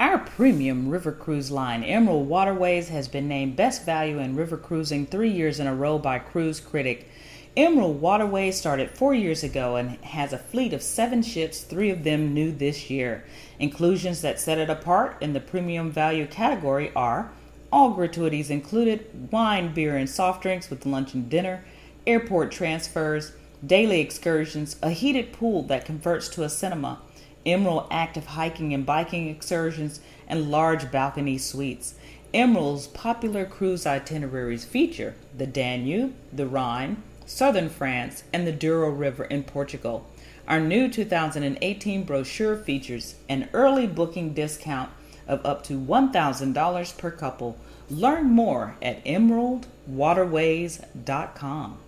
Our 0.00 0.18
premium 0.18 0.88
river 0.90 1.10
cruise 1.10 1.50
line, 1.50 1.82
Emerald 1.82 2.28
Waterways, 2.28 2.88
has 2.88 3.08
been 3.08 3.26
named 3.26 3.56
Best 3.56 3.84
Value 3.84 4.20
in 4.20 4.36
River 4.36 4.56
Cruising 4.56 5.06
three 5.06 5.30
years 5.30 5.58
in 5.58 5.66
a 5.66 5.74
row 5.74 5.98
by 5.98 6.20
Cruise 6.20 6.60
Critic. 6.60 7.08
Emerald 7.56 8.00
Waterways 8.00 8.56
started 8.56 8.92
four 8.92 9.12
years 9.12 9.42
ago 9.42 9.74
and 9.74 9.98
has 10.04 10.32
a 10.32 10.38
fleet 10.38 10.72
of 10.72 10.82
seven 10.82 11.20
ships, 11.20 11.62
three 11.62 11.90
of 11.90 12.04
them 12.04 12.32
new 12.32 12.52
this 12.52 12.88
year. 12.88 13.24
Inclusions 13.58 14.22
that 14.22 14.38
set 14.38 14.58
it 14.58 14.70
apart 14.70 15.16
in 15.20 15.32
the 15.32 15.40
premium 15.40 15.90
value 15.90 16.28
category 16.28 16.92
are 16.94 17.32
all 17.72 17.90
gratuities 17.90 18.50
included 18.50 19.32
wine, 19.32 19.74
beer, 19.74 19.96
and 19.96 20.08
soft 20.08 20.42
drinks 20.42 20.70
with 20.70 20.86
lunch 20.86 21.12
and 21.12 21.28
dinner, 21.28 21.64
airport 22.06 22.52
transfers, 22.52 23.32
daily 23.66 24.00
excursions, 24.00 24.76
a 24.80 24.90
heated 24.90 25.32
pool 25.32 25.64
that 25.64 25.84
converts 25.84 26.28
to 26.28 26.44
a 26.44 26.48
cinema, 26.48 27.00
Emerald 27.48 27.86
active 27.90 28.26
hiking 28.26 28.74
and 28.74 28.84
biking 28.84 29.28
excursions, 29.28 30.00
and 30.26 30.50
large 30.50 30.90
balcony 30.90 31.38
suites. 31.38 31.94
Emerald's 32.34 32.88
popular 32.88 33.46
cruise 33.46 33.86
itineraries 33.86 34.64
feature 34.64 35.14
the 35.36 35.46
Danube, 35.46 36.12
the 36.32 36.46
Rhine, 36.46 37.02
southern 37.24 37.70
France, 37.70 38.24
and 38.32 38.46
the 38.46 38.52
Douro 38.52 38.90
River 38.90 39.24
in 39.24 39.44
Portugal. 39.44 40.06
Our 40.46 40.60
new 40.60 40.88
2018 40.88 42.04
brochure 42.04 42.56
features 42.56 43.14
an 43.28 43.48
early 43.52 43.86
booking 43.86 44.32
discount 44.34 44.90
of 45.26 45.44
up 45.44 45.62
to 45.64 45.78
$1,000 45.78 46.98
per 46.98 47.10
couple. 47.10 47.58
Learn 47.90 48.26
more 48.26 48.76
at 48.82 49.04
emeraldwaterways.com. 49.04 51.78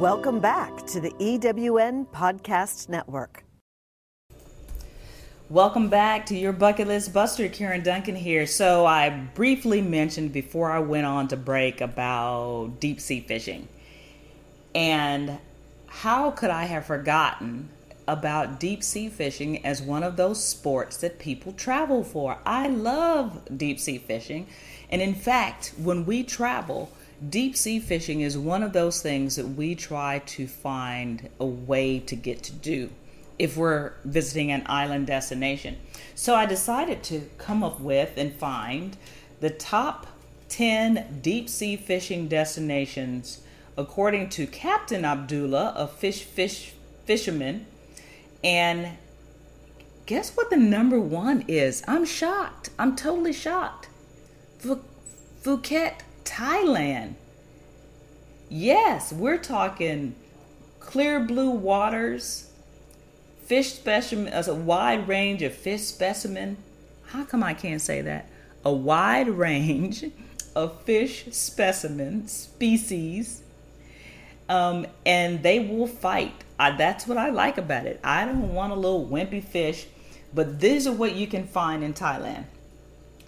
Welcome 0.00 0.40
back 0.40 0.86
to 0.88 1.00
the 1.00 1.10
EWN 1.18 2.06
Podcast 2.08 2.88
Network. 2.88 3.44
Welcome 5.50 5.88
back 5.88 6.26
to 6.26 6.36
your 6.36 6.52
bucket 6.52 6.88
list 6.88 7.12
buster. 7.12 7.48
Karen 7.48 7.82
Duncan 7.82 8.16
here. 8.16 8.46
So, 8.46 8.84
I 8.86 9.10
briefly 9.10 9.80
mentioned 9.80 10.32
before 10.32 10.70
I 10.70 10.78
went 10.78 11.06
on 11.06 11.28
to 11.28 11.36
break 11.36 11.80
about 11.80 12.80
deep 12.80 13.00
sea 13.00 13.20
fishing. 13.20 13.68
And 14.74 15.38
how 15.86 16.30
could 16.30 16.50
I 16.50 16.64
have 16.64 16.84
forgotten 16.84 17.70
about 18.08 18.58
deep 18.58 18.82
sea 18.82 19.08
fishing 19.08 19.64
as 19.64 19.82
one 19.82 20.02
of 20.02 20.16
those 20.16 20.42
sports 20.42 20.96
that 20.96 21.18
people 21.18 21.52
travel 21.52 22.02
for. 22.02 22.38
I 22.44 22.66
love 22.66 23.46
deep 23.56 23.78
sea 23.78 23.98
fishing. 23.98 24.46
And 24.90 25.02
in 25.02 25.14
fact, 25.14 25.74
when 25.76 26.06
we 26.06 26.24
travel, 26.24 26.90
deep 27.26 27.56
sea 27.56 27.80
fishing 27.80 28.20
is 28.20 28.38
one 28.38 28.62
of 28.62 28.72
those 28.72 29.02
things 29.02 29.36
that 29.36 29.46
we 29.46 29.74
try 29.74 30.20
to 30.20 30.46
find 30.46 31.28
a 31.40 31.46
way 31.46 31.98
to 32.00 32.16
get 32.16 32.42
to 32.44 32.52
do 32.52 32.90
if 33.38 33.56
we're 33.56 33.92
visiting 34.04 34.50
an 34.50 34.62
island 34.66 35.06
destination. 35.06 35.76
So 36.14 36.34
I 36.34 36.46
decided 36.46 37.02
to 37.04 37.28
come 37.38 37.62
up 37.62 37.80
with 37.80 38.16
and 38.16 38.32
find 38.32 38.96
the 39.40 39.50
top 39.50 40.06
10 40.48 41.20
deep 41.22 41.48
sea 41.48 41.76
fishing 41.76 42.26
destinations 42.28 43.40
according 43.76 44.28
to 44.28 44.46
Captain 44.46 45.04
Abdullah, 45.04 45.72
a 45.76 45.86
fish 45.86 46.22
fish 46.22 46.72
fisherman. 47.04 47.66
And 48.42 48.96
guess 50.06 50.36
what 50.36 50.50
the 50.50 50.56
number 50.56 50.98
one 50.98 51.44
is? 51.46 51.82
I'm 51.86 52.04
shocked. 52.04 52.70
I'm 52.78 52.96
totally 52.96 53.32
shocked. 53.32 53.88
Phuket, 55.42 56.00
Thailand. 56.28 57.14
Yes, 58.50 59.12
we're 59.12 59.38
talking 59.38 60.14
clear 60.78 61.20
blue 61.20 61.50
waters, 61.50 62.50
fish 63.46 63.72
specimen, 63.72 64.28
as 64.28 64.46
a 64.46 64.54
wide 64.54 65.08
range 65.08 65.42
of 65.42 65.54
fish 65.54 65.82
specimen. 65.82 66.58
How 67.06 67.24
come 67.24 67.42
I 67.42 67.54
can't 67.54 67.80
say 67.80 68.02
that? 68.02 68.28
A 68.64 68.72
wide 68.72 69.28
range 69.46 70.04
of 70.54 70.82
fish 70.82 71.26
specimen 71.30 72.28
species, 72.28 73.42
um, 74.48 74.86
and 75.06 75.42
they 75.42 75.58
will 75.60 75.86
fight. 75.86 76.44
I, 76.58 76.72
that's 76.76 77.06
what 77.06 77.16
I 77.16 77.30
like 77.30 77.56
about 77.56 77.86
it. 77.86 78.00
I 78.04 78.26
don't 78.26 78.52
want 78.52 78.72
a 78.72 78.76
little 78.76 79.06
wimpy 79.06 79.42
fish, 79.42 79.86
but 80.34 80.60
these 80.60 80.86
are 80.86 80.92
what 80.92 81.14
you 81.14 81.26
can 81.26 81.46
find 81.46 81.82
in 81.82 81.94
Thailand 81.94 82.44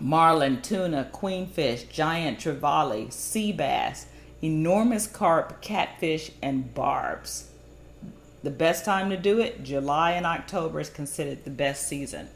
marlin, 0.01 0.62
tuna, 0.62 1.09
queenfish, 1.12 1.88
giant 1.88 2.38
trevally, 2.38 3.12
sea 3.12 3.53
bass, 3.53 4.07
enormous 4.42 5.07
carp, 5.07 5.61
catfish, 5.61 6.30
and 6.42 6.74
barbs. 6.74 7.51
The 8.42 8.51
best 8.51 8.84
time 8.84 9.11
to 9.11 9.16
do 9.16 9.38
it, 9.38 9.62
July 9.62 10.12
and 10.12 10.24
October 10.24 10.80
is 10.80 10.88
considered 10.88 11.44
the 11.44 11.51
best 11.51 11.86
season. 11.86 12.28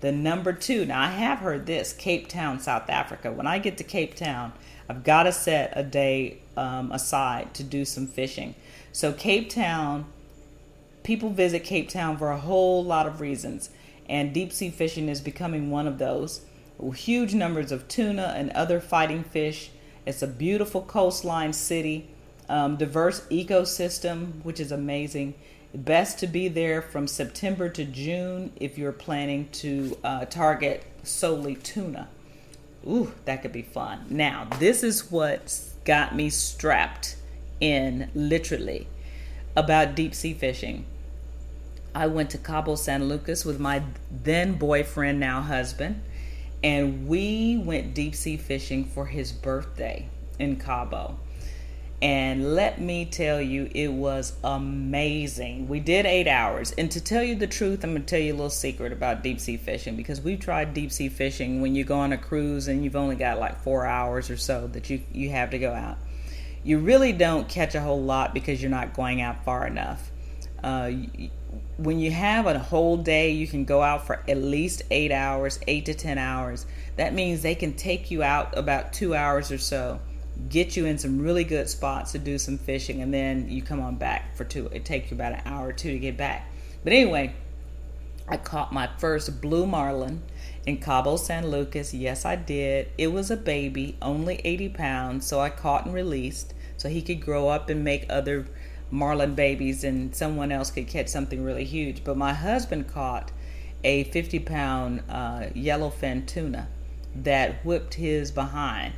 The 0.00 0.10
number 0.10 0.52
two, 0.52 0.84
now 0.84 1.02
I 1.02 1.10
have 1.10 1.38
heard 1.38 1.66
this, 1.66 1.92
Cape 1.92 2.28
Town, 2.28 2.58
South 2.58 2.90
Africa. 2.90 3.30
When 3.30 3.46
I 3.46 3.58
get 3.58 3.78
to 3.78 3.84
Cape 3.84 4.16
Town, 4.16 4.52
I've 4.88 5.04
got 5.04 5.22
to 5.22 5.32
set 5.32 5.72
a 5.76 5.82
day 5.82 6.38
um, 6.56 6.92
aside 6.92 7.54
to 7.54 7.62
do 7.62 7.84
some 7.84 8.06
fishing. 8.06 8.54
So, 8.92 9.12
Cape 9.12 9.48
Town, 9.48 10.06
people 11.04 11.30
visit 11.30 11.64
Cape 11.64 11.88
Town 11.88 12.18
for 12.18 12.32
a 12.32 12.38
whole 12.38 12.84
lot 12.84 13.06
of 13.06 13.20
reasons, 13.20 13.70
and 14.08 14.34
deep 14.34 14.52
sea 14.52 14.70
fishing 14.70 15.08
is 15.08 15.20
becoming 15.20 15.70
one 15.70 15.86
of 15.86 15.98
those 15.98 16.44
huge 16.80 17.34
numbers 17.34 17.72
of 17.72 17.88
tuna 17.88 18.34
and 18.36 18.50
other 18.50 18.80
fighting 18.80 19.24
fish. 19.24 19.70
It's 20.06 20.22
a 20.22 20.26
beautiful 20.26 20.82
coastline 20.82 21.52
city, 21.52 22.08
um, 22.48 22.76
diverse 22.76 23.20
ecosystem, 23.28 24.44
which 24.44 24.60
is 24.60 24.72
amazing. 24.72 25.34
Best 25.74 26.18
to 26.20 26.26
be 26.26 26.48
there 26.48 26.82
from 26.82 27.08
September 27.08 27.68
to 27.70 27.84
June 27.84 28.52
if 28.56 28.78
you're 28.78 28.92
planning 28.92 29.48
to 29.52 29.98
uh, 30.04 30.24
target 30.26 30.84
solely 31.02 31.56
tuna. 31.56 32.08
Ooh, 32.86 33.12
that 33.24 33.42
could 33.42 33.52
be 33.52 33.62
fun. 33.62 34.06
Now, 34.10 34.46
this 34.58 34.82
is 34.82 35.10
what's 35.10 35.74
got 35.84 36.14
me 36.14 36.28
strapped 36.28 37.16
in 37.60 38.10
literally 38.14 38.86
about 39.56 39.94
deep 39.94 40.14
sea 40.14 40.34
fishing. 40.34 40.84
I 41.94 42.08
went 42.08 42.30
to 42.30 42.38
Cabo 42.38 42.74
San 42.74 43.08
Lucas 43.08 43.44
with 43.44 43.58
my 43.58 43.82
then 44.10 44.54
boyfriend, 44.54 45.18
now 45.18 45.40
husband 45.40 46.02
and 46.64 47.06
we 47.06 47.58
went 47.58 47.92
deep 47.92 48.14
sea 48.14 48.38
fishing 48.38 48.86
for 48.86 49.04
his 49.04 49.30
birthday 49.30 50.08
in 50.38 50.56
Cabo. 50.56 51.20
And 52.00 52.54
let 52.54 52.80
me 52.80 53.04
tell 53.04 53.40
you, 53.40 53.70
it 53.74 53.92
was 53.92 54.32
amazing. 54.42 55.68
We 55.68 55.80
did 55.80 56.06
eight 56.06 56.26
hours. 56.26 56.72
And 56.72 56.90
to 56.90 57.02
tell 57.02 57.22
you 57.22 57.34
the 57.34 57.46
truth, 57.46 57.84
I'm 57.84 57.90
going 57.90 58.02
to 58.02 58.06
tell 58.06 58.18
you 58.18 58.32
a 58.32 58.34
little 58.34 58.50
secret 58.50 58.92
about 58.92 59.22
deep 59.22 59.40
sea 59.40 59.58
fishing 59.58 59.94
because 59.94 60.22
we've 60.22 60.40
tried 60.40 60.72
deep 60.72 60.90
sea 60.90 61.10
fishing 61.10 61.60
when 61.60 61.74
you 61.74 61.84
go 61.84 61.98
on 61.98 62.14
a 62.14 62.18
cruise 62.18 62.66
and 62.66 62.82
you've 62.82 62.96
only 62.96 63.16
got 63.16 63.38
like 63.38 63.60
four 63.60 63.84
hours 63.84 64.30
or 64.30 64.38
so 64.38 64.66
that 64.68 64.88
you, 64.88 65.02
you 65.12 65.30
have 65.30 65.50
to 65.50 65.58
go 65.58 65.72
out. 65.72 65.98
You 66.62 66.78
really 66.78 67.12
don't 67.12 67.46
catch 67.46 67.74
a 67.74 67.80
whole 67.80 68.02
lot 68.02 68.32
because 68.32 68.62
you're 68.62 68.70
not 68.70 68.94
going 68.94 69.20
out 69.20 69.44
far 69.44 69.66
enough. 69.66 70.10
Uh, 70.62 70.92
when 71.76 71.98
you 71.98 72.10
have 72.10 72.46
a 72.46 72.58
whole 72.58 72.96
day, 72.96 73.30
you 73.30 73.46
can 73.46 73.64
go 73.64 73.82
out 73.82 74.06
for 74.06 74.22
at 74.28 74.38
least 74.38 74.82
eight 74.90 75.10
hours, 75.10 75.58
eight 75.66 75.86
to 75.86 75.94
10 75.94 76.18
hours. 76.18 76.66
That 76.96 77.14
means 77.14 77.42
they 77.42 77.54
can 77.54 77.74
take 77.74 78.10
you 78.10 78.22
out 78.22 78.56
about 78.56 78.92
two 78.92 79.14
hours 79.14 79.50
or 79.50 79.58
so, 79.58 80.00
get 80.48 80.76
you 80.76 80.86
in 80.86 80.98
some 80.98 81.20
really 81.20 81.44
good 81.44 81.68
spots 81.68 82.12
to 82.12 82.18
do 82.18 82.38
some 82.38 82.58
fishing, 82.58 83.02
and 83.02 83.12
then 83.12 83.48
you 83.48 83.62
come 83.62 83.80
on 83.80 83.96
back 83.96 84.36
for 84.36 84.44
two. 84.44 84.68
It 84.72 84.84
takes 84.84 85.10
you 85.10 85.16
about 85.16 85.32
an 85.32 85.42
hour 85.44 85.68
or 85.68 85.72
two 85.72 85.90
to 85.90 85.98
get 85.98 86.16
back. 86.16 86.48
But 86.84 86.92
anyway, 86.92 87.34
I 88.28 88.36
caught 88.36 88.72
my 88.72 88.88
first 88.98 89.40
blue 89.40 89.66
marlin 89.66 90.22
in 90.66 90.78
Cabo 90.78 91.16
San 91.16 91.50
Lucas. 91.50 91.92
Yes, 91.92 92.24
I 92.24 92.36
did. 92.36 92.88
It 92.96 93.08
was 93.08 93.30
a 93.30 93.36
baby, 93.36 93.96
only 94.00 94.40
80 94.44 94.68
pounds, 94.70 95.26
so 95.26 95.40
I 95.40 95.50
caught 95.50 95.86
and 95.86 95.94
released 95.94 96.54
so 96.76 96.88
he 96.88 97.02
could 97.02 97.20
grow 97.20 97.48
up 97.48 97.68
and 97.68 97.84
make 97.84 98.06
other 98.08 98.46
marlin 98.90 99.34
babies 99.34 99.84
and 99.84 100.14
someone 100.14 100.52
else 100.52 100.70
could 100.70 100.86
catch 100.86 101.08
something 101.08 101.42
really 101.42 101.64
huge. 101.64 102.04
But 102.04 102.16
my 102.16 102.32
husband 102.32 102.88
caught 102.88 103.32
a 103.82 104.04
50 104.04 104.38
pound 104.40 105.02
uh, 105.08 105.46
yellowfin 105.54 106.26
tuna 106.26 106.68
that 107.16 107.64
whipped 107.64 107.94
his 107.94 108.30
behind. 108.30 108.94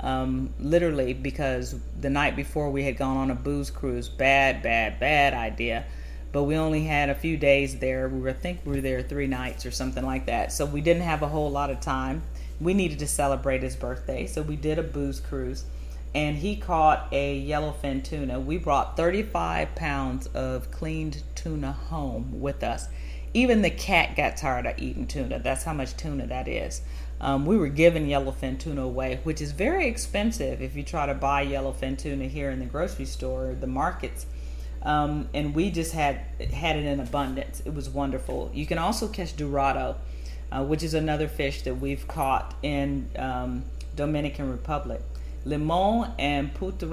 Um, 0.00 0.52
literally, 0.58 1.14
because 1.14 1.76
the 1.98 2.10
night 2.10 2.36
before 2.36 2.70
we 2.70 2.82
had 2.82 2.96
gone 2.96 3.16
on 3.16 3.30
a 3.30 3.34
booze 3.34 3.70
cruise. 3.70 4.08
Bad, 4.08 4.62
bad, 4.62 5.00
bad 5.00 5.32
idea. 5.32 5.84
But 6.32 6.42
we 6.42 6.56
only 6.56 6.84
had 6.84 7.10
a 7.10 7.14
few 7.14 7.36
days 7.36 7.78
there. 7.78 8.08
We 8.08 8.20
were, 8.20 8.30
I 8.30 8.32
think 8.32 8.60
we 8.64 8.72
were 8.72 8.80
there 8.80 9.02
three 9.02 9.28
nights 9.28 9.64
or 9.64 9.70
something 9.70 10.04
like 10.04 10.26
that. 10.26 10.52
So 10.52 10.66
we 10.66 10.80
didn't 10.80 11.04
have 11.04 11.22
a 11.22 11.28
whole 11.28 11.50
lot 11.50 11.70
of 11.70 11.80
time. 11.80 12.22
We 12.60 12.74
needed 12.74 12.98
to 12.98 13.06
celebrate 13.06 13.62
his 13.62 13.76
birthday. 13.76 14.26
So 14.26 14.42
we 14.42 14.56
did 14.56 14.78
a 14.78 14.82
booze 14.82 15.20
cruise 15.20 15.64
and 16.14 16.36
he 16.36 16.56
caught 16.56 17.08
a 17.10 17.44
yellowfin 17.44 18.04
tuna. 18.04 18.38
We 18.38 18.56
brought 18.56 18.96
35 18.96 19.74
pounds 19.74 20.28
of 20.28 20.70
cleaned 20.70 21.22
tuna 21.34 21.72
home 21.72 22.40
with 22.40 22.62
us. 22.62 22.88
Even 23.32 23.62
the 23.62 23.70
cat 23.70 24.14
got 24.16 24.36
tired 24.36 24.66
of 24.66 24.78
eating 24.78 25.08
tuna. 25.08 25.40
That's 25.40 25.64
how 25.64 25.72
much 25.72 25.96
tuna 25.96 26.28
that 26.28 26.46
is. 26.46 26.82
Um, 27.20 27.46
we 27.46 27.56
were 27.56 27.68
giving 27.68 28.06
yellowfin 28.06 28.60
tuna 28.60 28.82
away, 28.82 29.20
which 29.24 29.40
is 29.40 29.50
very 29.50 29.88
expensive 29.88 30.62
if 30.62 30.76
you 30.76 30.84
try 30.84 31.06
to 31.06 31.14
buy 31.14 31.44
yellowfin 31.44 31.98
tuna 31.98 32.26
here 32.26 32.50
in 32.50 32.60
the 32.60 32.66
grocery 32.66 33.06
store 33.06 33.50
or 33.50 33.54
the 33.54 33.66
markets. 33.66 34.26
Um, 34.82 35.28
and 35.34 35.54
we 35.54 35.70
just 35.70 35.92
had 35.92 36.20
had 36.52 36.76
it 36.76 36.84
in 36.84 37.00
abundance. 37.00 37.60
It 37.64 37.74
was 37.74 37.88
wonderful. 37.88 38.50
You 38.54 38.66
can 38.66 38.78
also 38.78 39.08
catch 39.08 39.36
dorado, 39.36 39.96
uh, 40.52 40.62
which 40.62 40.82
is 40.82 40.94
another 40.94 41.26
fish 41.26 41.62
that 41.62 41.80
we've 41.80 42.06
caught 42.06 42.54
in 42.62 43.08
um, 43.16 43.64
Dominican 43.96 44.50
Republic. 44.50 45.00
Limon 45.44 46.12
and 46.18 46.54
Punta 46.54 46.86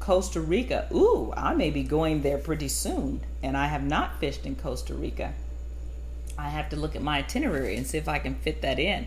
Costa 0.00 0.40
Rica. 0.40 0.88
Ooh, 0.92 1.32
I 1.36 1.54
may 1.54 1.70
be 1.70 1.82
going 1.82 2.22
there 2.22 2.38
pretty 2.38 2.68
soon, 2.68 3.20
and 3.42 3.56
I 3.56 3.66
have 3.66 3.84
not 3.84 4.20
fished 4.20 4.46
in 4.46 4.56
Costa 4.56 4.94
Rica. 4.94 5.34
I 6.38 6.48
have 6.48 6.68
to 6.70 6.76
look 6.76 6.94
at 6.96 7.02
my 7.02 7.18
itinerary 7.18 7.76
and 7.76 7.86
see 7.86 7.98
if 7.98 8.08
I 8.08 8.18
can 8.18 8.36
fit 8.36 8.62
that 8.62 8.78
in. 8.78 9.06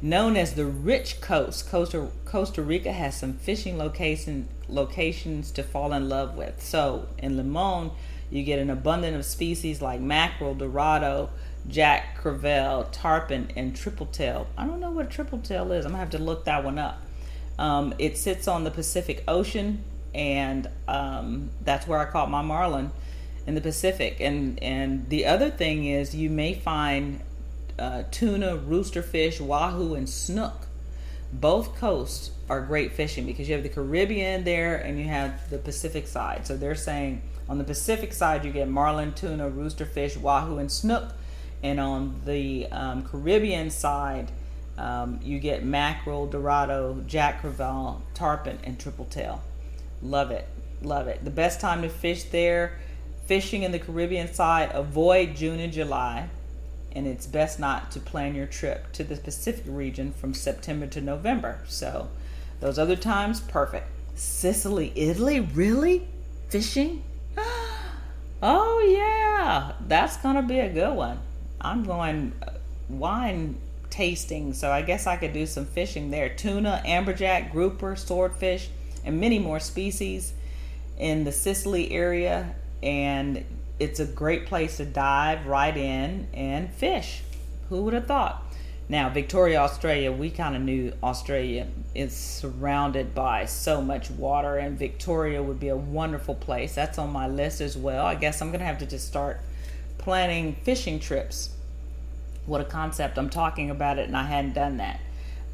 Known 0.00 0.36
as 0.36 0.54
the 0.54 0.64
Rich 0.64 1.20
Coast, 1.20 1.68
Costa, 1.68 2.08
Costa 2.24 2.62
Rica 2.62 2.92
has 2.92 3.18
some 3.18 3.32
fishing 3.34 3.76
location, 3.76 4.48
locations 4.68 5.50
to 5.50 5.62
fall 5.64 5.92
in 5.92 6.08
love 6.08 6.36
with. 6.36 6.62
So 6.62 7.08
in 7.18 7.36
Limon, 7.36 7.90
you 8.30 8.44
get 8.44 8.60
an 8.60 8.70
abundance 8.70 9.16
of 9.16 9.24
species 9.24 9.82
like 9.82 10.00
mackerel, 10.00 10.54
dorado, 10.54 11.30
jack 11.66 12.16
crevalle, 12.22 12.88
tarpon, 12.92 13.50
and 13.56 13.74
triple 13.74 14.06
tail. 14.06 14.46
I 14.56 14.66
don't 14.66 14.78
know 14.78 14.92
what 14.92 15.06
a 15.06 15.08
triple 15.08 15.40
tail 15.40 15.72
is. 15.72 15.84
I'm 15.84 15.90
gonna 15.90 15.98
have 16.00 16.10
to 16.10 16.18
look 16.18 16.44
that 16.44 16.62
one 16.62 16.78
up. 16.78 17.02
Um, 17.58 17.94
it 17.98 18.16
sits 18.16 18.46
on 18.46 18.64
the 18.64 18.70
Pacific 18.70 19.24
Ocean, 19.26 19.82
and 20.14 20.68
um, 20.86 21.50
that's 21.64 21.86
where 21.86 21.98
I 21.98 22.04
caught 22.04 22.30
my 22.30 22.42
marlin 22.42 22.92
in 23.46 23.54
the 23.54 23.60
Pacific. 23.60 24.18
And 24.20 24.62
and 24.62 25.08
the 25.08 25.26
other 25.26 25.50
thing 25.50 25.86
is, 25.86 26.14
you 26.14 26.30
may 26.30 26.54
find 26.54 27.20
uh, 27.78 28.04
tuna, 28.10 28.56
roosterfish, 28.56 29.40
wahoo, 29.40 29.94
and 29.94 30.08
snook. 30.08 30.66
Both 31.32 31.76
coasts 31.76 32.30
are 32.48 32.60
great 32.62 32.92
fishing 32.92 33.26
because 33.26 33.48
you 33.48 33.54
have 33.54 33.62
the 33.62 33.68
Caribbean 33.68 34.44
there 34.44 34.76
and 34.76 34.98
you 34.98 35.04
have 35.06 35.50
the 35.50 35.58
Pacific 35.58 36.06
side. 36.06 36.46
So 36.46 36.56
they're 36.56 36.74
saying 36.74 37.22
on 37.48 37.58
the 37.58 37.64
Pacific 37.64 38.12
side 38.12 38.44
you 38.44 38.52
get 38.52 38.68
marlin, 38.68 39.12
tuna, 39.12 39.50
roosterfish, 39.50 40.16
wahoo, 40.16 40.58
and 40.58 40.72
snook, 40.72 41.12
and 41.62 41.78
on 41.78 42.22
the 42.24 42.66
um, 42.70 43.02
Caribbean 43.02 43.70
side 43.70 44.30
um, 44.78 45.20
you 45.22 45.38
get 45.38 45.64
mackerel, 45.64 46.26
dorado, 46.26 47.02
jack 47.06 47.42
crevalle, 47.42 48.00
tarpon, 48.14 48.58
and 48.64 48.78
triple 48.78 49.04
tail. 49.06 49.42
Love 50.00 50.30
it, 50.30 50.48
love 50.80 51.08
it. 51.08 51.24
The 51.24 51.30
best 51.30 51.60
time 51.60 51.82
to 51.82 51.88
fish 51.88 52.24
there 52.24 52.78
Fishing 53.28 53.62
in 53.62 53.72
the 53.72 53.78
Caribbean 53.78 54.32
side, 54.32 54.70
avoid 54.72 55.36
June 55.36 55.60
and 55.60 55.70
July, 55.70 56.30
and 56.92 57.06
it's 57.06 57.26
best 57.26 57.60
not 57.60 57.90
to 57.90 58.00
plan 58.00 58.34
your 58.34 58.46
trip 58.46 58.90
to 58.94 59.04
the 59.04 59.16
Pacific 59.16 59.64
region 59.66 60.14
from 60.14 60.32
September 60.32 60.86
to 60.86 61.02
November. 61.02 61.60
So, 61.68 62.08
those 62.60 62.78
other 62.78 62.96
times, 62.96 63.40
perfect. 63.40 63.86
Sicily, 64.14 64.94
Italy, 64.96 65.40
really? 65.40 66.08
Fishing? 66.48 67.04
Oh, 68.40 68.78
yeah, 68.96 69.72
that's 69.88 70.16
gonna 70.18 70.42
be 70.42 70.60
a 70.60 70.72
good 70.72 70.94
one. 70.94 71.18
I'm 71.60 71.82
going 71.82 72.32
wine 72.88 73.58
tasting, 73.90 74.52
so 74.52 74.70
I 74.70 74.82
guess 74.82 75.06
I 75.06 75.16
could 75.16 75.32
do 75.32 75.46
some 75.46 75.66
fishing 75.66 76.10
there. 76.10 76.28
Tuna, 76.28 76.82
amberjack, 76.86 77.52
grouper, 77.52 77.96
swordfish, 77.96 78.68
and 79.04 79.20
many 79.20 79.38
more 79.38 79.60
species 79.60 80.32
in 80.98 81.24
the 81.24 81.32
Sicily 81.32 81.92
area. 81.92 82.54
And 82.82 83.44
it's 83.78 84.00
a 84.00 84.04
great 84.04 84.46
place 84.46 84.76
to 84.78 84.84
dive 84.84 85.46
right 85.46 85.76
in 85.76 86.28
and 86.32 86.72
fish. 86.72 87.22
Who 87.68 87.82
would 87.82 87.94
have 87.94 88.06
thought? 88.06 88.44
Now, 88.90 89.10
Victoria, 89.10 89.58
Australia, 89.58 90.10
we 90.10 90.30
kind 90.30 90.56
of 90.56 90.62
knew 90.62 90.94
Australia 91.02 91.66
is 91.94 92.16
surrounded 92.16 93.14
by 93.14 93.44
so 93.44 93.82
much 93.82 94.10
water, 94.10 94.56
and 94.56 94.78
Victoria 94.78 95.42
would 95.42 95.60
be 95.60 95.68
a 95.68 95.76
wonderful 95.76 96.34
place. 96.34 96.74
That's 96.74 96.96
on 96.96 97.12
my 97.12 97.28
list 97.28 97.60
as 97.60 97.76
well. 97.76 98.06
I 98.06 98.14
guess 98.14 98.40
I'm 98.40 98.48
going 98.48 98.60
to 98.60 98.66
have 98.66 98.78
to 98.78 98.86
just 98.86 99.06
start 99.06 99.40
planning 99.98 100.54
fishing 100.62 100.98
trips. 100.98 101.50
What 102.48 102.62
a 102.62 102.64
concept. 102.64 103.18
I'm 103.18 103.28
talking 103.28 103.70
about 103.70 103.98
it, 103.98 104.08
and 104.08 104.16
I 104.16 104.22
hadn't 104.22 104.54
done 104.54 104.78
that. 104.78 105.00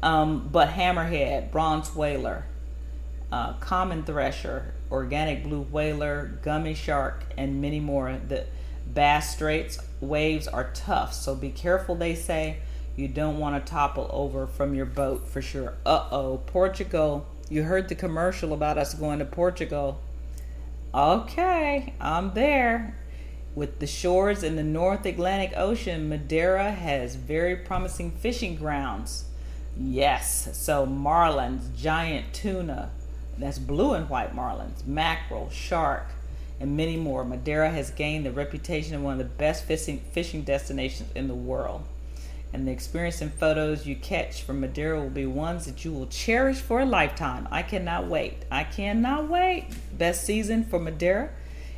Um, 0.01 0.47
but 0.49 0.69
hammerhead, 0.69 1.51
bronze 1.51 1.93
whaler, 1.93 2.45
uh, 3.31 3.53
common 3.53 4.03
thresher, 4.03 4.73
organic 4.89 5.43
blue 5.43 5.61
whaler, 5.61 6.39
gummy 6.41 6.73
shark, 6.73 7.25
and 7.37 7.61
many 7.61 7.81
more. 7.81 8.17
The 8.27 8.45
Bass 8.87 9.33
Straits 9.33 9.77
waves 9.99 10.47
are 10.47 10.71
tough, 10.73 11.13
so 11.13 11.35
be 11.35 11.49
careful, 11.49 11.95
they 11.95 12.15
say 12.15 12.59
you 12.95 13.09
don't 13.09 13.39
want 13.39 13.63
to 13.63 13.69
topple 13.69 14.09
over 14.13 14.47
from 14.47 14.73
your 14.73 14.85
boat 14.85 15.27
for 15.27 15.41
sure. 15.41 15.73
Uh 15.85 16.07
oh, 16.11 16.41
Portugal. 16.45 17.25
You 17.49 17.63
heard 17.63 17.89
the 17.89 17.95
commercial 17.95 18.53
about 18.53 18.77
us 18.77 18.93
going 18.93 19.19
to 19.19 19.25
Portugal. 19.25 19.99
Okay, 20.93 21.93
I'm 21.99 22.33
there. 22.33 22.95
With 23.55 23.79
the 23.79 23.87
shores 23.87 24.43
in 24.43 24.57
the 24.57 24.63
North 24.63 25.05
Atlantic 25.05 25.53
Ocean, 25.55 26.09
Madeira 26.09 26.71
has 26.71 27.15
very 27.15 27.55
promising 27.55 28.11
fishing 28.11 28.57
grounds. 28.57 29.25
Yes, 29.77 30.49
so 30.57 30.85
marlins, 30.85 31.73
giant 31.75 32.33
tuna, 32.33 32.91
that's 33.37 33.57
blue 33.57 33.93
and 33.93 34.09
white 34.09 34.35
marlins, 34.35 34.85
mackerel, 34.85 35.49
shark, 35.49 36.07
and 36.59 36.75
many 36.75 36.97
more. 36.97 37.23
Madeira 37.23 37.69
has 37.69 37.91
gained 37.91 38.25
the 38.25 38.31
reputation 38.31 38.93
of 38.93 39.01
one 39.01 39.13
of 39.13 39.19
the 39.19 39.23
best 39.23 39.63
fishing, 39.63 40.01
fishing 40.11 40.43
destinations 40.43 41.09
in 41.15 41.29
the 41.29 41.33
world 41.33 41.85
and 42.55 42.65
the 42.65 42.71
experience 42.71 43.21
and 43.21 43.33
photos 43.33 43.85
you 43.85 43.97
catch 43.97 44.43
from 44.43 44.61
Madeira 44.61 44.97
will 44.97 45.09
be 45.09 45.25
ones 45.25 45.65
that 45.65 45.83
you 45.83 45.91
will 45.91 46.07
cherish 46.07 46.57
for 46.57 46.79
a 46.79 46.85
lifetime. 46.85 47.49
I 47.51 47.61
cannot 47.61 48.07
wait. 48.07 48.45
I 48.49 48.63
cannot 48.63 49.27
wait. 49.27 49.67
Best 49.97 50.23
season 50.23 50.63
for 50.63 50.79
Madeira 50.79 51.31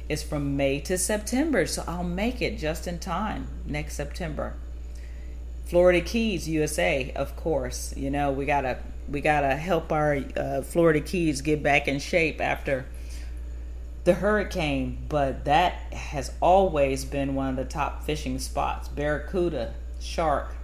is 0.10 0.24
from 0.24 0.56
May 0.56 0.80
to 0.82 0.98
September, 0.98 1.66
so 1.66 1.84
I'll 1.88 2.04
make 2.04 2.42
it 2.42 2.58
just 2.58 2.88
in 2.88 3.00
time 3.00 3.48
next 3.66 3.96
September. 3.96 4.54
Florida 5.66 6.00
Keys, 6.00 6.48
USA, 6.48 7.12
of 7.16 7.36
course. 7.36 7.94
You 7.98 8.10
know 8.10 8.32
we 8.32 8.46
gotta 8.46 8.80
we 9.10 9.22
gotta 9.22 9.56
help 9.56 9.92
our 9.92 10.20
uh, 10.36 10.62
Florida 10.62 11.02
Keys 11.02 11.42
get 11.42 11.62
back 11.62 11.88
in 11.88 12.00
shape 12.00 12.40
after 12.40 12.86
the 14.06 14.14
hurricane, 14.14 14.98
but 15.10 15.44
that 15.44 15.74
has 15.94 16.32
always 16.40 17.04
been 17.04 17.36
one 17.36 17.50
of 17.50 17.56
the 17.58 17.66
top 17.66 18.04
fishing 18.04 18.40
spots. 18.40 18.88
Barracuda, 18.88 19.74
shark, 20.00 20.56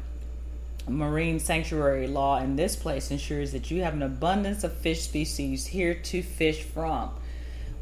marine 0.88 1.40
sanctuary 1.40 2.08
law 2.08 2.40
in 2.40 2.56
this 2.56 2.78
place 2.78 3.12
ensures 3.12 3.52
that 3.52 3.70
you 3.70 3.84
have 3.84 3.94
an 3.94 4.04
abundance 4.04 4.64
of 4.64 4.74
fish 4.74 5.02
species 5.02 5.68
here 5.68 5.94
to 5.94 6.22
fish 6.22 6.64
from. 6.64 7.10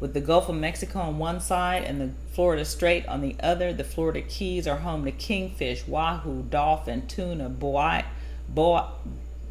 With 0.02 0.14
the 0.14 0.20
Gulf 0.20 0.48
of 0.48 0.56
Mexico 0.56 0.98
on 0.98 1.18
one 1.18 1.38
side 1.38 1.84
and 1.84 2.00
the 2.00 2.10
Florida 2.32 2.64
Strait 2.64 3.06
on 3.06 3.20
the 3.20 3.36
other, 3.40 3.72
the 3.72 3.84
Florida 3.84 4.20
Keys 4.20 4.66
are 4.66 4.78
home 4.78 5.04
to 5.04 5.12
kingfish, 5.12 5.86
wahoo, 5.86 6.42
dolphin, 6.42 7.06
tuna, 7.06 7.48
boia, 7.48 8.04
boa, 8.48 8.94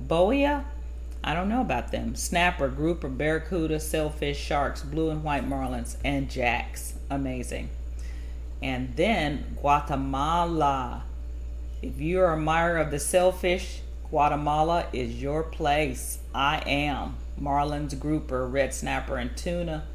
boia, 0.06 0.66
I 1.24 1.34
don't 1.34 1.48
know 1.48 1.62
about 1.62 1.94
them, 1.94 2.16
snapper, 2.16 2.68
grouper, 2.68 3.08
barracuda, 3.08 3.80
sailfish, 3.80 4.38
sharks, 4.38 4.82
blue 4.82 5.10
and 5.10 5.24
white 5.24 5.48
marlins, 5.48 5.96
and 6.04 6.30
jacks. 6.30 6.96
Amazing. 7.10 7.70
And 8.62 8.94
then 8.98 9.56
Guatemala. 9.62 11.04
If 11.82 12.02
you're 12.02 12.30
a 12.30 12.36
admirer 12.36 12.78
of 12.78 12.92
the 12.92 13.00
sailfish, 13.00 13.84
Guatemala 14.10 14.88
is 14.92 15.22
your 15.22 15.44
place. 15.44 16.20
I 16.36 16.58
am. 16.66 17.16
Marlins, 17.40 17.98
grouper, 17.98 18.46
red 18.46 18.74
snapper, 18.74 19.16
and 19.16 19.38
tuna. 19.38 19.86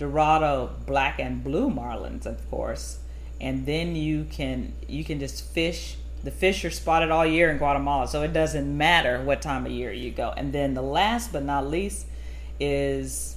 Dorado, 0.00 0.70
black 0.86 1.20
and 1.20 1.44
blue 1.44 1.70
marlins, 1.70 2.26
of 2.26 2.50
course. 2.50 2.98
And 3.40 3.66
then 3.66 3.94
you 3.94 4.24
can 4.24 4.72
you 4.88 5.04
can 5.04 5.20
just 5.20 5.44
fish. 5.52 5.96
The 6.24 6.30
fish 6.30 6.64
are 6.64 6.70
spotted 6.70 7.10
all 7.10 7.24
year 7.24 7.50
in 7.50 7.58
Guatemala, 7.58 8.08
so 8.08 8.22
it 8.22 8.32
doesn't 8.32 8.76
matter 8.76 9.22
what 9.22 9.40
time 9.40 9.64
of 9.64 9.72
year 9.72 9.92
you 9.92 10.10
go. 10.10 10.34
And 10.36 10.52
then 10.52 10.74
the 10.74 10.82
last 10.82 11.32
but 11.32 11.44
not 11.44 11.66
least 11.68 12.06
is 12.58 13.36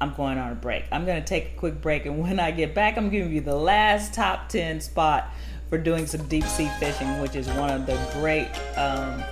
I'm 0.00 0.12
going 0.14 0.38
on 0.38 0.52
a 0.52 0.54
break. 0.54 0.84
I'm 0.92 1.06
going 1.06 1.20
to 1.20 1.26
take 1.26 1.52
a 1.52 1.56
quick 1.56 1.80
break, 1.80 2.04
and 2.06 2.18
when 2.22 2.38
I 2.38 2.50
get 2.50 2.74
back, 2.74 2.96
I'm 2.96 3.10
giving 3.10 3.32
you 3.32 3.40
the 3.40 3.56
last 3.56 4.12
top 4.12 4.48
10 4.48 4.80
spot 4.80 5.32
for 5.70 5.78
doing 5.78 6.06
some 6.06 6.28
deep 6.28 6.44
sea 6.44 6.70
fishing, 6.78 7.20
which 7.20 7.34
is 7.36 7.48
one 7.50 7.70
of 7.70 7.86
the 7.86 7.98
great 8.12 8.48
um, 8.76 9.24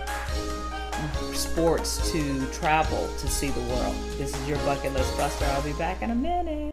sports 1.42 2.12
to 2.12 2.46
travel 2.52 3.08
to 3.18 3.26
see 3.26 3.50
the 3.50 3.60
world. 3.60 3.94
This 4.16 4.34
is 4.34 4.48
your 4.48 4.58
bucket 4.58 4.92
list 4.92 5.16
buster. 5.16 5.44
I'll 5.46 5.62
be 5.62 5.72
back 5.72 6.00
in 6.00 6.10
a 6.10 6.14
minute. 6.14 6.72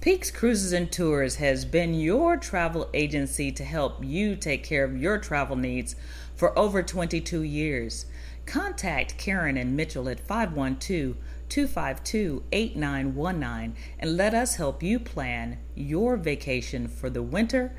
Peaks 0.00 0.32
Cruises 0.32 0.72
and 0.72 0.90
Tours 0.90 1.36
has 1.36 1.64
been 1.64 1.94
your 1.94 2.36
travel 2.36 2.90
agency 2.92 3.52
to 3.52 3.62
help 3.62 4.04
you 4.04 4.34
take 4.34 4.64
care 4.64 4.82
of 4.82 5.00
your 5.00 5.16
travel 5.16 5.54
needs 5.54 5.94
for 6.34 6.58
over 6.58 6.82
22 6.82 7.42
years. 7.42 8.06
Contact 8.44 9.16
Karen 9.16 9.56
and 9.56 9.76
Mitchell 9.76 10.08
at 10.08 10.18
512 10.18 11.16
252 11.48 12.42
8919 12.50 13.76
and 14.00 14.16
let 14.16 14.34
us 14.34 14.56
help 14.56 14.82
you 14.82 14.98
plan 14.98 15.58
your 15.76 16.16
vacation 16.16 16.88
for 16.88 17.08
the 17.08 17.22
winter, 17.22 17.76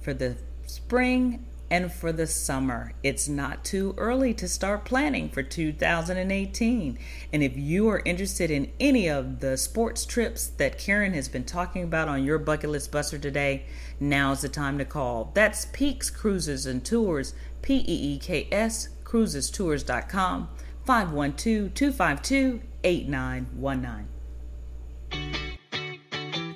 for 0.00 0.14
the 0.14 0.38
spring, 0.66 1.44
and 1.70 1.92
for 1.92 2.12
the 2.12 2.26
summer. 2.26 2.92
It's 3.02 3.28
not 3.28 3.64
too 3.64 3.94
early 3.96 4.34
to 4.34 4.48
start 4.48 4.84
planning 4.84 5.28
for 5.28 5.42
2018. 5.42 6.98
And 7.32 7.42
if 7.42 7.56
you 7.56 7.88
are 7.88 8.02
interested 8.04 8.50
in 8.50 8.72
any 8.80 9.08
of 9.08 9.40
the 9.40 9.56
sports 9.56 10.06
trips 10.06 10.46
that 10.46 10.78
Karen 10.78 11.14
has 11.14 11.28
been 11.28 11.44
talking 11.44 11.82
about 11.82 12.08
on 12.08 12.24
your 12.24 12.38
bucket 12.38 12.70
list 12.70 12.92
buster 12.92 13.18
today, 13.18 13.66
now's 14.00 14.42
the 14.42 14.48
time 14.48 14.78
to 14.78 14.84
call. 14.84 15.30
That's 15.34 15.66
Peaks 15.66 16.10
Cruises 16.10 16.66
and 16.66 16.84
Tours, 16.84 17.34
P 17.62 17.76
E 17.76 18.14
E 18.14 18.18
K 18.18 18.48
S, 18.50 18.88
cruisestours.com, 19.04 20.48
512 20.84 21.74
252 21.74 22.60
8919. 22.84 24.08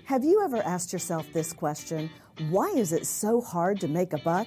Have 0.04 0.24
you 0.24 0.44
ever 0.44 0.58
asked 0.58 0.92
yourself 0.92 1.32
this 1.32 1.52
question? 1.54 2.10
Why 2.50 2.68
is 2.68 2.92
it 2.92 3.06
so 3.06 3.40
hard 3.40 3.80
to 3.80 3.88
make 3.88 4.12
a 4.12 4.18
buck? 4.18 4.46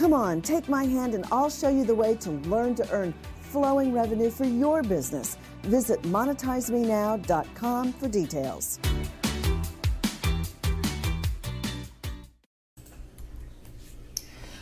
Come 0.00 0.14
on, 0.14 0.40
take 0.40 0.66
my 0.66 0.84
hand 0.84 1.14
and 1.14 1.26
I'll 1.30 1.50
show 1.50 1.68
you 1.68 1.84
the 1.84 1.94
way 1.94 2.14
to 2.14 2.30
learn 2.30 2.74
to 2.76 2.90
earn 2.90 3.12
flowing 3.42 3.92
revenue 3.92 4.30
for 4.30 4.46
your 4.46 4.82
business. 4.82 5.36
Visit 5.64 6.00
monetizemenow.com 6.04 7.92
for 7.92 8.08
details. 8.08 8.78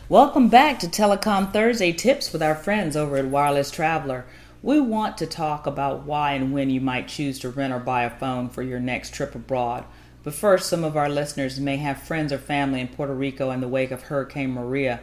Welcome 0.09 0.49
back 0.49 0.77
to 0.79 0.87
Telecom 0.87 1.53
Thursday 1.53 1.93
Tips 1.93 2.33
with 2.33 2.43
our 2.43 2.55
friends 2.55 2.97
over 2.97 3.15
at 3.15 3.27
Wireless 3.27 3.71
Traveler. 3.71 4.25
We 4.61 4.81
want 4.81 5.17
to 5.19 5.25
talk 5.25 5.65
about 5.65 6.03
why 6.03 6.33
and 6.33 6.51
when 6.51 6.69
you 6.69 6.81
might 6.81 7.07
choose 7.07 7.39
to 7.39 7.49
rent 7.49 7.71
or 7.71 7.79
buy 7.79 8.03
a 8.03 8.09
phone 8.09 8.49
for 8.49 8.61
your 8.61 8.81
next 8.81 9.13
trip 9.13 9.33
abroad. 9.35 9.85
But 10.21 10.33
first, 10.33 10.67
some 10.67 10.83
of 10.83 10.97
our 10.97 11.07
listeners 11.07 11.61
may 11.61 11.77
have 11.77 12.03
friends 12.03 12.33
or 12.33 12.37
family 12.39 12.81
in 12.81 12.89
Puerto 12.89 13.13
Rico 13.13 13.51
in 13.51 13.61
the 13.61 13.69
wake 13.69 13.91
of 13.91 14.01
Hurricane 14.03 14.51
Maria. 14.51 14.99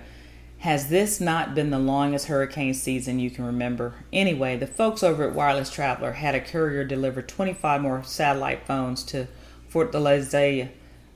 Has 0.66 0.88
this 0.88 1.20
not 1.20 1.54
been 1.54 1.70
the 1.70 1.78
longest 1.78 2.26
hurricane 2.26 2.74
season 2.74 3.20
you 3.20 3.30
can 3.30 3.44
remember? 3.44 3.94
Anyway, 4.12 4.56
the 4.56 4.66
folks 4.66 5.04
over 5.04 5.22
at 5.22 5.32
Wireless 5.32 5.70
Traveler 5.70 6.10
had 6.10 6.34
a 6.34 6.40
courier 6.40 6.82
deliver 6.82 7.22
25 7.22 7.80
more 7.80 8.02
satellite 8.02 8.66
phones 8.66 9.04
to 9.04 9.28
Fortaleza 9.72 10.68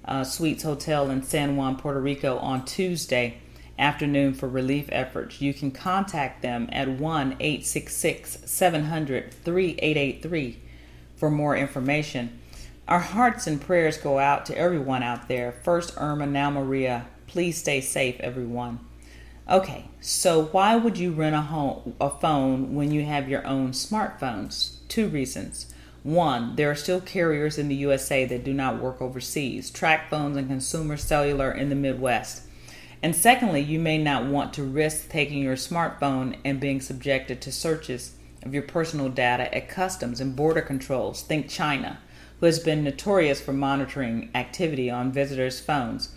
uh, 0.05 0.23
Suites 0.23 0.63
Hotel 0.63 1.11
in 1.11 1.25
San 1.25 1.57
Juan, 1.57 1.75
Puerto 1.77 2.01
Rico 2.01 2.39
on 2.39 2.65
Tuesday 2.65 3.39
afternoon 3.77 4.35
for 4.35 4.49
relief 4.49 4.89
efforts. 4.93 5.41
You 5.41 5.53
can 5.53 5.73
contact 5.73 6.43
them 6.43 6.69
at 6.71 6.89
1 6.89 7.33
866 7.41 8.43
700 8.45 9.35
3883 9.35 10.61
for 11.17 11.29
more 11.29 11.57
information. 11.57 12.39
Our 12.87 13.01
hearts 13.01 13.49
and 13.49 13.61
prayers 13.61 13.99
go 13.99 14.21
out 14.21 14.47
to 14.47 14.57
everyone 14.57 15.03
out 15.03 15.27
there. 15.27 15.51
First 15.51 15.95
Irma, 15.97 16.27
now 16.27 16.53
Maria. 16.53 17.07
Please 17.27 17.59
stay 17.59 17.81
safe, 17.81 18.21
everyone. 18.21 18.79
Okay, 19.51 19.87
so 20.01 20.45
why 20.45 20.77
would 20.77 20.97
you 20.97 21.11
rent 21.11 21.35
a 21.35 21.41
home 21.41 21.97
a 22.01 22.09
phone 22.09 22.77
when 22.77 22.93
you 22.93 23.05
have 23.05 23.29
your 23.29 23.45
own 23.45 23.73
smartphones? 23.73 24.77
Two 24.87 25.09
reasons. 25.09 25.75
One, 26.05 26.55
there 26.55 26.71
are 26.71 26.77
still 26.77 27.01
carriers 27.01 27.59
in 27.59 27.67
the 27.67 27.75
USA 27.75 28.25
that 28.27 28.45
do 28.45 28.55
not 28.55 28.81
work 28.81 29.03
overseas, 29.03 29.69
TracFones 29.73 30.37
and 30.37 30.47
Consumer 30.47 30.97
Cellular 30.97 31.51
in 31.51 31.69
the 31.69 31.75
Midwest. 31.75 32.45
And 33.03 33.17
secondly, 33.17 33.61
you 33.61 33.81
may 33.81 33.99
not 33.99 34.25
want 34.25 34.55
to 34.55 34.63
risk 34.63 35.09
taking 35.09 35.43
your 35.43 35.57
smartphone 35.57 36.37
and 36.45 36.61
being 36.61 36.81
subjected 36.81 37.41
to 37.41 37.51
searches 37.51 38.15
of 38.45 38.55
your 38.55 38.63
personal 38.63 39.09
data 39.09 39.53
at 39.53 39.69
customs 39.69 40.21
and 40.21 40.37
border 40.37 40.63
controls. 40.63 41.23
Think 41.23 41.49
China, 41.49 41.99
who 42.39 42.47
has 42.47 42.61
been 42.61 42.85
notorious 42.85 43.41
for 43.41 43.53
monitoring 43.53 44.31
activity 44.33 44.89
on 44.89 45.11
visitors' 45.11 45.59
phones, 45.59 46.15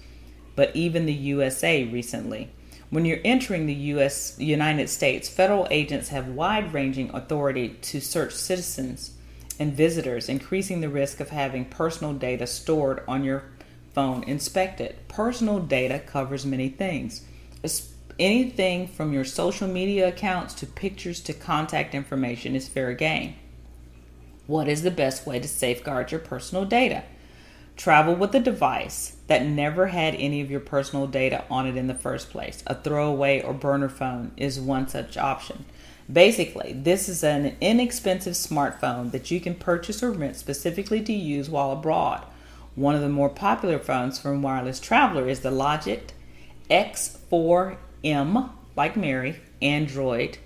but 0.56 0.76
even 0.76 1.08
the 1.08 1.14
USA 1.14 1.84
recently. 1.86 2.52
When 2.94 3.06
you're 3.06 3.18
entering 3.26 3.66
the 3.66 3.74
US 3.74 4.38
United 4.38 4.88
States, 4.88 5.28
federal 5.28 5.68
agents 5.72 6.10
have 6.10 6.28
wide-ranging 6.28 7.10
authority 7.16 7.70
to 7.70 8.00
search 8.00 8.36
citizens 8.36 9.16
and 9.58 9.74
visitors, 9.74 10.30
increasing 10.30 10.80
the 10.80 10.89
risk 10.89 11.20
of 11.20 11.32
having 11.32 11.66
personal 11.66 12.14
data 12.14 12.46
stored 12.46 13.02
on 13.08 13.24
your 13.24 13.46
phone 13.96 14.22
inspected. 14.26 14.96
Personal 15.08 15.58
data 15.58 15.98
covers 15.98 16.46
many 16.46 16.70
things. 16.70 17.26
Anything 18.20 18.88
from 18.88 19.12
your 19.12 19.26
social 19.26 19.68
media 19.68 20.10
accounts 20.10 20.54
to 20.54 20.68
pictures 20.68 21.20
to 21.22 21.34
contact 21.34 21.96
information 21.96 22.56
is 22.56 22.68
fair 22.68 22.94
game. 22.94 23.34
What 24.46 24.68
is 24.68 24.84
the 24.84 24.91
best 24.91 25.26
way 25.26 25.39
to 25.39 25.48
safeguard 25.48 26.12
your 26.12 26.20
personal 26.20 26.66
data? 26.66 27.06
Travel 27.76 28.15
with 28.15 28.36
a 28.36 28.39
device 28.39 29.17
that 29.28 29.45
never 29.45 29.88
had 29.88 30.13
any 30.15 30.41
of 30.41 30.51
your 30.51 30.59
personal 30.59 31.07
data 31.07 31.43
on 31.49 31.67
it 31.67 31.76
in 31.76 31.88
the 31.88 31.95
first 31.95 32.30
place. 32.30 32.63
A 32.67 32.76
throwaway 32.76 33.41
or 33.41 33.53
burner 33.53 33.89
phone 33.89 34.32
is 34.38 34.59
one 34.59 34.88
such 34.88 35.17
option. 35.17 35.65
Basically, 36.11 36.74
this 36.74 37.09
is 37.09 37.24
an 37.24 37.55
inexpensive 37.61 38.34
smartphone 38.34 39.11
that 39.11 39.32
you 39.32 39.39
can 39.39 39.55
purchase 39.55 40.03
or 40.03 40.11
rent 40.11 40.36
specifically 40.36 41.01
to 41.01 41.13
use 41.13 41.49
while 41.49 41.71
abroad. 41.71 42.24
One 42.76 42.95
of 42.95 43.01
the 43.01 43.09
more 43.09 43.30
popular 43.30 43.80
phones 43.80 44.19
from 44.19 44.41
Wireless 44.41 44.80
Traveler 44.80 45.28
is 45.28 45.39
the 45.39 45.51
Logitech 45.51 46.09
X4M, 46.69 48.49
like 48.76 48.97
Mary, 48.97 49.39
Android. 49.61 50.38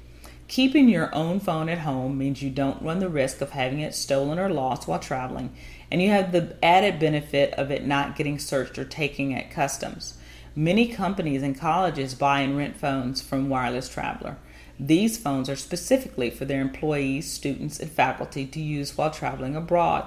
Keeping 0.48 0.88
your 0.88 1.14
own 1.14 1.40
phone 1.40 1.68
at 1.68 1.80
home 1.80 2.18
means 2.18 2.42
you 2.42 2.50
don't 2.50 2.82
run 2.82 3.00
the 3.00 3.10
risk 3.10 3.42
of 3.42 3.52
having 3.52 3.82
it 3.82 3.94
stolen 3.94 4.40
or 4.40 4.50
lost 4.50 4.88
while 4.88 5.00
traveling, 5.00 5.54
and 5.92 6.02
you 6.02 6.10
have 6.10 6.32
the 6.32 6.56
added 6.64 7.00
benefit 7.00 7.54
of 7.54 7.72
it 7.72 7.86
not 7.86 8.16
getting 8.16 8.40
searched 8.40 8.78
or 8.78 8.86
taken 8.86 9.32
at 9.34 9.52
customs. 9.52 10.18
Many 10.56 10.88
companies 10.88 11.44
and 11.44 11.58
colleges 11.58 12.16
buy 12.16 12.42
and 12.42 12.58
rent 12.58 12.78
phones 12.78 13.22
from 13.22 13.50
Wireless 13.50 13.90
Traveler. 13.90 14.38
These 14.80 15.18
phones 15.18 15.50
are 15.50 15.56
specifically 15.56 16.30
for 16.30 16.46
their 16.46 16.62
employees, 16.62 17.32
students, 17.32 17.80
and 17.80 17.90
faculty 17.92 18.46
to 18.46 18.60
use 18.60 18.98
while 18.98 19.12
traveling 19.12 19.56
abroad. 19.56 20.06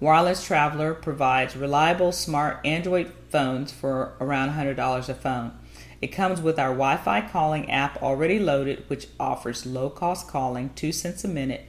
Wireless 0.00 0.44
Traveler 0.44 0.94
provides 0.94 1.56
reliable 1.56 2.12
smart 2.12 2.60
Android 2.64 3.12
phones 3.30 3.72
for 3.72 4.14
around 4.20 4.50
$100 4.50 5.08
a 5.08 5.14
phone. 5.14 5.52
It 6.00 6.08
comes 6.08 6.40
with 6.40 6.60
our 6.60 6.68
Wi 6.68 6.96
Fi 6.98 7.20
calling 7.22 7.68
app 7.68 8.00
already 8.00 8.38
loaded, 8.38 8.84
which 8.88 9.08
offers 9.18 9.66
low 9.66 9.90
cost 9.90 10.28
calling, 10.28 10.70
2 10.76 10.92
cents 10.92 11.24
a 11.24 11.28
minute, 11.28 11.64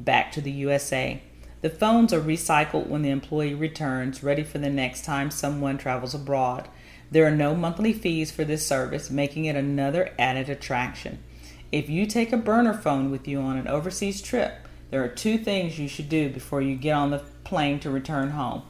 back 0.00 0.32
to 0.32 0.40
the 0.40 0.50
USA. 0.50 1.20
The 1.64 1.70
phones 1.70 2.12
are 2.12 2.20
recycled 2.20 2.88
when 2.88 3.00
the 3.00 3.08
employee 3.08 3.54
returns, 3.54 4.22
ready 4.22 4.42
for 4.42 4.58
the 4.58 4.68
next 4.68 5.02
time 5.02 5.30
someone 5.30 5.78
travels 5.78 6.14
abroad. 6.14 6.68
There 7.10 7.24
are 7.24 7.30
no 7.30 7.54
monthly 7.54 7.94
fees 7.94 8.30
for 8.30 8.44
this 8.44 8.66
service, 8.66 9.08
making 9.08 9.46
it 9.46 9.56
another 9.56 10.12
added 10.18 10.50
attraction. 10.50 11.24
If 11.72 11.88
you 11.88 12.04
take 12.04 12.34
a 12.34 12.36
burner 12.36 12.74
phone 12.74 13.10
with 13.10 13.26
you 13.26 13.40
on 13.40 13.56
an 13.56 13.66
overseas 13.66 14.20
trip, 14.20 14.68
there 14.90 15.02
are 15.02 15.08
two 15.08 15.38
things 15.38 15.78
you 15.78 15.88
should 15.88 16.10
do 16.10 16.28
before 16.28 16.60
you 16.60 16.76
get 16.76 16.92
on 16.92 17.10
the 17.10 17.22
plane 17.44 17.80
to 17.80 17.88
return 17.88 18.32
home. 18.32 18.64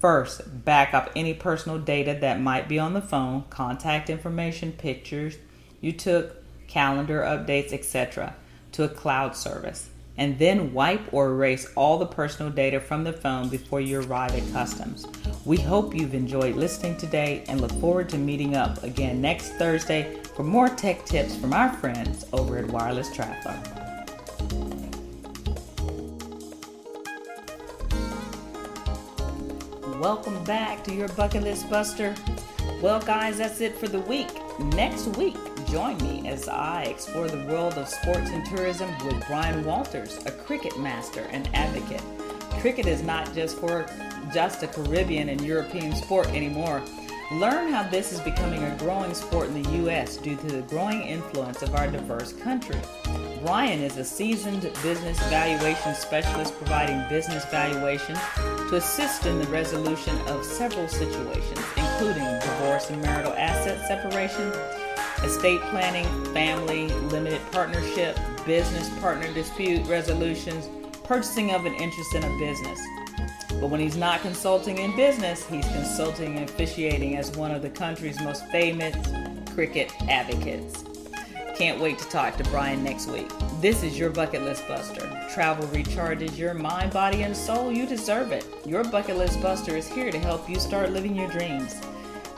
First, 0.00 0.64
back 0.64 0.94
up 0.94 1.10
any 1.14 1.34
personal 1.34 1.78
data 1.78 2.16
that 2.18 2.40
might 2.40 2.66
be 2.66 2.78
on 2.78 2.94
the 2.94 3.02
phone, 3.02 3.44
contact 3.50 4.08
information, 4.08 4.72
pictures 4.72 5.36
you 5.82 5.92
took, 5.92 6.42
calendar 6.66 7.20
updates, 7.20 7.74
etc., 7.74 8.36
to 8.72 8.84
a 8.84 8.88
cloud 8.88 9.36
service. 9.36 9.90
And 10.18 10.38
then 10.38 10.74
wipe 10.74 11.12
or 11.12 11.28
erase 11.28 11.66
all 11.74 11.96
the 11.96 12.06
personal 12.06 12.52
data 12.52 12.80
from 12.80 13.04
the 13.04 13.12
phone 13.12 13.48
before 13.48 13.80
you 13.80 14.02
arrive 14.02 14.34
at 14.34 14.52
customs. 14.52 15.06
We 15.44 15.56
hope 15.56 15.94
you've 15.94 16.14
enjoyed 16.14 16.56
listening 16.56 16.96
today 16.96 17.44
and 17.48 17.60
look 17.60 17.72
forward 17.80 18.10
to 18.10 18.18
meeting 18.18 18.56
up 18.56 18.82
again 18.82 19.22
next 19.22 19.52
Thursday 19.52 20.18
for 20.36 20.42
more 20.42 20.68
tech 20.68 21.06
tips 21.06 21.34
from 21.36 21.54
our 21.54 21.72
friends 21.72 22.26
over 22.32 22.58
at 22.58 22.66
Wireless 22.66 23.14
Traveler. 23.14 23.78
welcome 29.98 30.42
back 30.44 30.84
to 30.84 30.94
your 30.94 31.08
bucket 31.08 31.42
list 31.42 31.68
buster. 31.68 32.14
Well, 32.80 33.00
guys, 33.00 33.38
that's 33.38 33.60
it 33.60 33.76
for 33.76 33.88
the 33.88 34.00
week. 34.00 34.28
Next 34.58 35.06
week, 35.16 35.36
join 35.70 35.98
me 35.98 36.26
as 36.26 36.48
I 36.48 36.84
explore 36.84 37.28
the 37.28 37.44
world 37.44 37.74
of 37.74 37.88
sports 37.88 38.30
and 38.30 38.44
tourism 38.46 38.90
with 39.04 39.26
Brian 39.26 39.64
Walters, 39.64 40.18
a 40.24 40.30
cricket 40.30 40.78
master 40.78 41.26
and 41.30 41.48
advocate. 41.52 42.02
Cricket 42.60 42.86
is 42.86 43.02
not 43.02 43.34
just 43.34 43.58
for 43.58 43.86
just 44.32 44.62
a 44.62 44.66
Caribbean 44.66 45.28
and 45.28 45.40
European 45.42 45.94
sport 45.94 46.28
anymore. 46.28 46.82
Learn 47.32 47.70
how 47.70 47.82
this 47.82 48.12
is 48.12 48.20
becoming 48.20 48.62
a 48.62 48.76
growing 48.78 49.12
sport 49.12 49.48
in 49.48 49.62
the 49.62 49.70
U.S. 49.82 50.16
due 50.16 50.36
to 50.36 50.46
the 50.46 50.62
growing 50.62 51.02
influence 51.02 51.60
of 51.60 51.74
our 51.74 51.86
diverse 51.86 52.32
country. 52.32 52.80
Brian 53.44 53.80
is 53.82 53.98
a 53.98 54.04
seasoned 54.04 54.62
business 54.82 55.18
valuation 55.28 55.94
specialist 55.94 56.56
providing 56.56 57.06
business 57.10 57.44
valuation 57.46 58.16
to 58.36 58.76
assist 58.76 59.26
in 59.26 59.38
the 59.38 59.46
resolution 59.48 60.16
of 60.28 60.44
several 60.44 60.88
situations, 60.88 61.60
including 61.76 62.24
divorce 62.40 62.88
and 62.88 63.02
marital 63.02 63.34
asset 63.34 63.86
separation, 63.86 64.50
estate 65.24 65.60
planning, 65.70 66.06
family, 66.32 66.88
limited 67.10 67.40
partnership, 67.52 68.18
business 68.46 68.88
partner 69.00 69.32
dispute 69.32 69.86
resolutions, 69.86 70.68
purchasing 71.04 71.52
of 71.52 71.66
an 71.66 71.74
interest 71.74 72.14
in 72.14 72.24
a 72.24 72.38
business. 72.38 72.80
But 73.60 73.70
when 73.70 73.80
he's 73.80 73.96
not 73.96 74.20
consulting 74.20 74.78
in 74.78 74.94
business, 74.94 75.44
he's 75.46 75.66
consulting 75.66 76.36
and 76.36 76.48
officiating 76.48 77.16
as 77.16 77.36
one 77.36 77.50
of 77.50 77.62
the 77.62 77.70
country's 77.70 78.20
most 78.20 78.46
famous 78.46 78.94
cricket 79.54 79.92
advocates. 80.08 80.84
Can't 81.56 81.80
wait 81.80 81.98
to 81.98 82.08
talk 82.08 82.36
to 82.36 82.44
Brian 82.44 82.84
next 82.84 83.08
week. 83.08 83.28
This 83.60 83.82
is 83.82 83.98
your 83.98 84.10
bucket 84.10 84.42
list 84.42 84.68
buster. 84.68 85.00
Travel 85.34 85.66
recharges 85.68 86.38
your 86.38 86.54
mind, 86.54 86.92
body, 86.92 87.24
and 87.24 87.36
soul. 87.36 87.72
You 87.72 87.84
deserve 87.84 88.30
it. 88.30 88.46
Your 88.64 88.84
bucket 88.84 89.16
list 89.16 89.42
buster 89.42 89.76
is 89.76 89.88
here 89.88 90.12
to 90.12 90.18
help 90.20 90.48
you 90.48 90.60
start 90.60 90.92
living 90.92 91.16
your 91.16 91.28
dreams. 91.28 91.80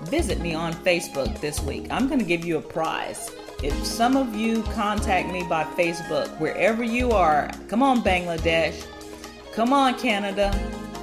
Visit 0.04 0.40
me 0.40 0.54
on 0.54 0.72
Facebook 0.72 1.40
this 1.40 1.60
week. 1.60 1.86
I'm 1.90 2.06
going 2.08 2.18
to 2.18 2.24
give 2.24 2.44
you 2.44 2.58
a 2.58 2.62
prize. 2.62 3.30
If 3.62 3.74
some 3.84 4.16
of 4.16 4.34
you 4.34 4.62
contact 4.62 5.30
me 5.30 5.44
by 5.44 5.64
Facebook, 5.64 6.28
wherever 6.38 6.82
you 6.82 7.10
are, 7.10 7.50
come 7.68 7.82
on, 7.82 8.02
Bangladesh, 8.02 8.86
come 9.52 9.74
on, 9.74 9.98
Canada, 9.98 10.50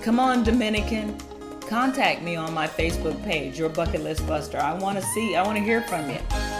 come 0.02 0.20
on, 0.20 0.44
Dominican, 0.44 1.16
contact 1.62 2.24
me 2.24 2.36
on 2.36 2.54
my 2.54 2.68
Facebook 2.68 3.24
page, 3.24 3.60
Your 3.60 3.70
Bucket 3.70 4.02
List 4.02 4.26
Buster. 4.26 4.58
I 4.58 4.74
want 4.74 4.98
to 4.98 5.04
see, 5.14 5.36
I 5.36 5.44
want 5.44 5.58
to 5.58 5.64
hear 5.64 5.82
from 5.84 6.10
you. 6.10 6.57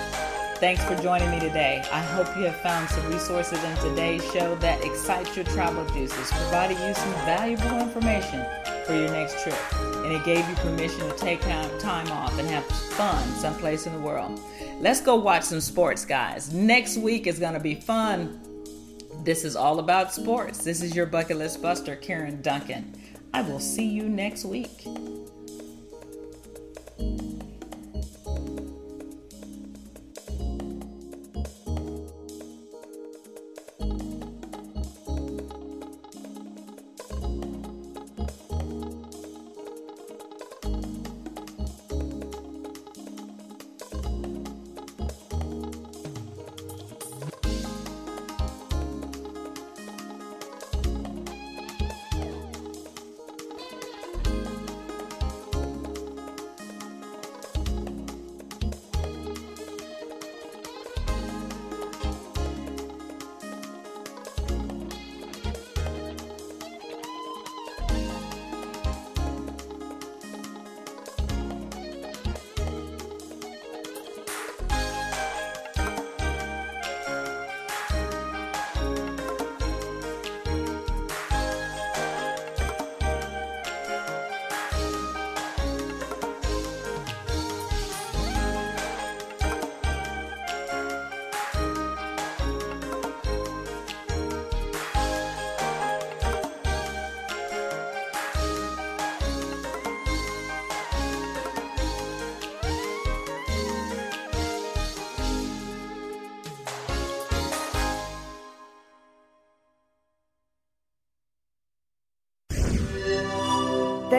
Thanks 0.60 0.84
for 0.86 0.96
joining 0.96 1.30
me 1.30 1.40
today. 1.40 1.84
I 1.92 2.02
hope 2.02 2.36
you 2.36 2.46
have 2.46 2.60
found 2.62 2.90
some 2.90 3.06
resources 3.12 3.64
in 3.64 3.78
today's 3.78 4.24
show 4.34 4.56
that 4.56 4.84
excite 4.84 5.36
your 5.36 5.46
travel 5.46 5.86
juices, 5.94 6.32
provided 6.32 6.80
you 6.80 6.96
some 6.96 7.12
valuable 7.26 7.80
information 7.80 8.44
for 8.88 8.96
your 8.96 9.08
next 9.12 9.44
trip, 9.44 9.56
and 10.04 10.12
it 10.12 10.26
gave 10.26 10.50
you 10.50 10.56
permission 10.56 11.02
to 11.02 11.16
take 11.16 11.42
time 11.42 12.12
off 12.12 12.40
and 12.40 12.50
have 12.50 12.66
fun 12.66 13.24
someplace 13.36 13.86
in 13.86 13.94
the 13.94 14.00
world. 14.00 14.42
Let's 14.80 15.00
go 15.00 15.16
watch 15.16 15.44
some 15.44 15.62
sports, 15.62 16.06
guys. 16.06 16.52
Next 16.52 16.98
week 16.98 17.28
is 17.28 17.38
going 17.38 17.54
to 17.54 17.60
be 17.60 17.76
fun. 17.76 18.42
This 19.24 19.46
is 19.46 19.56
all 19.56 19.78
about 19.78 20.12
sports. 20.12 20.64
This 20.64 20.82
is 20.82 20.96
your 20.96 21.06
bucket 21.06 21.38
list 21.38 21.62
buster, 21.62 21.96
Karen 21.96 22.42
Duncan. 22.42 23.00
I 23.32 23.44
will 23.44 23.60
see 23.60 23.86
you 23.86 24.10
next 24.10 24.44
week. 24.44 24.88